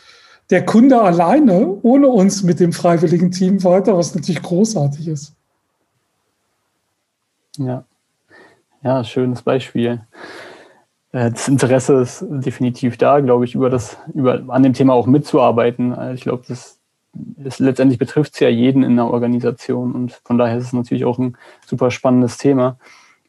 der 0.49 0.65
Kunde 0.65 1.01
alleine, 1.01 1.79
ohne 1.81 2.07
uns 2.07 2.43
mit 2.43 2.61
dem 2.61 2.71
freiwilligen 2.71 3.29
Team 3.31 3.61
weiter, 3.65 3.97
was 3.97 4.15
natürlich 4.15 4.41
großartig 4.41 5.09
ist. 5.09 5.33
Ja, 7.57 7.83
ja 8.83 9.03
schönes 9.03 9.41
Beispiel. 9.41 10.01
Äh, 11.13 11.31
das 11.31 11.47
Interesse 11.47 11.93
ist 12.01 12.25
definitiv 12.29 12.97
da, 12.97 13.21
glaube 13.21 13.45
ich, 13.45 13.55
über 13.55 13.69
das, 13.69 13.97
über 14.13 14.43
an 14.49 14.63
dem 14.63 14.73
Thema 14.73 14.93
auch 14.93 15.07
mitzuarbeiten. 15.07 15.93
Also 15.93 16.13
ich 16.15 16.21
glaube, 16.21 16.43
das 16.47 16.79
ist, 17.43 17.59
letztendlich 17.59 17.99
betrifft 17.99 18.33
es 18.33 18.39
ja 18.41 18.49
jeden 18.49 18.83
in 18.83 18.97
der 18.97 19.05
Organisation 19.05 19.93
und 19.93 20.19
von 20.25 20.37
daher 20.37 20.57
ist 20.57 20.65
es 20.65 20.73
natürlich 20.73 21.05
auch 21.05 21.19
ein 21.19 21.37
super 21.65 21.91
spannendes 21.91 22.37
Thema. 22.37 22.77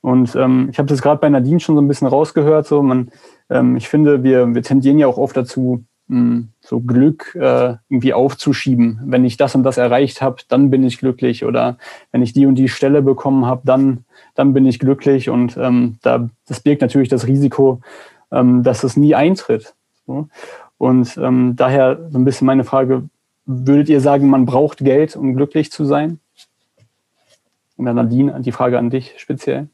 Und 0.01 0.35
ähm, 0.37 0.69
ich 0.71 0.79
habe 0.79 0.89
das 0.89 1.01
gerade 1.01 1.21
bei 1.21 1.29
Nadine 1.29 1.61
schon 1.61 1.77
so 1.77 1.81
ein 1.81 1.89
bisschen 1.89 2.09
rausgehört. 2.09 2.67
So, 2.67 2.83
man, 2.83 3.11
ähm, 3.49 3.77
ich 3.77 3.89
finde, 3.89 4.23
wir, 4.23 4.55
wir 4.55 4.63
tendieren 4.63 4.99
ja 4.99 5.07
auch 5.07 5.17
oft 5.17 5.37
dazu, 5.37 5.85
hm, 6.09 6.49
so 6.61 6.81
Glück 6.81 7.35
äh, 7.35 7.77
irgendwie 7.89 8.15
aufzuschieben. 8.15 9.01
Wenn 9.05 9.25
ich 9.25 9.37
das 9.37 9.55
und 9.55 9.63
das 9.63 9.79
erreicht 9.79 10.23
habe, 10.23 10.43
dann 10.49 10.71
bin 10.71 10.85
ich 10.85 10.99
glücklich. 10.99 11.45
Oder 11.45 11.79
wenn 12.13 12.23
ich 12.23 12.33
die 12.33 12.47
und 12.47 12.57
die 12.57 12.69
Stelle 12.69 13.03
bekommen 13.03 13.47
habe, 13.47 13.63
dann 13.65 14.05
dann 14.35 14.53
bin 14.53 14.67
ich 14.67 14.79
glücklich. 14.79 15.31
Und 15.31 15.57
ähm, 15.57 15.99
da, 16.03 16.29
das 16.47 16.61
birgt 16.61 16.83
natürlich 16.83 17.09
das 17.09 17.27
Risiko, 17.27 17.81
ähm, 18.31 18.63
dass 18.63 18.85
es 18.85 18.97
nie 18.97 19.15
eintritt. 19.15 19.75
So. 20.07 20.29
Und 20.79 21.17
ähm, 21.17 21.55
daher 21.57 22.11
so 22.11 22.19
ein 22.19 22.25
bisschen 22.25 22.47
meine 22.47 22.65
Frage, 22.65 23.09
würdet 23.47 23.89
ihr 23.89 24.01
sagen, 24.01 24.29
man 24.29 24.47
braucht 24.47 24.79
Geld, 24.79 25.17
um 25.17 25.35
glücklich 25.35 25.71
zu 25.71 25.85
sein? 25.85 26.19
Und 27.77 27.87
dann 27.87 27.97
Nadine, 27.97 28.41
die 28.41 28.53
Frage 28.53 28.79
an 28.79 28.91
dich 28.91 29.15
speziell. 29.17 29.69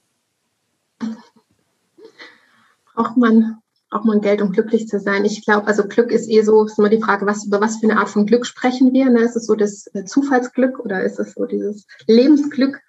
Braucht 2.95 3.17
man, 3.17 3.59
braucht 3.91 4.05
man 4.05 4.21
Geld, 4.21 4.41
um 4.41 4.53
glücklich 4.53 4.87
zu 4.87 5.01
sein? 5.01 5.25
Ich 5.25 5.45
glaube, 5.45 5.67
also 5.67 5.87
Glück 5.87 6.13
ist 6.13 6.29
eh 6.29 6.43
so, 6.43 6.65
ist 6.65 6.79
immer 6.79 6.89
die 6.89 7.03
Frage, 7.03 7.27
was, 7.27 7.45
über 7.45 7.61
was 7.61 7.79
für 7.79 7.91
eine 7.91 7.99
Art 7.99 8.09
von 8.09 8.25
Glück 8.25 8.47
sprechen 8.47 8.93
wir? 8.93 9.11
Ne? 9.11 9.21
Ist 9.21 9.37
es 9.37 9.47
so 9.47 9.55
das 9.57 9.89
äh, 9.95 10.05
Zufallsglück 10.05 10.79
oder 10.79 11.03
ist 11.03 11.19
es 11.19 11.35
so 11.35 11.45
dieses 11.45 11.87
Lebensglück? 12.07 12.81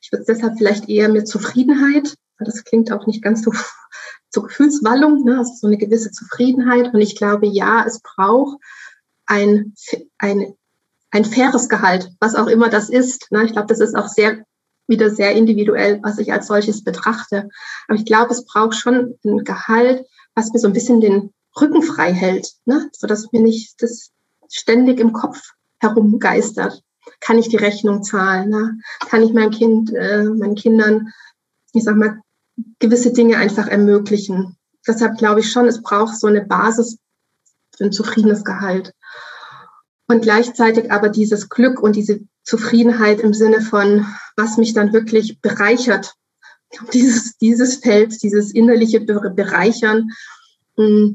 Ich 0.00 0.12
würde 0.12 0.24
deshalb 0.26 0.56
vielleicht 0.56 0.88
eher 0.88 1.08
mit 1.08 1.26
Zufriedenheit, 1.26 2.14
weil 2.38 2.46
das 2.46 2.62
klingt 2.62 2.92
auch 2.92 3.06
nicht 3.06 3.22
ganz 3.22 3.42
so 3.42 3.52
zur 4.30 4.44
Gefühlswallung, 4.44 5.24
ne? 5.24 5.38
also 5.38 5.52
so 5.54 5.66
eine 5.66 5.78
gewisse 5.78 6.12
Zufriedenheit. 6.12 6.94
Und 6.94 7.00
ich 7.00 7.16
glaube, 7.16 7.46
ja, 7.46 7.84
es 7.84 8.00
braucht 8.00 8.58
ein, 9.26 9.74
ein, 10.18 10.54
ein 11.10 11.24
faires 11.24 11.68
Gehalt, 11.68 12.12
was 12.20 12.36
auch 12.36 12.46
immer 12.46 12.68
das 12.68 12.88
ist. 12.88 13.32
Ne? 13.32 13.44
Ich 13.44 13.52
glaube, 13.52 13.66
das 13.68 13.80
ist 13.80 13.96
auch 13.96 14.08
sehr 14.08 14.44
wieder 14.88 15.10
sehr 15.10 15.32
individuell, 15.32 15.98
was 16.04 16.18
ich 16.18 16.32
als 16.32 16.46
solches 16.46 16.84
betrachte. 16.84 17.48
Aber 17.88 17.98
ich 17.98 18.04
glaube, 18.04 18.32
es 18.32 18.44
braucht 18.44 18.76
schon 18.76 19.18
ein 19.24 19.38
Gehalt, 19.38 20.06
was 20.36 20.52
mir 20.52 20.60
so 20.60 20.68
ein 20.68 20.72
bisschen 20.72 21.00
den 21.00 21.32
Rücken 21.60 21.82
frei 21.82 22.12
hält, 22.12 22.52
ne? 22.66 22.88
sodass 22.92 23.32
mir 23.32 23.42
nicht 23.42 23.82
das 23.82 24.12
ständig 24.48 25.00
im 25.00 25.12
Kopf 25.12 25.40
herumgeistert 25.80 26.84
kann 27.20 27.38
ich 27.38 27.48
die 27.48 27.56
Rechnung 27.56 28.02
zahlen? 28.02 28.50
Ne? 28.50 28.78
Kann 29.08 29.22
ich 29.22 29.32
meinem 29.32 29.50
Kind, 29.50 29.92
äh, 29.94 30.24
meinen 30.24 30.54
Kindern, 30.54 31.12
ich 31.72 31.84
sag 31.84 31.96
mal, 31.96 32.20
gewisse 32.78 33.12
Dinge 33.12 33.36
einfach 33.36 33.68
ermöglichen? 33.68 34.56
Deshalb 34.86 35.18
glaube 35.18 35.40
ich 35.40 35.50
schon, 35.50 35.66
es 35.66 35.82
braucht 35.82 36.18
so 36.18 36.26
eine 36.26 36.44
Basis 36.44 36.98
für 37.76 37.84
ein 37.84 37.92
zufriedenes 37.92 38.44
Gehalt. 38.44 38.92
Und 40.08 40.22
gleichzeitig 40.22 40.92
aber 40.92 41.08
dieses 41.08 41.48
Glück 41.48 41.80
und 41.80 41.96
diese 41.96 42.20
Zufriedenheit 42.44 43.20
im 43.20 43.34
Sinne 43.34 43.60
von, 43.60 44.06
was 44.36 44.56
mich 44.56 44.72
dann 44.72 44.92
wirklich 44.92 45.40
bereichert. 45.40 46.14
Dieses, 46.92 47.38
dieses 47.38 47.76
Feld, 47.76 48.22
dieses 48.22 48.50
innerliche 48.52 49.00
Bereichern 49.00 50.10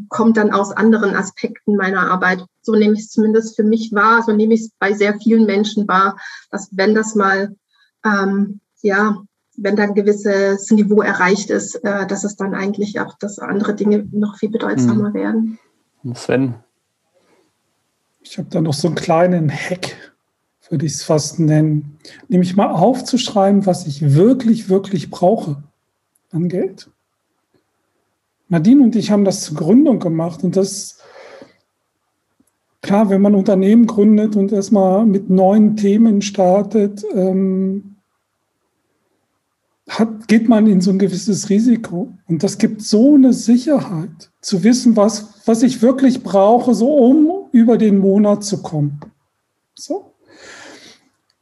kommt 0.09 0.37
dann 0.37 0.51
aus 0.51 0.71
anderen 0.71 1.15
Aspekten 1.15 1.75
meiner 1.75 2.09
Arbeit. 2.09 2.43
So 2.63 2.73
nehme 2.73 2.93
ich 2.93 3.01
es 3.01 3.09
zumindest 3.09 3.55
für 3.55 3.63
mich 3.63 3.91
wahr, 3.93 4.23
so 4.23 4.31
nehme 4.31 4.55
ich 4.55 4.61
es 4.61 4.71
bei 4.79 4.93
sehr 4.93 5.19
vielen 5.19 5.45
Menschen 5.45 5.87
wahr, 5.87 6.17
dass 6.49 6.69
wenn 6.71 6.95
das 6.95 7.15
mal, 7.15 7.55
ähm, 8.03 8.59
ja, 8.81 9.21
wenn 9.57 9.75
da 9.75 9.83
ein 9.83 9.93
gewisses 9.93 10.71
Niveau 10.71 11.01
erreicht 11.01 11.51
ist, 11.51 11.75
äh, 11.83 12.07
dass 12.07 12.23
es 12.23 12.35
dann 12.35 12.55
eigentlich 12.55 12.99
auch, 12.99 13.17
dass 13.19 13.37
andere 13.37 13.75
Dinge 13.75 14.07
noch 14.11 14.37
viel 14.37 14.49
bedeutsamer 14.49 15.09
mhm. 15.09 15.13
werden. 15.13 15.59
Sven? 16.15 16.55
Ich 18.23 18.37
habe 18.37 18.49
da 18.49 18.61
noch 18.61 18.73
so 18.73 18.87
einen 18.87 18.95
kleinen 18.95 19.51
Hack, 19.51 19.95
würde 20.71 20.85
ich 20.85 20.93
es 20.93 21.03
fast 21.03 21.39
nennen. 21.39 21.97
Nämlich 22.29 22.55
mal 22.55 22.71
aufzuschreiben, 22.71 23.65
was 23.65 23.85
ich 23.85 24.15
wirklich, 24.15 24.69
wirklich 24.69 25.11
brauche 25.11 25.61
an 26.31 26.47
Geld. 26.47 26.89
Nadine 28.47 28.83
und 28.83 28.95
ich 28.95 29.11
haben 29.11 29.25
das 29.25 29.41
zur 29.41 29.57
Gründung 29.57 29.99
gemacht 29.99 30.43
und 30.43 30.55
das, 30.55 30.99
klar, 32.81 33.09
wenn 33.09 33.21
man 33.21 33.35
Unternehmen 33.35 33.85
gründet 33.85 34.35
und 34.35 34.51
erstmal 34.51 35.05
mit 35.05 35.29
neuen 35.29 35.75
Themen 35.75 36.21
startet, 36.21 37.03
ähm, 37.13 37.97
hat, 39.89 40.29
geht 40.29 40.47
man 40.47 40.67
in 40.67 40.79
so 40.79 40.91
ein 40.91 40.99
gewisses 40.99 41.49
Risiko. 41.49 42.13
Und 42.27 42.43
das 42.43 42.57
gibt 42.57 42.81
so 42.81 43.15
eine 43.15 43.33
Sicherheit, 43.33 44.31
zu 44.39 44.63
wissen, 44.63 44.95
was, 44.95 45.45
was 45.45 45.63
ich 45.63 45.81
wirklich 45.81 46.23
brauche, 46.23 46.73
so 46.73 46.93
um 46.95 47.49
über 47.51 47.77
den 47.77 47.99
Monat 47.99 48.45
zu 48.45 48.61
kommen. 48.61 49.01
So 49.75 50.10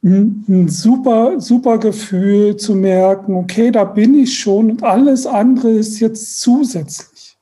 ein 0.02 0.68
super, 0.68 1.40
super 1.40 1.78
Gefühl 1.78 2.56
zu 2.56 2.74
merken, 2.74 3.34
okay, 3.34 3.70
da 3.70 3.84
bin 3.84 4.18
ich 4.18 4.38
schon 4.38 4.70
und 4.70 4.82
alles 4.82 5.26
andere 5.26 5.70
ist 5.70 6.00
jetzt 6.00 6.40
zusätzlich. 6.40 7.36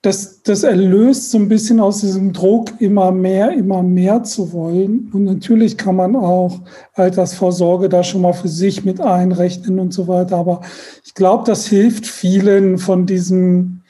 Das, 0.00 0.42
das 0.42 0.64
erlöst 0.64 1.30
so 1.30 1.38
ein 1.38 1.48
bisschen 1.48 1.78
aus 1.78 2.00
diesem 2.00 2.32
Druck, 2.32 2.80
immer 2.80 3.12
mehr, 3.12 3.52
immer 3.52 3.84
mehr 3.84 4.24
zu 4.24 4.52
wollen. 4.52 5.10
Und 5.12 5.24
natürlich 5.24 5.76
kann 5.76 5.94
man 5.94 6.16
auch 6.16 6.60
Altersvorsorge 6.94 7.88
da 7.88 8.02
schon 8.02 8.22
mal 8.22 8.32
für 8.32 8.48
sich 8.48 8.84
mit 8.84 9.00
einrechnen 9.00 9.78
und 9.78 9.94
so 9.94 10.08
weiter. 10.08 10.38
Aber 10.38 10.62
ich 11.04 11.14
glaube, 11.14 11.44
das 11.46 11.66
hilft 11.66 12.06
vielen 12.06 12.78
von 12.78 13.06
diesem, 13.06 13.82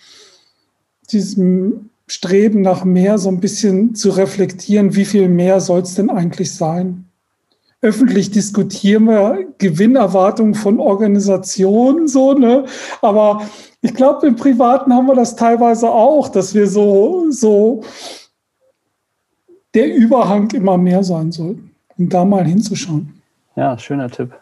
diesem 1.11 1.89
Streben 2.07 2.61
nach 2.61 2.85
mehr 2.85 3.17
so 3.17 3.31
ein 3.31 3.41
bisschen 3.41 3.95
zu 3.95 4.11
reflektieren, 4.11 4.95
wie 4.95 5.07
viel 5.07 5.31
mehr 5.31 5.61
soll 5.61 5.81
es 5.81 5.95
denn 5.95 6.11
eigentlich 6.11 6.53
sein? 6.53 7.07
Öffentlich 7.83 8.31
diskutieren 8.31 9.05
wir 9.05 9.47
Gewinnerwartungen 9.59 10.55
von 10.55 10.79
Organisationen 10.79 12.07
so, 12.07 12.33
ne? 12.33 12.65
Aber 13.03 13.43
ich 13.81 13.95
glaube, 13.95 14.29
im 14.29 14.37
Privaten 14.37 14.95
haben 14.95 15.07
wir 15.07 15.17
das 15.17 15.35
teilweise 15.35 15.91
auch, 15.91 16.29
dass 16.29 16.55
wir 16.55 16.69
so, 16.69 17.27
so 17.31 17.83
der 19.75 19.93
Überhang 19.95 20.51
immer 20.53 20.79
mehr 20.79 21.03
sein 21.03 21.33
sollten, 21.33 21.75
um 21.99 22.09
da 22.09 22.25
mal 22.25 22.45
hinzuschauen. 22.45 23.21
Ja, 23.57 23.77
schöner 23.77 24.09
Tipp. 24.09 24.33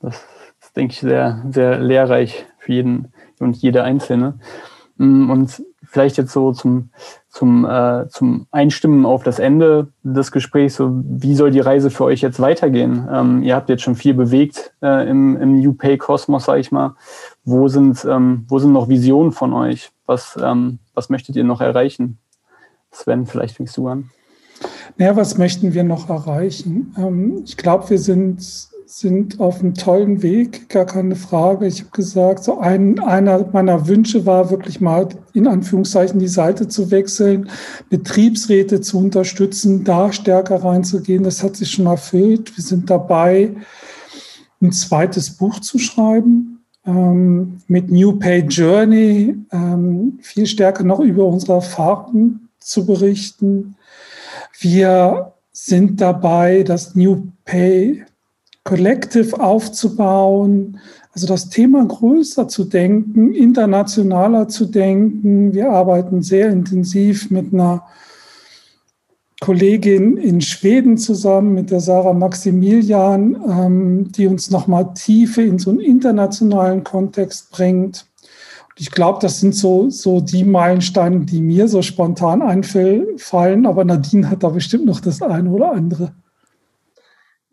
Das 0.00 0.16
ist, 0.60 0.76
denke 0.76 0.92
ich, 0.92 1.00
sehr, 1.00 1.44
sehr 1.50 1.78
lehrreich 1.78 2.46
für 2.58 2.72
jeden 2.72 3.12
und 3.40 3.56
jede 3.56 3.82
Einzelne. 3.82 4.38
Mm, 4.96 5.28
und 5.30 5.62
vielleicht 5.94 6.16
jetzt 6.16 6.32
so 6.32 6.52
zum, 6.52 6.90
zum, 7.28 7.64
äh, 7.64 8.08
zum 8.08 8.48
Einstimmen 8.50 9.06
auf 9.06 9.22
das 9.22 9.38
Ende 9.38 9.92
des 10.02 10.32
Gesprächs, 10.32 10.74
so 10.74 10.90
wie 10.92 11.36
soll 11.36 11.52
die 11.52 11.60
Reise 11.60 11.88
für 11.88 12.02
euch 12.02 12.20
jetzt 12.20 12.40
weitergehen? 12.40 13.08
Ähm, 13.10 13.44
ihr 13.44 13.54
habt 13.54 13.68
jetzt 13.68 13.84
schon 13.84 13.94
viel 13.94 14.12
bewegt 14.12 14.74
äh, 14.82 15.08
im, 15.08 15.40
im 15.40 15.60
New 15.60 15.72
Pay 15.72 15.96
Kosmos, 15.96 16.46
sage 16.46 16.60
ich 16.60 16.72
mal. 16.72 16.96
Wo 17.44 17.68
sind, 17.68 18.04
ähm, 18.10 18.44
wo 18.48 18.58
sind 18.58 18.72
noch 18.72 18.88
Visionen 18.88 19.30
von 19.30 19.52
euch? 19.52 19.92
Was, 20.04 20.36
ähm, 20.42 20.80
was 20.94 21.10
möchtet 21.10 21.36
ihr 21.36 21.44
noch 21.44 21.60
erreichen? 21.60 22.18
Sven, 22.90 23.24
vielleicht 23.24 23.56
fängst 23.56 23.76
du 23.76 23.86
an. 23.86 24.10
Naja, 24.96 25.14
was 25.14 25.38
möchten 25.38 25.74
wir 25.74 25.84
noch 25.84 26.10
erreichen? 26.10 26.92
Ähm, 26.98 27.42
ich 27.44 27.56
glaube, 27.56 27.88
wir 27.88 28.00
sind 28.00 28.68
sind 28.98 29.40
auf 29.40 29.58
einem 29.58 29.74
tollen 29.74 30.22
Weg, 30.22 30.68
gar 30.68 30.86
keine 30.86 31.16
Frage. 31.16 31.66
Ich 31.66 31.80
habe 31.80 31.90
gesagt, 31.90 32.44
so 32.44 32.58
ein, 32.58 33.00
einer 33.00 33.44
meiner 33.52 33.88
Wünsche 33.88 34.24
war 34.24 34.50
wirklich 34.50 34.80
mal 34.80 35.08
in 35.32 35.48
Anführungszeichen 35.48 36.20
die 36.20 36.28
Seite 36.28 36.68
zu 36.68 36.92
wechseln, 36.92 37.50
Betriebsräte 37.90 38.80
zu 38.80 38.98
unterstützen, 38.98 39.82
da 39.82 40.12
stärker 40.12 40.62
reinzugehen. 40.62 41.24
Das 41.24 41.42
hat 41.42 41.56
sich 41.56 41.72
schon 41.72 41.86
erfüllt. 41.86 42.56
Wir 42.56 42.62
sind 42.62 42.88
dabei, 42.88 43.56
ein 44.62 44.70
zweites 44.70 45.30
Buch 45.30 45.58
zu 45.58 45.78
schreiben 45.80 46.60
ähm, 46.86 47.58
mit 47.66 47.90
New 47.90 48.12
Pay 48.12 48.42
Journey, 48.42 49.36
ähm, 49.50 50.20
viel 50.22 50.46
stärker 50.46 50.84
noch 50.84 51.00
über 51.00 51.26
unsere 51.26 51.54
Erfahrungen 51.54 52.48
zu 52.60 52.86
berichten. 52.86 53.74
Wir 54.60 55.32
sind 55.50 56.00
dabei, 56.00 56.62
das 56.62 56.94
New 56.94 57.26
Pay 57.44 58.04
Collective 58.64 59.38
aufzubauen, 59.38 60.80
also 61.12 61.26
das 61.26 61.50
Thema 61.50 61.84
größer 61.84 62.48
zu 62.48 62.64
denken, 62.64 63.32
internationaler 63.32 64.48
zu 64.48 64.64
denken. 64.64 65.52
Wir 65.52 65.70
arbeiten 65.70 66.22
sehr 66.22 66.48
intensiv 66.48 67.30
mit 67.30 67.52
einer 67.52 67.84
Kollegin 69.40 70.16
in 70.16 70.40
Schweden 70.40 70.96
zusammen, 70.96 71.52
mit 71.52 71.70
der 71.70 71.80
Sarah 71.80 72.14
Maximilian, 72.14 73.36
ähm, 73.46 74.10
die 74.12 74.26
uns 74.26 74.50
nochmal 74.50 74.94
Tiefe 74.94 75.42
in 75.42 75.58
so 75.58 75.70
einen 75.70 75.80
internationalen 75.80 76.82
Kontext 76.82 77.50
bringt. 77.50 78.06
Und 78.70 78.80
ich 78.80 78.90
glaube, 78.90 79.18
das 79.20 79.40
sind 79.40 79.54
so, 79.54 79.90
so 79.90 80.22
die 80.22 80.44
Meilensteine, 80.44 81.20
die 81.20 81.42
mir 81.42 81.68
so 81.68 81.82
spontan 81.82 82.40
einfallen, 82.40 83.66
aber 83.66 83.84
Nadine 83.84 84.30
hat 84.30 84.42
da 84.42 84.48
bestimmt 84.48 84.86
noch 84.86 85.00
das 85.00 85.20
eine 85.20 85.50
oder 85.50 85.72
andere. 85.72 86.14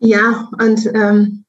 Ja, 0.04 0.50
und 0.58 0.84
ähm, 0.94 1.44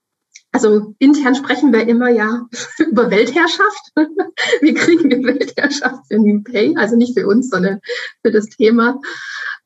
also 0.52 0.94
intern 1.00 1.34
sprechen 1.34 1.74
wir 1.74 1.88
immer 1.88 2.10
ja 2.10 2.48
über 2.78 3.10
Weltherrschaft. 3.10 3.92
Wir 4.62 4.76
kriegen 4.76 5.10
die 5.10 5.24
Weltherrschaft 5.24 6.06
für 6.08 6.20
New 6.20 6.44
Pay, 6.44 6.76
also 6.78 6.96
nicht 6.96 7.18
für 7.18 7.26
uns, 7.26 7.50
sondern 7.50 7.80
für 8.24 8.32
das 8.32 8.50
Thema. 8.50 9.00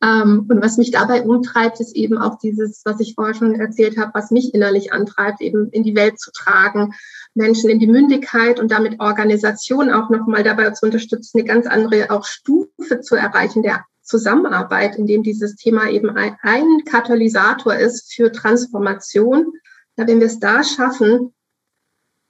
Ähm, 0.01 0.45
und 0.49 0.61
was 0.63 0.77
mich 0.77 0.91
dabei 0.91 1.23
umtreibt, 1.23 1.81
ist 1.81 1.95
eben 1.95 2.17
auch 2.17 2.38
dieses, 2.38 2.83
was 2.85 3.01
ich 3.01 3.15
vorher 3.15 3.33
schon 3.33 3.55
erzählt 3.55 3.97
habe, 3.97 4.11
was 4.13 4.31
mich 4.31 4.53
innerlich 4.53 4.93
antreibt, 4.93 5.41
eben 5.41 5.69
in 5.71 5.83
die 5.83 5.95
Welt 5.95 6.19
zu 6.19 6.31
tragen, 6.31 6.93
Menschen 7.33 7.69
in 7.69 7.79
die 7.79 7.88
Mündigkeit 7.88 8.59
und 8.59 8.71
damit 8.71 9.01
Organisationen 9.01 9.91
auch 9.91 10.09
nochmal 10.09 10.43
dabei 10.43 10.69
zu 10.71 10.85
unterstützen, 10.85 11.39
eine 11.39 11.47
ganz 11.47 11.67
andere 11.67 12.09
auch 12.11 12.23
Stufe 12.23 13.01
zu 13.01 13.15
erreichen 13.15 13.63
der 13.63 13.83
Zusammenarbeit, 14.08 14.97
in 14.97 15.05
dem 15.05 15.22
dieses 15.22 15.55
Thema 15.55 15.89
eben 15.89 16.10
ein, 16.10 16.84
Katalysator 16.86 17.76
ist 17.76 18.14
für 18.14 18.32
Transformation. 18.32 19.51
Ja, 19.97 20.08
wenn 20.08 20.20
wir 20.20 20.28
es 20.28 20.39
da 20.39 20.64
schaffen, 20.64 21.34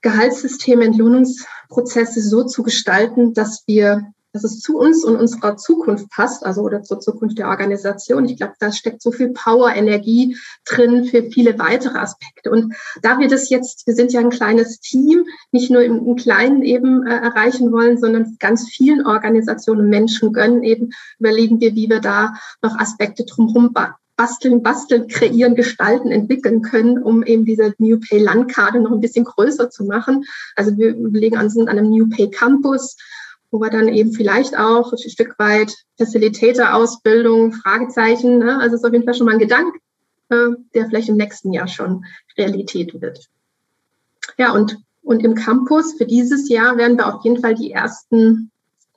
Gehaltssysteme, 0.02 0.86
Entlohnungsprozesse 0.86 2.22
so 2.22 2.44
zu 2.44 2.64
gestalten, 2.64 3.34
dass 3.34 3.64
wir, 3.68 4.12
dass 4.38 4.52
es 4.52 4.60
zu 4.60 4.78
uns 4.78 5.04
und 5.04 5.16
unserer 5.16 5.58
Zukunft 5.58 6.10
passt, 6.12 6.46
also 6.46 6.62
oder 6.62 6.84
zur 6.84 7.00
Zukunft 7.00 7.40
der 7.40 7.48
Organisation. 7.48 8.26
Ich 8.26 8.38
glaube, 8.38 8.54
da 8.60 8.72
steckt 8.72 9.02
so 9.02 9.12
viel 9.12 9.30
Power, 9.30 9.74
Energie 9.74 10.38
drin 10.66 11.06
für 11.06 11.24
viele 11.24 11.58
weitere 11.58 11.98
Aspekte. 11.98 12.52
Und 12.52 12.76
da 13.02 13.20
wir 13.20 13.28
das 13.28 13.50
jetzt, 13.50 13.88
wir 13.88 13.96
sind 13.96 14.14
ja 14.14 14.20
ein 14.20 14.30
kleines 14.30 14.80
Team, 14.80 15.26
nicht 15.52 15.72
nur 15.72 15.82
im, 15.82 16.16
Kleinen 16.16 16.64
eben 16.64 17.06
äh, 17.06 17.16
erreichen 17.16 17.72
wollen, 17.72 17.98
sondern 17.98 18.38
ganz 18.40 18.68
vielen 18.68 19.06
Organisationen 19.06 19.82
und 19.82 19.90
Menschen 19.90 20.34
gönnen 20.34 20.64
eben, 20.64 20.90
überlegen 21.20 21.60
wir, 21.60 21.76
wie 21.76 21.90
wir 21.90 22.00
da 22.00 22.34
noch 22.62 22.78
Aspekte 22.80 23.24
drumherum 23.24 23.74
basteln, 24.18 24.64
basteln, 24.64 25.08
kreieren, 25.08 25.56
gestalten, 25.56 26.12
entwickeln 26.12 26.62
können, 26.62 27.02
um 27.02 27.24
eben 27.24 27.46
diese 27.46 27.74
New 27.78 28.00
Pay 28.00 28.20
Landkarte 28.20 28.80
noch 28.80 28.92
ein 28.92 29.00
bisschen 29.00 29.26
größer 29.26 29.70
zu 29.70 29.86
machen. 29.86 30.26
Also 30.56 30.76
wir 30.76 30.96
überlegen 30.96 31.38
uns 31.38 31.56
an 31.58 31.70
einem 31.70 31.90
New 31.90 32.10
Pay 32.10 32.32
Campus, 32.32 32.98
wo 33.52 33.60
wir 33.60 33.70
dann 33.70 33.88
eben 33.88 34.12
vielleicht 34.12 34.58
auch 34.58 34.92
ein 34.92 34.98
Stück 34.98 35.38
weit 35.40 35.74
Facilitator-Ausbildung, 35.98 37.54
Fragezeichen, 37.54 38.40
ne? 38.40 38.60
also 38.60 38.76
ist 38.76 38.86
auf 38.86 38.94
jeden 38.94 39.06
Fall 39.06 39.14
schon 39.14 39.26
mal 39.26 39.34
ein 39.34 39.40
Gedanke, 39.40 39.80
äh, 40.30 40.50
der 40.74 40.88
vielleicht 40.88 41.10
im 41.10 41.18
nächsten 41.18 41.54
Jahr 41.54 41.68
schon 41.68 42.06
Realität 42.38 43.00
wird. 43.02 43.28
Ja, 44.38 44.52
und, 44.52 44.78
und 45.02 45.24
im 45.24 45.36
Campus 45.36 45.94
für 45.94 46.06
dieses 46.06 46.50
Jahr 46.50 46.78
werden 46.78 46.98
wir 46.98 47.14
auf 47.14 47.24
jeden 47.24 47.42
Fall 47.42 47.56
die 47.56 47.72
ersten, 47.72 48.52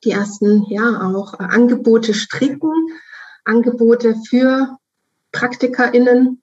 die 0.05 0.11
ersten, 0.11 0.67
ja, 0.69 1.01
auch 1.03 1.35
äh, 1.35 1.45
Angebote 1.45 2.15
stricken, 2.15 2.73
Angebote 3.45 4.17
für 4.29 4.77
PraktikerInnen, 5.33 6.43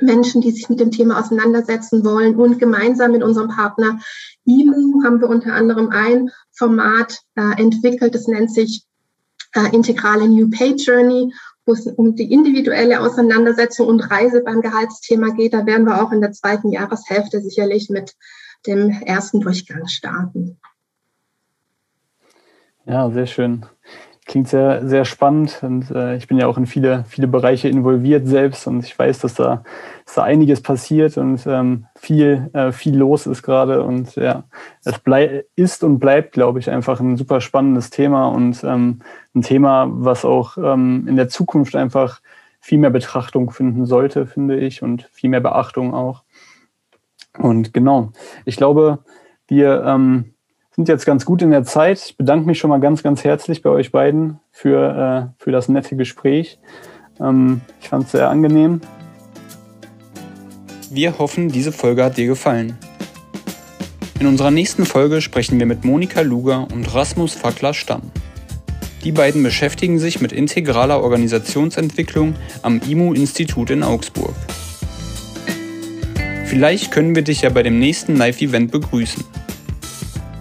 Menschen, 0.00 0.40
die 0.40 0.50
sich 0.50 0.68
mit 0.68 0.80
dem 0.80 0.90
Thema 0.90 1.18
auseinandersetzen 1.18 2.04
wollen. 2.04 2.36
Und 2.36 2.58
gemeinsam 2.58 3.12
mit 3.12 3.22
unserem 3.22 3.48
Partner 3.48 3.98
IMU 4.44 5.02
haben 5.04 5.20
wir 5.20 5.28
unter 5.28 5.54
anderem 5.54 5.90
ein 5.90 6.30
Format 6.52 7.18
äh, 7.36 7.60
entwickelt, 7.60 8.14
das 8.14 8.26
nennt 8.26 8.52
sich 8.52 8.84
äh, 9.54 9.74
integrale 9.74 10.28
New 10.28 10.50
Pay 10.50 10.74
Journey, 10.76 11.32
wo 11.64 11.72
es 11.72 11.86
um 11.86 12.16
die 12.16 12.32
individuelle 12.32 13.00
Auseinandersetzung 13.00 13.86
und 13.86 14.00
Reise 14.10 14.42
beim 14.42 14.62
Gehaltsthema 14.62 15.28
geht. 15.28 15.52
Da 15.52 15.66
werden 15.66 15.86
wir 15.86 16.02
auch 16.02 16.12
in 16.12 16.20
der 16.20 16.32
zweiten 16.32 16.70
Jahreshälfte 16.70 17.40
sicherlich 17.40 17.90
mit 17.90 18.14
dem 18.66 18.90
ersten 18.90 19.40
Durchgang 19.40 19.86
starten. 19.86 20.58
Ja, 22.86 23.10
sehr 23.10 23.26
schön 23.26 23.66
klingt 24.28 24.46
sehr, 24.46 24.86
sehr 24.86 25.06
spannend 25.06 25.58
und 25.62 25.90
äh, 25.90 26.16
ich 26.16 26.28
bin 26.28 26.36
ja 26.36 26.46
auch 26.46 26.58
in 26.58 26.66
viele, 26.66 27.04
viele 27.08 27.26
Bereiche 27.26 27.68
involviert 27.68 28.28
selbst 28.28 28.66
und 28.66 28.84
ich 28.84 28.96
weiß, 28.96 29.20
dass 29.20 29.34
da, 29.34 29.64
dass 30.04 30.16
da 30.16 30.22
einiges 30.22 30.60
passiert 30.60 31.16
und 31.16 31.44
ähm, 31.46 31.86
viel, 31.96 32.50
äh, 32.52 32.70
viel 32.70 32.96
los 32.96 33.26
ist 33.26 33.42
gerade 33.42 33.82
und 33.82 34.14
ja, 34.16 34.44
es 34.84 34.98
blei 34.98 35.44
ist 35.56 35.82
und 35.82 35.98
bleibt, 35.98 36.32
glaube 36.32 36.58
ich, 36.58 36.70
einfach 36.70 37.00
ein 37.00 37.16
super 37.16 37.40
spannendes 37.40 37.88
Thema 37.88 38.28
und 38.28 38.62
ähm, 38.64 39.00
ein 39.34 39.42
Thema, 39.42 39.88
was 39.90 40.26
auch 40.26 40.58
ähm, 40.58 41.06
in 41.08 41.16
der 41.16 41.30
Zukunft 41.30 41.74
einfach 41.74 42.20
viel 42.60 42.78
mehr 42.78 42.90
Betrachtung 42.90 43.50
finden 43.50 43.86
sollte, 43.86 44.26
finde 44.26 44.58
ich, 44.58 44.82
und 44.82 45.08
viel 45.10 45.30
mehr 45.30 45.40
Beachtung 45.40 45.94
auch. 45.94 46.22
Und 47.38 47.72
genau, 47.72 48.12
ich 48.44 48.58
glaube, 48.58 48.98
wir 49.46 49.84
ähm, 49.84 50.34
sind 50.78 50.88
jetzt 50.88 51.06
ganz 51.06 51.24
gut 51.24 51.42
in 51.42 51.50
der 51.50 51.64
Zeit. 51.64 52.00
Ich 52.06 52.16
bedanke 52.16 52.46
mich 52.46 52.60
schon 52.60 52.70
mal 52.70 52.78
ganz, 52.78 53.02
ganz 53.02 53.24
herzlich 53.24 53.62
bei 53.62 53.70
euch 53.70 53.90
beiden 53.90 54.38
für, 54.52 55.32
äh, 55.36 55.42
für 55.42 55.50
das 55.50 55.68
nette 55.68 55.96
Gespräch. 55.96 56.60
Ähm, 57.18 57.62
ich 57.80 57.88
fand 57.88 58.04
es 58.04 58.12
sehr 58.12 58.30
angenehm. 58.30 58.80
Wir 60.88 61.18
hoffen, 61.18 61.48
diese 61.48 61.72
Folge 61.72 62.04
hat 62.04 62.16
dir 62.16 62.28
gefallen. 62.28 62.78
In 64.20 64.28
unserer 64.28 64.52
nächsten 64.52 64.86
Folge 64.86 65.20
sprechen 65.20 65.58
wir 65.58 65.66
mit 65.66 65.84
Monika 65.84 66.20
Luger 66.20 66.68
und 66.72 66.94
Rasmus 66.94 67.34
Fackler-Stamm. 67.34 68.12
Die 69.02 69.10
beiden 69.10 69.42
beschäftigen 69.42 69.98
sich 69.98 70.20
mit 70.20 70.30
integraler 70.30 71.02
Organisationsentwicklung 71.02 72.36
am 72.62 72.80
IMU-Institut 72.88 73.70
in 73.70 73.82
Augsburg. 73.82 74.36
Vielleicht 76.44 76.92
können 76.92 77.16
wir 77.16 77.22
dich 77.22 77.42
ja 77.42 77.50
bei 77.50 77.64
dem 77.64 77.80
nächsten 77.80 78.14
Live-Event 78.14 78.70
begrüßen. 78.70 79.24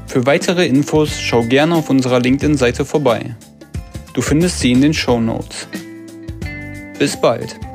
Für 0.07 0.25
weitere 0.25 0.65
Infos 0.65 1.19
schau 1.19 1.43
gerne 1.43 1.75
auf 1.75 1.89
unserer 1.89 2.19
LinkedIn-Seite 2.19 2.85
vorbei. 2.85 3.35
Du 4.13 4.21
findest 4.21 4.59
sie 4.59 4.71
in 4.71 4.81
den 4.81 4.93
Show 4.93 5.19
Notes. 5.19 5.67
Bis 6.97 7.19
bald! 7.19 7.66